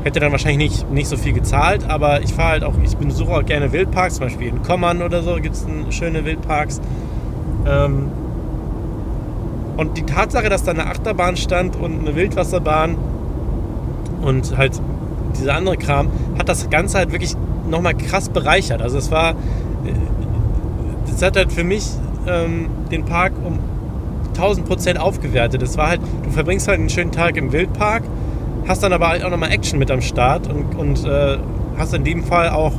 Hätte 0.04 0.20
dann 0.20 0.32
wahrscheinlich 0.32 0.70
nicht, 0.70 0.90
nicht 0.90 1.08
so 1.08 1.16
viel 1.16 1.32
gezahlt, 1.32 1.88
aber 1.88 2.22
ich 2.22 2.32
fahre 2.32 2.50
halt 2.50 2.64
auch, 2.64 2.74
ich 2.82 2.96
besuche 2.96 3.32
auch 3.32 3.44
gerne 3.44 3.72
Wildparks, 3.72 4.14
zum 4.14 4.26
Beispiel 4.26 4.48
in 4.48 4.62
Kommern 4.62 5.02
oder 5.02 5.22
so 5.22 5.36
gibt 5.36 5.56
es 5.56 5.66
schöne 5.94 6.24
Wildparks. 6.24 6.80
Ähm, 7.66 8.08
und 9.76 9.96
die 9.96 10.02
Tatsache, 10.02 10.48
dass 10.48 10.62
da 10.62 10.72
eine 10.72 10.86
Achterbahn 10.86 11.36
stand 11.36 11.76
und 11.76 12.00
eine 12.00 12.14
Wildwasserbahn 12.14 12.96
und 14.22 14.56
halt 14.56 14.80
dieser 15.38 15.54
andere 15.54 15.76
Kram, 15.76 16.08
hat 16.38 16.48
das 16.48 16.70
Ganze 16.70 16.98
halt 16.98 17.12
wirklich 17.12 17.36
nochmal 17.68 17.94
krass 17.94 18.28
bereichert. 18.28 18.82
Also 18.82 18.98
es 18.98 19.10
war, 19.10 19.30
äh, 19.30 19.34
das 21.10 21.22
hat 21.22 21.36
halt 21.36 21.52
für 21.52 21.64
mich 21.64 21.86
ähm, 22.26 22.68
den 22.90 23.04
Park 23.04 23.32
um 23.44 23.58
1000 24.34 24.66
Prozent 24.66 25.00
aufgewertet. 25.00 25.62
Es 25.62 25.76
war 25.76 25.88
halt, 25.88 26.00
du 26.24 26.30
verbringst 26.30 26.68
halt 26.68 26.78
einen 26.78 26.88
schönen 26.88 27.12
Tag 27.12 27.36
im 27.36 27.52
Wildpark, 27.52 28.02
hast 28.66 28.82
dann 28.82 28.92
aber 28.92 29.08
halt 29.08 29.24
auch 29.24 29.30
nochmal 29.30 29.50
Action 29.50 29.78
mit 29.78 29.90
am 29.90 30.00
Start 30.00 30.48
und, 30.48 30.74
und 30.76 31.04
äh, 31.04 31.38
hast 31.76 31.94
in 31.94 32.04
dem 32.04 32.24
Fall 32.24 32.50
auch 32.50 32.72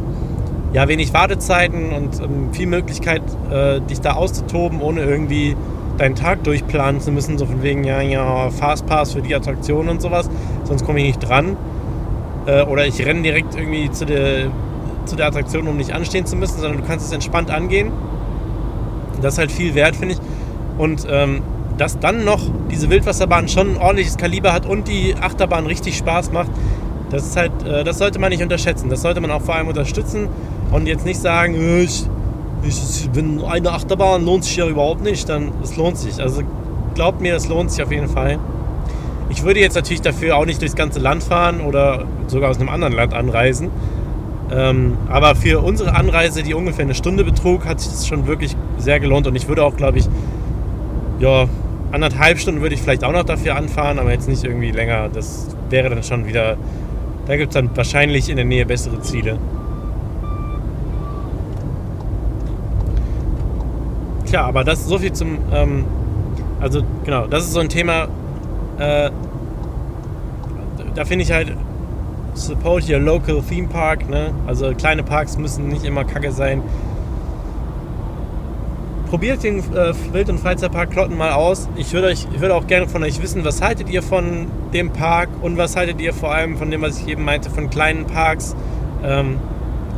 ja, 0.73 0.87
wenig 0.87 1.13
Wartezeiten 1.13 1.91
und 1.91 2.19
ähm, 2.21 2.53
viel 2.53 2.67
Möglichkeit, 2.67 3.21
äh, 3.51 3.81
dich 3.81 3.99
da 3.99 4.13
auszutoben, 4.13 4.81
ohne 4.81 5.01
irgendwie 5.01 5.55
deinen 5.97 6.15
Tag 6.15 6.43
durchplanen 6.43 7.01
zu 7.01 7.11
müssen, 7.11 7.37
so 7.37 7.45
von 7.45 7.61
wegen, 7.61 7.83
ja, 7.83 8.01
ja, 8.01 8.49
Fastpass 8.49 9.13
für 9.13 9.21
die 9.21 9.35
Attraktion 9.35 9.89
und 9.89 10.01
sowas, 10.01 10.29
sonst 10.63 10.85
komme 10.85 10.99
ich 10.99 11.05
nicht 11.05 11.19
dran. 11.19 11.57
Äh, 12.45 12.63
oder 12.63 12.87
ich 12.87 13.05
renne 13.05 13.21
direkt 13.21 13.55
irgendwie 13.55 13.91
zu 13.91 14.05
der, 14.05 14.49
zu 15.05 15.15
der 15.15 15.27
Attraktion, 15.27 15.67
um 15.67 15.77
nicht 15.77 15.93
anstehen 15.93 16.25
zu 16.25 16.35
müssen, 16.35 16.59
sondern 16.59 16.81
du 16.81 16.87
kannst 16.87 17.05
es 17.05 17.11
entspannt 17.11 17.51
angehen. 17.51 17.91
Das 19.21 19.33
ist 19.33 19.39
halt 19.39 19.51
viel 19.51 19.75
wert, 19.75 19.95
finde 19.95 20.15
ich. 20.15 20.21
Und 20.77 21.05
ähm, 21.09 21.41
dass 21.77 21.99
dann 21.99 22.25
noch 22.25 22.41
diese 22.69 22.89
Wildwasserbahn 22.89 23.47
schon 23.47 23.71
ein 23.71 23.77
ordentliches 23.77 24.17
Kaliber 24.17 24.53
hat 24.53 24.65
und 24.65 24.87
die 24.87 25.15
Achterbahn 25.19 25.65
richtig 25.65 25.97
Spaß 25.97 26.31
macht, 26.31 26.51
das 27.09 27.23
ist 27.23 27.37
halt, 27.37 27.51
äh, 27.65 27.83
das 27.83 27.97
sollte 27.97 28.19
man 28.19 28.29
nicht 28.29 28.41
unterschätzen. 28.41 28.89
Das 28.89 29.01
sollte 29.01 29.21
man 29.21 29.31
auch 29.31 29.41
vor 29.41 29.55
allem 29.55 29.67
unterstützen 29.67 30.27
und 30.71 30.87
jetzt 30.87 31.05
nicht 31.05 31.19
sagen, 31.19 31.55
äh, 31.55 31.81
ich, 31.83 32.05
ich, 32.63 33.09
wenn 33.13 33.43
eine 33.43 33.71
Achterbahn 33.71 34.23
lohnt 34.25 34.43
sich 34.43 34.55
ja 34.55 34.67
überhaupt 34.67 35.03
nicht, 35.03 35.27
dann 35.27 35.51
es 35.61 35.75
lohnt 35.75 35.97
sich. 35.97 36.21
Also 36.21 36.41
glaubt 36.95 37.21
mir, 37.21 37.35
es 37.35 37.47
lohnt 37.47 37.71
sich 37.71 37.83
auf 37.83 37.91
jeden 37.91 38.07
Fall. 38.07 38.39
Ich 39.29 39.43
würde 39.43 39.59
jetzt 39.59 39.75
natürlich 39.75 40.01
dafür 40.01 40.37
auch 40.37 40.45
nicht 40.45 40.61
durchs 40.61 40.75
ganze 40.75 40.99
Land 40.99 41.23
fahren 41.23 41.61
oder 41.61 42.05
sogar 42.27 42.49
aus 42.49 42.59
einem 42.59 42.69
anderen 42.69 42.93
Land 42.93 43.13
anreisen. 43.13 43.69
Ähm, 44.51 44.97
aber 45.07 45.35
für 45.35 45.61
unsere 45.61 45.95
Anreise, 45.95 46.43
die 46.43 46.53
ungefähr 46.53 46.83
eine 46.83 46.95
Stunde 46.95 47.23
betrug, 47.23 47.65
hat 47.65 47.79
sich 47.79 47.91
das 47.91 48.07
schon 48.07 48.27
wirklich 48.27 48.55
sehr 48.77 48.99
gelohnt 48.99 49.27
und 49.27 49.35
ich 49.35 49.47
würde 49.47 49.63
auch, 49.63 49.77
glaube 49.77 49.99
ich, 49.99 50.09
ja, 51.19 51.47
anderthalb 51.91 52.39
Stunden 52.39 52.61
würde 52.61 52.75
ich 52.75 52.81
vielleicht 52.81 53.03
auch 53.03 53.11
noch 53.11 53.23
dafür 53.23 53.55
anfahren, 53.55 53.99
aber 53.99 54.11
jetzt 54.11 54.27
nicht 54.27 54.43
irgendwie 54.43 54.71
länger. 54.71 55.09
Das 55.09 55.55
wäre 55.69 55.89
dann 55.89 56.03
schon 56.03 56.25
wieder. 56.25 56.57
Da 57.27 57.37
gibt 57.37 57.49
es 57.49 57.53
dann 57.53 57.75
wahrscheinlich 57.75 58.29
in 58.29 58.35
der 58.35 58.45
Nähe 58.45 58.65
bessere 58.65 58.99
Ziele. 59.01 59.37
Tja, 64.25 64.45
aber 64.45 64.63
das 64.63 64.79
ist 64.79 64.87
so 64.87 64.97
viel 64.97 65.13
zum. 65.13 65.37
Ähm, 65.53 65.85
also, 66.59 66.81
genau, 67.03 67.27
das 67.27 67.43
ist 67.43 67.53
so 67.53 67.59
ein 67.59 67.69
Thema. 67.69 68.07
Äh, 68.77 69.11
da 70.95 71.05
finde 71.05 71.23
ich 71.23 71.31
halt. 71.31 71.55
Support 72.33 72.89
your 72.89 72.99
local 72.99 73.41
theme 73.41 73.67
park. 73.67 74.09
Ne? 74.09 74.33
Also, 74.47 74.73
kleine 74.73 75.03
Parks 75.03 75.37
müssen 75.37 75.67
nicht 75.67 75.85
immer 75.85 76.05
kacke 76.05 76.31
sein 76.31 76.63
probiert 79.11 79.43
den 79.43 79.59
äh, 79.59 79.93
Wild- 80.13 80.29
und 80.29 80.39
Freizeitpark 80.39 80.89
Klotten 80.89 81.17
mal 81.17 81.33
aus. 81.33 81.67
Ich 81.75 81.91
würde, 81.91 82.07
euch, 82.07 82.25
auch 82.49 82.65
gerne 82.65 82.87
von 82.87 83.03
euch 83.03 83.21
wissen, 83.21 83.43
was 83.43 83.61
haltet 83.61 83.89
ihr 83.89 84.01
von 84.01 84.47
dem 84.73 84.91
Park 84.91 85.27
und 85.41 85.57
was 85.57 85.75
haltet 85.75 85.99
ihr 85.99 86.13
vor 86.13 86.33
allem 86.33 86.55
von 86.55 86.71
dem, 86.71 86.81
was 86.81 86.97
ich 86.97 87.09
eben 87.09 87.25
meinte, 87.25 87.49
von 87.49 87.69
kleinen 87.69 88.05
Parks, 88.05 88.55
ähm, 89.03 89.37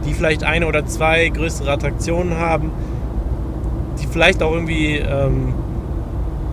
die 0.03 0.15
vielleicht 0.15 0.43
eine 0.43 0.65
oder 0.65 0.87
zwei 0.87 1.29
größere 1.29 1.71
Attraktionen 1.71 2.39
haben, 2.39 2.71
die 4.01 4.07
vielleicht 4.07 4.41
auch 4.41 4.51
irgendwie 4.51 4.95
ähm, 4.95 5.53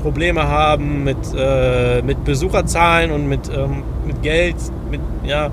Probleme 0.03 0.47
haben 0.47 1.03
mit, 1.03 1.17
äh, 1.35 2.03
mit 2.03 2.27
Besucherzahlen 2.27 3.11
und 3.11 3.27
mit, 3.27 3.49
ähm, 3.49 3.85
mit 4.07 4.21
Geld, 4.21 4.57
mit, 4.91 5.01
ja, 5.25 5.51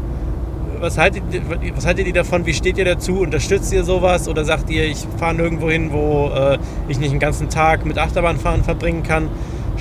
was 0.79 0.97
haltet, 0.97 1.23
was 1.75 1.85
haltet 1.85 2.07
ihr 2.07 2.13
davon? 2.13 2.45
Wie 2.45 2.53
steht 2.53 2.77
ihr 2.77 2.85
dazu? 2.85 3.21
Unterstützt 3.21 3.73
ihr 3.73 3.83
sowas? 3.83 4.27
Oder 4.27 4.45
sagt 4.45 4.69
ihr, 4.69 4.85
ich 4.85 4.99
fahre 5.17 5.35
nirgendwo 5.35 5.69
hin, 5.69 5.91
wo 5.91 6.29
äh, 6.29 6.57
ich 6.87 6.99
nicht 6.99 7.11
einen 7.11 7.19
ganzen 7.19 7.49
Tag 7.49 7.85
mit 7.85 7.97
Achterbahnfahren 7.97 8.63
verbringen 8.63 9.03
kann? 9.03 9.29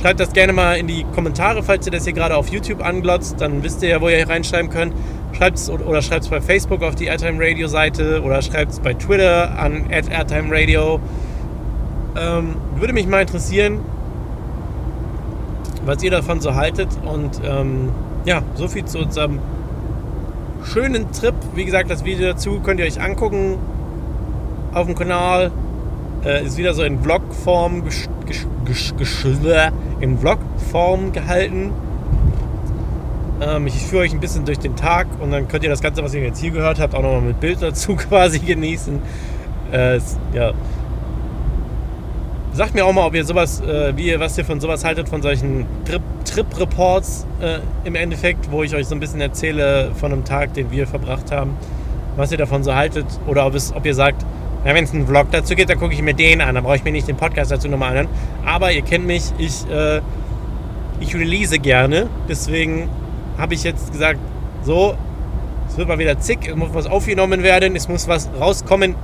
Schreibt 0.01 0.21
das 0.21 0.33
gerne 0.33 0.53
mal 0.53 0.75
in 0.75 0.87
die 0.87 1.05
Kommentare, 1.15 1.63
falls 1.63 1.87
ihr 1.87 1.93
das 1.93 2.05
hier 2.05 2.13
gerade 2.13 2.37
auf 2.37 2.49
YouTube 2.49 2.85
anglotzt. 2.85 3.41
Dann 3.41 3.63
wisst 3.63 3.83
ihr 3.83 3.89
ja, 3.89 4.01
wo 4.01 4.09
ihr 4.09 4.29
reinschreiben 4.29 4.71
könnt. 4.71 4.95
Schreibt 5.33 5.59
es 5.59 5.71
oder 5.71 6.03
schreibt 6.03 6.25
es 6.25 6.29
bei 6.31 6.41
Facebook 6.41 6.83
auf 6.83 6.95
die 6.95 7.07
Airtime 7.07 7.39
Radio 7.39 7.69
Seite 7.69 8.23
oder 8.23 8.41
schreibt 8.43 8.73
es 8.73 8.81
bei 8.81 8.95
Twitter 8.95 9.59
an 9.59 9.91
Airtime 9.91 10.49
Radio. 10.51 11.01
Ähm, 12.19 12.57
würde 12.77 12.93
mich 12.93 13.07
mal 13.07 13.23
interessieren, 13.23 13.81
was 15.85 16.03
ihr 16.03 16.11
davon 16.11 16.41
so 16.41 16.55
haltet. 16.55 16.89
Und 17.05 17.41
ähm, 17.45 17.91
ja, 18.25 18.43
so 18.55 18.69
viel 18.69 18.85
zu 18.85 18.99
unserem 18.99 19.39
schönen 20.73 21.11
Trip. 21.13 21.35
Wie 21.55 21.65
gesagt, 21.65 21.91
das 21.91 22.05
Video 22.05 22.33
dazu 22.33 22.61
könnt 22.61 22.81
ihr 22.81 22.87
euch 22.87 23.01
angucken 23.01 23.59
auf 24.73 24.87
dem 24.87 24.95
Kanal. 24.95 25.51
Äh, 26.25 26.45
ist 26.45 26.57
wieder 26.57 26.75
so 26.75 26.83
in 26.83 27.01
Vlogform 27.01 27.83
in 30.01 30.19
Vlogform 30.19 31.13
gehalten. 31.13 31.73
Ähm, 33.41 33.67
ich 33.67 33.75
führe 33.75 34.03
euch 34.03 34.13
ein 34.13 34.21
bisschen 34.21 34.45
durch 34.45 34.59
den 34.59 34.77
Tag 34.77 35.07
und 35.21 35.31
dann 35.31 35.47
könnt 35.49 35.63
ihr 35.63 35.71
das 35.71 35.81
Ganze, 35.81 36.03
was 36.03 36.15
ihr 36.15 36.23
jetzt 36.23 36.41
hier 36.41 36.51
gehört 36.51 36.81
habt, 36.81 36.95
auch 36.95 37.03
nochmal 37.03 37.21
mit 37.21 37.41
Bild 37.41 37.63
dazu 37.63 37.95
quasi 37.97 38.39
genießen. 38.39 39.01
Äh, 39.73 40.01
ja, 40.33 40.53
Sagt 42.57 42.75
mir 42.75 42.87
auch 42.87 42.93
mal, 42.95 43.07
ob 43.07 43.15
ihr 43.15 43.23
sowas, 43.23 43.61
äh, 43.61 43.95
wie 43.99 44.07
ihr, 44.07 44.19
was 44.19 44.39
ihr 44.39 44.45
von 44.47 44.61
sowas 44.61 44.83
haltet, 44.83 45.11
von 45.11 45.21
solchen 45.21 45.67
Trip-Reports 46.37 47.27
äh, 47.41 47.59
im 47.85 47.95
Endeffekt, 47.95 48.51
wo 48.51 48.63
ich 48.63 48.75
euch 48.75 48.87
so 48.87 48.95
ein 48.95 49.01
bisschen 49.01 49.23
erzähle 49.23 49.93
von 49.95 50.13
einem 50.13 50.25
Tag, 50.25 50.53
den 50.53 50.71
wir 50.71 50.87
verbracht 50.87 51.33
haben, 51.33 51.57
was 52.17 52.31
ihr 52.31 52.37
davon 52.37 52.63
so 52.63 52.75
haltet. 52.75 53.07
Oder 53.27 53.47
ob, 53.47 53.55
es, 53.55 53.75
ob 53.75 53.87
ihr 53.87 53.95
sagt, 53.95 54.27
wenn 54.65 54.85
es 54.85 54.93
einen 54.93 55.07
Vlog 55.07 55.29
dazu 55.31 55.55
gibt, 55.55 55.71
dann 55.71 55.79
gucke 55.79 55.95
ich 55.95 56.03
mir 56.03 56.13
den 56.13 56.43
an, 56.43 56.55
dann 56.55 56.65
brauche 56.65 56.77
ich 56.77 56.85
mir 56.85 56.93
nicht 56.93 57.09
den 57.09 57.17
Podcast 57.17 57.51
dazu 57.53 57.69
nochmal 57.69 57.91
anhören. 57.91 58.09
Aber 58.45 58.71
ihr 58.71 58.83
kennt 58.83 59.07
mich, 59.07 59.33
ich, 59.39 59.67
äh, 59.71 60.01
ich 61.01 61.15
release 61.15 61.59
gerne, 61.59 62.09
deswegen 62.29 62.91
habe 63.39 63.55
ich 63.55 63.65
jetzt 63.65 63.93
gesagt, 63.93 64.19
so, 64.63 64.95
Es 65.69 65.77
wird 65.77 65.89
mal 65.89 65.99
wieder 65.99 66.19
zick, 66.19 66.49
es 66.49 66.55
muss 66.55 66.69
was 66.73 66.87
aufgenommen 66.87 67.43
werden, 67.43 67.75
es 67.77 67.89
muss 67.89 68.09
was 68.09 68.31
rauskommen. 68.39 68.95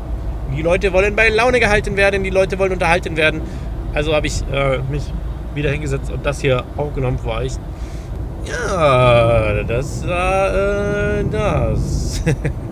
Die 0.57 0.63
Leute 0.63 0.93
wollen 0.93 1.17
bei 1.17 1.29
Laune 1.29 1.61
gehalten 1.61 1.97
werden, 1.97 2.23
die 2.23 2.31
Leute 2.31 2.59
wollen 2.59 2.73
unterhalten 2.73 3.17
werden. 3.17 3.41
Also 3.95 4.15
habe 4.15 4.27
ich 4.27 4.43
äh, 4.53 4.79
mich 4.91 5.03
wieder 5.55 5.71
hingesetzt 5.71 6.11
und 6.11 6.25
das 6.25 6.41
hier 6.41 6.65
aufgenommen 6.77 7.19
war 7.25 7.45
ich. 7.45 7.55
Ja, 8.45 9.63
das 9.63 10.07
war 10.07 10.55
äh, 10.55 11.25
das. 11.31 12.23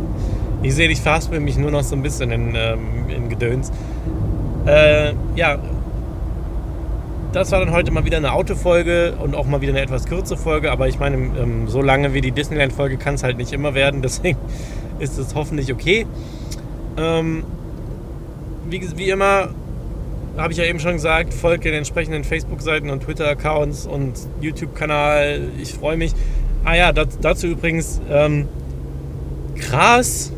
ich 0.63 0.75
sehe, 0.75 0.89
ich 0.89 1.01
verhaspel 1.01 1.41
mich 1.41 1.57
nur 1.57 1.71
noch 1.71 1.83
so 1.83 1.95
ein 1.95 2.03
bisschen 2.03 2.33
in, 2.33 2.55
ähm, 2.57 3.09
in 3.09 3.29
Gedöns. 3.29 3.71
Äh, 4.67 5.13
ja, 5.37 5.59
das 7.33 7.53
war 7.53 7.61
dann 7.61 7.73
heute 7.73 7.93
mal 7.93 8.05
wieder 8.05 8.17
eine 8.17 8.33
Autofolge 8.33 9.15
und 9.23 9.37
auch 9.37 9.47
mal 9.47 9.61
wieder 9.61 9.73
eine 9.73 9.81
etwas 9.81 10.07
kürzere 10.07 10.39
Folge. 10.39 10.73
Aber 10.73 10.89
ich 10.89 10.99
meine, 10.99 11.17
ähm, 11.17 11.69
so 11.69 11.81
lange 11.81 12.13
wie 12.15 12.21
die 12.21 12.33
Disneyland-Folge 12.33 12.97
kann 12.97 13.15
es 13.15 13.23
halt 13.23 13.39
nicht 13.39 13.53
immer 13.53 13.75
werden. 13.75 14.03
Deswegen 14.03 14.39
ist 14.99 15.19
es 15.19 15.35
hoffentlich 15.35 15.73
okay. 15.73 16.07
Ähm, 16.97 17.45
wie, 18.69 18.97
wie 18.97 19.11
immer 19.11 19.49
habe 20.37 20.53
ich 20.53 20.59
ja 20.59 20.65
eben 20.65 20.81
schon 20.81 20.95
gesagt, 20.95 21.35
folgt 21.35 21.65
den 21.65 21.75
entsprechenden 21.75 22.25
Facebook-Seiten 22.25 22.91
und 22.91 23.03
Twitter-Accounts 23.03 23.87
und 23.87 24.15
YouTube-Kanal. 24.41 25.49
Ich 25.61 25.75
freue 25.75 25.97
mich. 25.97 26.13
Ah 26.65 26.75
ja, 26.75 26.93
das, 26.93 27.19
dazu 27.21 27.47
übrigens 27.47 28.01
ähm, 28.11 28.49
krass, 29.59 30.33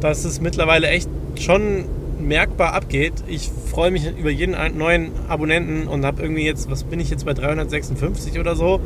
dass 0.00 0.24
es 0.24 0.40
mittlerweile 0.40 0.88
echt 0.88 1.08
schon 1.38 1.84
merkbar 2.20 2.74
abgeht. 2.74 3.14
Ich 3.26 3.50
freue 3.70 3.90
mich 3.90 4.06
über 4.18 4.30
jeden 4.30 4.56
neuen 4.76 5.10
Abonnenten 5.28 5.86
und 5.86 6.04
habe 6.04 6.22
irgendwie 6.22 6.44
jetzt, 6.44 6.70
was 6.70 6.84
bin 6.84 7.00
ich 7.00 7.10
jetzt 7.10 7.24
bei 7.24 7.34
356 7.34 8.38
oder 8.38 8.56
so, 8.56 8.80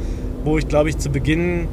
wo 0.45 0.59
ich 0.59 0.69
glaube 0.69 0.89
ich 0.91 0.99
zu 0.99 1.11
Beginn 1.11 1.67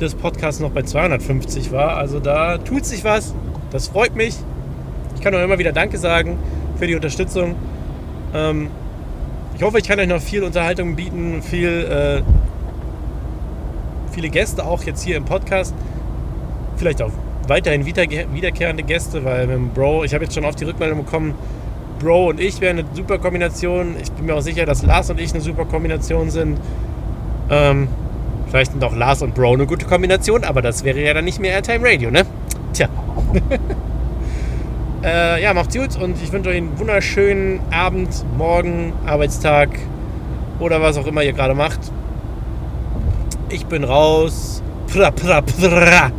des 0.00 0.14
Podcasts 0.14 0.60
noch 0.60 0.70
bei 0.70 0.82
250 0.82 1.72
war. 1.72 1.96
Also 1.96 2.20
da 2.20 2.58
tut 2.58 2.84
sich 2.84 3.04
was. 3.04 3.34
Das 3.70 3.88
freut 3.88 4.14
mich. 4.14 4.34
Ich 5.16 5.22
kann 5.22 5.34
auch 5.34 5.42
immer 5.42 5.58
wieder 5.58 5.72
Danke 5.72 5.98
sagen 5.98 6.38
für 6.78 6.86
die 6.86 6.94
Unterstützung. 6.94 7.54
Ähm, 8.34 8.68
ich 9.56 9.62
hoffe, 9.62 9.78
ich 9.78 9.88
kann 9.88 9.98
euch 9.98 10.08
noch 10.08 10.20
viel 10.20 10.42
Unterhaltung 10.42 10.96
bieten, 10.96 11.42
viel, 11.42 11.68
äh, 11.68 12.22
viele 14.12 14.28
Gäste 14.28 14.64
auch 14.64 14.82
jetzt 14.84 15.02
hier 15.02 15.16
im 15.16 15.24
Podcast. 15.24 15.74
Vielleicht 16.76 17.00
auch 17.00 17.10
weiterhin 17.48 17.86
wiederkehrende 17.86 18.82
Gäste, 18.82 19.24
weil 19.24 19.46
mit 19.46 19.56
dem 19.56 19.68
Bro, 19.70 20.04
ich 20.04 20.12
habe 20.12 20.24
jetzt 20.24 20.34
schon 20.34 20.44
oft 20.44 20.60
die 20.60 20.64
Rückmeldung 20.64 21.04
bekommen, 21.04 21.34
Bro 21.98 22.30
und 22.30 22.40
ich 22.40 22.60
wären 22.60 22.78
eine 22.78 22.88
super 22.92 23.18
Kombination. 23.18 23.96
Ich 24.02 24.12
bin 24.12 24.26
mir 24.26 24.34
auch 24.34 24.42
sicher, 24.42 24.66
dass 24.66 24.82
Lars 24.82 25.08
und 25.08 25.18
ich 25.18 25.32
eine 25.32 25.40
super 25.40 25.64
Kombination 25.64 26.30
sind. 26.30 26.58
Ähm, 27.48 27.88
vielleicht 28.48 28.72
sind 28.72 28.84
auch 28.84 28.94
Lars 28.94 29.22
und 29.22 29.34
Bro 29.34 29.54
eine 29.54 29.66
gute 29.66 29.86
Kombination, 29.86 30.44
aber 30.44 30.60
das 30.60 30.84
wäre 30.84 31.00
ja 31.00 31.14
dann 31.14 31.24
nicht 31.24 31.40
mehr 31.40 31.52
Airtime 31.52 31.88
Radio, 31.88 32.10
ne? 32.10 32.26
Tja. 32.74 32.88
äh, 35.06 35.40
ja, 35.40 35.54
macht's 35.54 35.76
gut 35.76 35.96
und 36.00 36.20
ich 36.20 36.32
wünsche 36.32 36.50
euch 36.50 36.56
einen 36.56 36.78
wunderschönen 36.78 37.60
Abend, 37.70 38.24
Morgen, 38.36 38.92
Arbeitstag 39.06 39.68
oder 40.58 40.82
was 40.82 40.98
auch 40.98 41.06
immer 41.06 41.22
ihr 41.22 41.32
gerade 41.32 41.54
macht. 41.54 41.78
Ich 43.48 43.64
bin 43.66 43.84
raus. 43.84 44.62
Pra, 44.92 45.10
pra, 45.10 45.40
pra. 45.40 46.10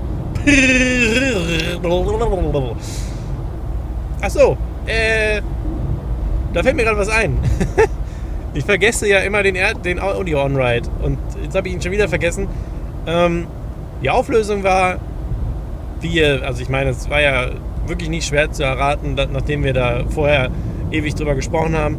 Ach 4.22 4.30
so, 4.30 4.58
äh, 4.86 5.42
da 6.54 6.64
fällt 6.64 6.76
mir 6.76 6.84
gerade 6.84 6.98
was 6.98 7.10
ein. 7.10 7.38
ich 8.54 8.64
vergesse 8.64 9.08
ja 9.08 9.20
immer 9.20 9.44
den, 9.44 9.58
den 9.84 10.00
Audio 10.00 10.44
On-Ride 10.44 10.90
und 11.04 11.18
jetzt 11.44 11.56
habe 11.56 11.68
ich 11.68 11.74
ihn 11.74 11.82
schon 11.82 11.92
wieder 11.92 12.08
vergessen. 12.08 12.48
Ähm, 13.06 13.48
die 14.02 14.10
Auflösung 14.10 14.64
war, 14.64 14.98
wie, 16.00 16.24
also 16.24 16.62
ich 16.62 16.70
meine, 16.70 16.92
es 16.92 17.10
war 17.10 17.22
ja 17.22 17.50
wirklich 17.88 18.10
nicht 18.10 18.28
schwer 18.28 18.52
zu 18.52 18.64
erraten, 18.64 19.16
nachdem 19.16 19.64
wir 19.64 19.74
da 19.74 20.06
vorher 20.10 20.50
ewig 20.92 21.16
drüber 21.16 21.36
gesprochen 21.36 21.76
haben. 21.78 21.98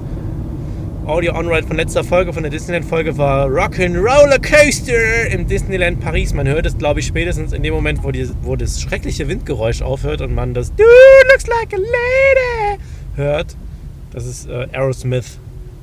Audio 1.07 1.34
On-Ride 1.34 1.66
von 1.66 1.76
letzter 1.76 2.05
Folge, 2.05 2.34
von 2.34 2.43
der 2.43 2.51
Disneyland-Folge 2.51 3.16
war 3.16 3.47
Rock'n'Roller 3.47 4.39
Coaster 4.43 5.30
im 5.30 5.47
Disneyland 5.47 6.01
Paris. 6.01 6.34
Man 6.34 6.47
hört 6.47 6.66
es, 6.66 6.76
glaube 6.76 7.01
ich, 7.01 7.07
spätestens 7.07 7.55
in 7.55 7.62
dem 7.62 7.72
Moment, 7.72 8.05
wo, 8.05 8.11
die, 8.11 8.28
wo 8.43 8.57
das 8.57 8.82
schreckliche 8.82 9.26
Windgeräusch 9.26 9.80
aufhört 9.80 10.20
und 10.20 10.34
man 10.34 10.53
das 10.53 10.68
Dude 10.74 10.84
looks 11.32 11.47
like 11.47 11.72
a 11.72 11.78
lady 11.78 12.80
hört. 13.16 13.57
Das 14.12 14.26
ist 14.26 14.51
äh, 14.51 14.66
Aerosmith 14.72 15.39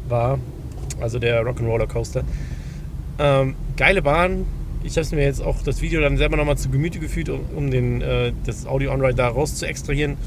war, 0.08 0.38
also 1.02 1.18
der 1.18 1.44
Rock'n'Roller 1.44 1.88
Coaster. 1.88 2.24
Ähm, 3.18 3.56
geile 3.78 4.04
Bahn. 4.04 4.46
Ich 4.86 4.98
habe 4.98 5.16
mir 5.16 5.24
jetzt 5.24 5.42
auch 5.42 5.62
das 5.64 5.82
Video 5.82 6.00
dann 6.00 6.18
selber 6.18 6.38
nochmal 6.38 6.58
zu 6.58 6.70
Gemüte 6.70 7.00
gefühlt, 7.00 7.30
um, 7.30 7.42
um 7.56 7.72
den, 7.72 8.02
äh, 8.02 8.32
das 8.46 8.66
Audio 8.66 8.92
On-Ride 8.94 9.16
da 9.16 9.28
raus 9.28 9.56
zu 9.56 9.66
extrahieren. 9.66 10.18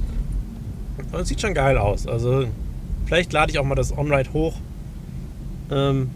Und 1.12 1.20
es 1.20 1.28
sieht 1.28 1.40
schon 1.40 1.54
geil 1.54 1.78
aus. 1.78 2.06
Also 2.06 2.46
vielleicht 3.06 3.32
lade 3.32 3.52
ich 3.52 3.58
auch 3.58 3.64
mal 3.64 3.76
das 3.76 3.96
On-Ride 3.96 4.32
hoch 4.32 4.54
ähm, 5.70 6.10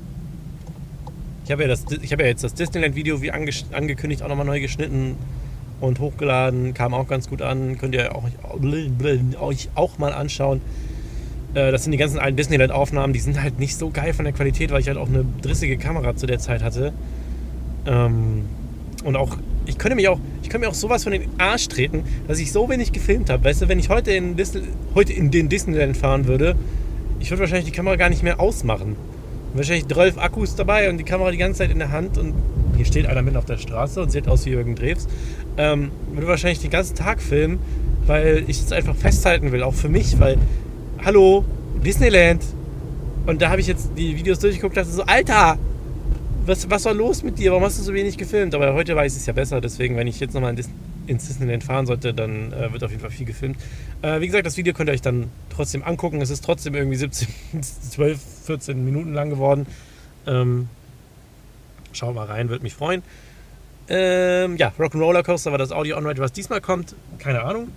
ich 1.44 1.50
habe 1.50 1.66
ja, 1.66 1.74
hab 1.74 2.20
ja 2.20 2.26
jetzt 2.26 2.44
das 2.44 2.54
Disneyland-Video 2.54 3.20
wie 3.20 3.32
ange 3.32 3.50
angekündigt 3.72 4.22
auch 4.22 4.28
nochmal 4.28 4.46
neu 4.46 4.60
geschnitten 4.60 5.16
und 5.80 5.98
hochgeladen. 5.98 6.74
Kam 6.74 6.94
auch 6.94 7.08
ganz 7.08 7.28
gut 7.28 7.42
an. 7.42 7.78
Könnt 7.78 7.94
ihr 7.94 8.12
euch 9.40 9.68
auch 9.74 9.98
mal 9.98 10.12
anschauen. 10.12 10.60
Äh, 11.54 11.72
das 11.72 11.82
sind 11.82 11.92
die 11.92 11.98
ganzen 11.98 12.20
alten 12.20 12.36
Disneyland-Aufnahmen. 12.36 13.12
Die 13.12 13.18
sind 13.18 13.42
halt 13.42 13.58
nicht 13.58 13.76
so 13.76 13.90
geil 13.90 14.12
von 14.12 14.24
der 14.24 14.32
Qualität, 14.32 14.70
weil 14.70 14.80
ich 14.80 14.88
halt 14.88 14.98
auch 14.98 15.08
eine 15.08 15.24
drissige 15.42 15.76
Kamera 15.76 16.14
zu 16.14 16.26
der 16.26 16.38
Zeit 16.38 16.62
hatte. 16.62 16.92
Ähm, 17.86 18.44
und 19.04 19.16
auch, 19.16 19.36
ich 19.66 19.78
könnte 19.78 19.96
mich 19.96 20.08
auch, 20.08 20.18
ich 20.42 20.48
könnte 20.48 20.66
mir 20.66 20.70
auch 20.70 20.74
sowas 20.74 21.04
von 21.04 21.12
den 21.12 21.28
Arsch 21.38 21.68
treten, 21.68 22.04
dass 22.28 22.38
ich 22.38 22.52
so 22.52 22.68
wenig 22.68 22.92
gefilmt 22.92 23.30
habe. 23.30 23.44
Weißt 23.44 23.62
du, 23.62 23.68
wenn 23.68 23.78
ich 23.78 23.88
heute 23.88 24.12
in, 24.12 24.36
Disney, 24.36 24.62
heute 24.94 25.12
in 25.12 25.30
den 25.30 25.48
Disneyland 25.48 25.96
fahren 25.96 26.26
würde, 26.26 26.56
ich 27.20 27.30
würde 27.30 27.40
wahrscheinlich 27.40 27.66
die 27.66 27.76
Kamera 27.76 27.96
gar 27.96 28.08
nicht 28.08 28.22
mehr 28.22 28.40
ausmachen 28.40 28.96
wahrscheinlich 29.54 29.86
12 29.88 30.18
Akkus 30.18 30.54
dabei 30.54 30.88
und 30.88 30.98
die 30.98 31.04
Kamera 31.04 31.30
die 31.30 31.36
ganze 31.36 31.58
Zeit 31.58 31.70
in 31.70 31.78
der 31.78 31.90
Hand 31.90 32.18
und 32.18 32.34
hier 32.76 32.86
steht 32.86 33.06
einer 33.06 33.22
mitten 33.22 33.36
auf 33.36 33.44
der 33.44 33.58
Straße 33.58 34.00
und 34.00 34.10
sieht 34.10 34.28
aus 34.28 34.46
wie 34.46 34.50
Jürgen 34.50 34.74
Drews. 34.74 35.06
Ähm, 35.56 35.90
würde 36.12 36.26
wahrscheinlich 36.26 36.60
den 36.60 36.70
ganzen 36.70 36.96
Tag 36.96 37.20
filmen, 37.20 37.58
weil 38.06 38.44
ich 38.46 38.60
es 38.60 38.72
einfach 38.72 38.96
festhalten 38.96 39.52
will, 39.52 39.62
auch 39.62 39.74
für 39.74 39.88
mich, 39.88 40.18
weil, 40.18 40.38
hallo, 41.04 41.44
Disneyland. 41.84 42.42
Und 43.26 43.42
da 43.42 43.50
habe 43.50 43.60
ich 43.60 43.66
jetzt 43.66 43.90
die 43.96 44.16
Videos 44.16 44.38
durchgeguckt 44.38 44.76
dachte 44.76 44.90
so, 44.90 45.02
Alter, 45.02 45.58
was, 46.46 46.68
was 46.70 46.84
war 46.84 46.94
los 46.94 47.22
mit 47.22 47.38
dir? 47.38 47.52
Warum 47.52 47.64
hast 47.64 47.78
du 47.78 47.82
so 47.82 47.94
wenig 47.94 48.18
gefilmt? 48.18 48.54
Aber 48.54 48.74
heute 48.74 48.96
weiß 48.96 49.12
ich 49.14 49.20
es 49.20 49.26
ja 49.26 49.32
besser, 49.32 49.60
deswegen, 49.60 49.96
wenn 49.96 50.06
ich 50.06 50.20
jetzt 50.20 50.34
nochmal 50.34 50.54
ins 51.06 51.26
Disneyland 51.28 51.64
fahren 51.64 51.86
sollte, 51.86 52.14
dann 52.14 52.52
äh, 52.52 52.72
wird 52.72 52.82
auf 52.84 52.90
jeden 52.90 53.02
Fall 53.02 53.10
viel 53.10 53.26
gefilmt. 53.26 53.56
Äh, 54.02 54.20
wie 54.20 54.26
gesagt, 54.26 54.46
das 54.46 54.56
Video 54.56 54.72
könnt 54.72 54.88
ihr 54.88 54.92
euch 54.92 55.02
dann 55.02 55.30
trotzdem 55.50 55.82
angucken. 55.82 56.20
Es 56.20 56.30
ist 56.30 56.44
trotzdem 56.44 56.74
irgendwie 56.74 56.96
17, 56.96 57.28
12, 57.62 58.20
14 58.46 58.84
Minuten 58.84 59.12
lang 59.12 59.30
geworden. 59.30 59.66
Ähm, 60.26 60.68
schaut 61.92 62.14
mal 62.14 62.26
rein, 62.26 62.48
würde 62.48 62.62
mich 62.62 62.74
freuen. 62.74 63.02
Ähm, 63.88 64.56
ja, 64.56 64.72
Rock'n'Roller 64.78 65.22
Coaster 65.22 65.50
war 65.50 65.58
das 65.58 65.72
Audio 65.72 65.96
On-Ride, 65.96 66.20
was 66.20 66.32
diesmal 66.32 66.60
kommt. 66.60 66.94
Keine 67.18 67.42
Ahnung. 67.42 67.68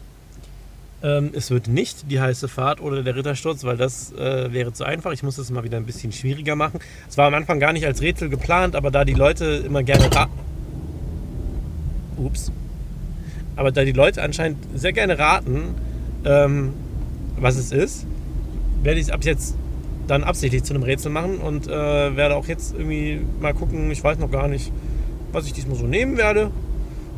Ähm, 1.05 1.29
es 1.33 1.51
wird 1.51 1.67
nicht 1.67 2.09
die 2.09 2.19
heiße 2.19 2.47
Fahrt 2.47 2.81
oder 2.81 3.03
der 3.03 3.15
Rittersturz, 3.15 3.63
weil 3.63 3.77
das 3.77 4.11
äh, 4.13 4.51
wäre 4.51 4.73
zu 4.73 4.85
einfach. 4.85 5.11
Ich 5.11 5.21
muss 5.21 5.35
das 5.35 5.51
mal 5.51 5.63
wieder 5.63 5.77
ein 5.77 5.85
bisschen 5.85 6.11
schwieriger 6.11 6.55
machen. 6.55 6.79
Es 7.07 7.15
war 7.15 7.27
am 7.27 7.35
Anfang 7.35 7.59
gar 7.59 7.73
nicht 7.73 7.85
als 7.85 8.01
Rätsel 8.01 8.27
geplant, 8.27 8.75
aber 8.75 8.89
da 8.89 9.05
die 9.05 9.13
Leute 9.13 9.45
immer 9.67 9.83
gerne. 9.83 10.09
Ups. 12.17 12.51
Aber 13.55 13.71
da 13.71 13.83
die 13.83 13.91
Leute 13.91 14.23
anscheinend 14.23 14.57
sehr 14.73 14.93
gerne 14.93 15.19
raten, 15.19 15.75
ähm, 16.25 16.73
was 17.39 17.55
es 17.57 17.71
ist, 17.71 18.07
werde 18.81 18.99
ich 18.99 19.05
es 19.05 19.11
ab 19.11 19.23
jetzt 19.23 19.55
dann 20.07 20.23
absichtlich 20.23 20.63
zu 20.63 20.73
einem 20.73 20.83
Rätsel 20.83 21.11
machen 21.11 21.37
und 21.37 21.67
äh, 21.67 22.15
werde 22.15 22.35
auch 22.35 22.47
jetzt 22.47 22.73
irgendwie 22.73 23.21
mal 23.39 23.53
gucken. 23.53 23.91
Ich 23.91 24.03
weiß 24.03 24.17
noch 24.17 24.31
gar 24.31 24.47
nicht, 24.47 24.71
was 25.31 25.45
ich 25.45 25.53
diesmal 25.53 25.77
so 25.77 25.85
nehmen 25.85 26.17
werde. 26.17 26.49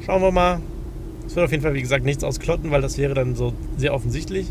Schauen 0.05 0.21
wir 0.21 0.31
mal. 0.31 0.59
Es 1.27 1.35
wird 1.35 1.45
auf 1.45 1.51
jeden 1.51 1.63
Fall, 1.63 1.73
wie 1.73 1.81
gesagt, 1.81 2.05
nichts 2.05 2.23
aus 2.23 2.39
Klotten, 2.39 2.71
weil 2.71 2.81
das 2.81 2.97
wäre 2.97 3.13
dann 3.13 3.35
so 3.35 3.53
sehr 3.77 3.93
offensichtlich. 3.93 4.47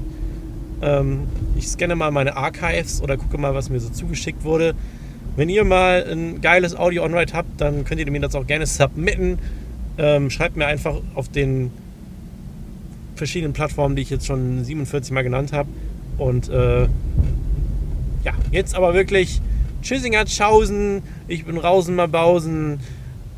Ähm, 0.83 1.27
ich 1.57 1.69
scanne 1.69 1.97
mal 1.97 2.11
meine 2.11 2.37
Archives 2.37 3.03
oder 3.03 3.17
gucke 3.17 3.39
mal, 3.39 3.55
was 3.55 3.71
mir 3.71 3.81
so 3.81 3.89
zugeschickt 3.89 4.45
wurde. 4.45 4.75
Wenn 5.37 5.49
ihr 5.49 5.65
mal 5.65 6.07
ein 6.11 6.41
geiles 6.41 6.77
Audio 6.77 7.05
On-Ride 7.05 7.33
habt, 7.33 7.61
dann 7.61 7.85
könnt 7.85 8.01
ihr 8.01 8.11
mir 8.11 8.21
das 8.21 8.35
auch 8.35 8.47
gerne 8.47 8.67
submitten. 8.67 9.39
Ähm, 9.99 10.31
schreibt 10.31 10.57
mir 10.57 10.67
einfach 10.67 10.97
auf 11.15 11.29
den 11.29 11.71
verschiedenen 13.17 13.53
Plattformen, 13.53 13.97
die 13.97 14.03
ich 14.03 14.11
jetzt 14.11 14.27
schon 14.27 14.65
47 14.65 15.13
Mal 15.13 15.23
genannt 15.23 15.53
habe. 15.53 15.69
Und 16.19 16.49
äh, 16.49 16.83
ja, 18.25 18.33
jetzt 18.51 18.75
aber 18.75 18.95
wirklich 18.95 19.41
Tschüssinger 19.83 20.25
Tschaußen. 20.25 21.03
Ich 21.29 21.45
bin 21.45 21.59
Rausen 21.59 21.95
mal 21.95 22.09
Bausen. 22.09 22.81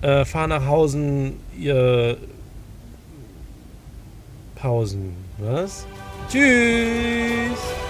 Äh, 0.01 0.24
fahr 0.24 0.47
nach 0.47 0.66
Hausen. 0.66 1.34
Ihr 1.59 2.16
Pausen. 4.61 5.14
Was? 5.38 5.86
Tschüss! 6.28 7.88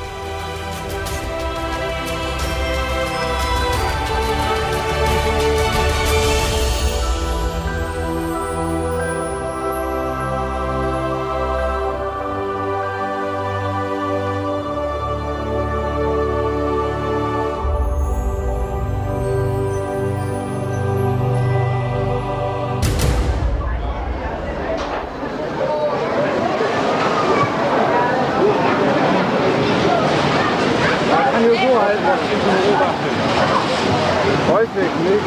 Häufig 34.53 34.91
nicht. 35.05 35.27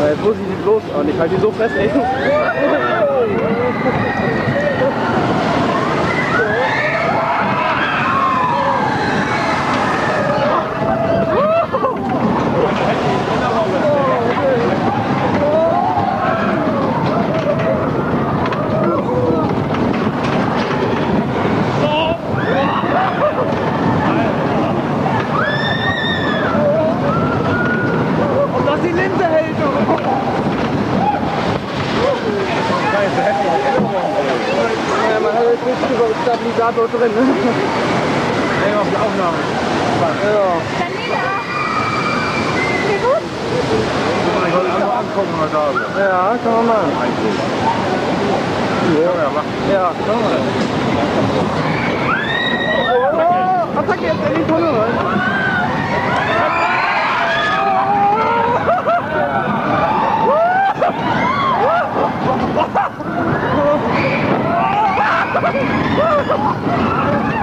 Äh, 0.00 0.10
jetzt 0.10 0.24
muss 0.24 0.34
ich 0.34 0.46
die 0.48 0.62
bloß 0.62 0.82
an. 0.98 1.08
Ich 1.08 1.18
halte 1.18 1.34
die 1.34 1.40
so 1.40 1.50
fest, 1.50 1.74
ey. 1.76 1.90
nicht 35.50 35.90
über 35.90 36.06
den 36.08 36.18
Stabilisator 36.22 36.88
drin. 36.88 37.12
Ja, 38.68 38.80
auf 38.80 38.88
die 38.90 38.96
Aufnahme. 38.96 39.38
Ja. 39.98 40.48
Daniela! 40.78 41.36
Geht 42.88 43.02
gut? 43.02 43.24
Ich 44.46 44.54
wollte 44.54 44.70
einfach 44.74 44.96
angucken, 44.98 45.34
was 45.40 45.50
da 45.52 45.62
ist. 45.70 45.80
Ja, 45.98 46.36
kann 46.42 46.52
man 46.52 46.66
machen. 46.66 46.92
Ja, 48.94 49.10
ja, 49.22 49.28
mach. 49.34 49.48
Ja, 49.72 49.84
kann 50.06 50.18
man. 50.20 50.30
Oh, 52.90 53.78
Attacke 53.78 54.04
jetzt 54.04 54.24
in 54.28 54.34
die 54.34 54.46
Tunnel 54.50 54.70
rein. 54.70 54.94
Oh, 65.50 66.38
my 66.38 66.60
God. 66.66 67.37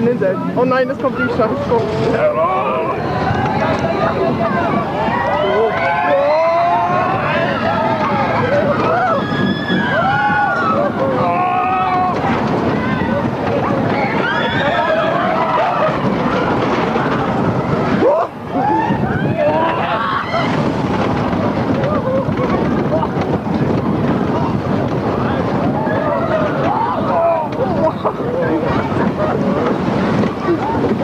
Linse 0.00 0.26
hält. 0.26 0.38
Oh 0.56 0.64
nein, 0.64 0.88
es 0.90 0.98
kommt 0.98 1.18
die 1.18 1.32
Stadt. 1.34 1.50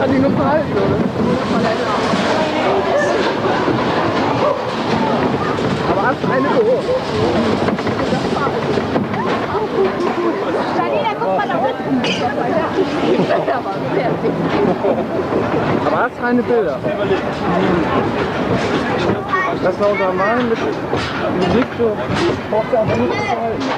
die 0.11 0.19
nur 0.19 0.31
verhalten, 0.31 0.71
oder? 0.73 0.97
Aber 5.91 6.07
hast 6.07 6.23
du 6.23 6.27
eine 6.31 6.47
Büro? 6.49 6.83
Daniela, 10.77 11.13
guck 11.19 11.37
mal 11.37 11.47
da 11.47 11.55
unten! 11.57 12.01
Aber 15.85 15.97
hast 16.03 16.17
du 16.17 16.21
keine 16.21 16.43
Bilder? 16.43 16.79
Das 19.63 19.79
war 19.79 19.89
unser 19.91 20.13
Mann 20.13 20.49
mit 20.49 20.57
Musik 20.59 21.65
so. 21.77 21.97
Brauchst 22.49 22.71
du 22.71 22.77
einfach 22.77 22.97
nur 22.97 23.07
zu 23.07 23.13
verhalten. 23.13 23.70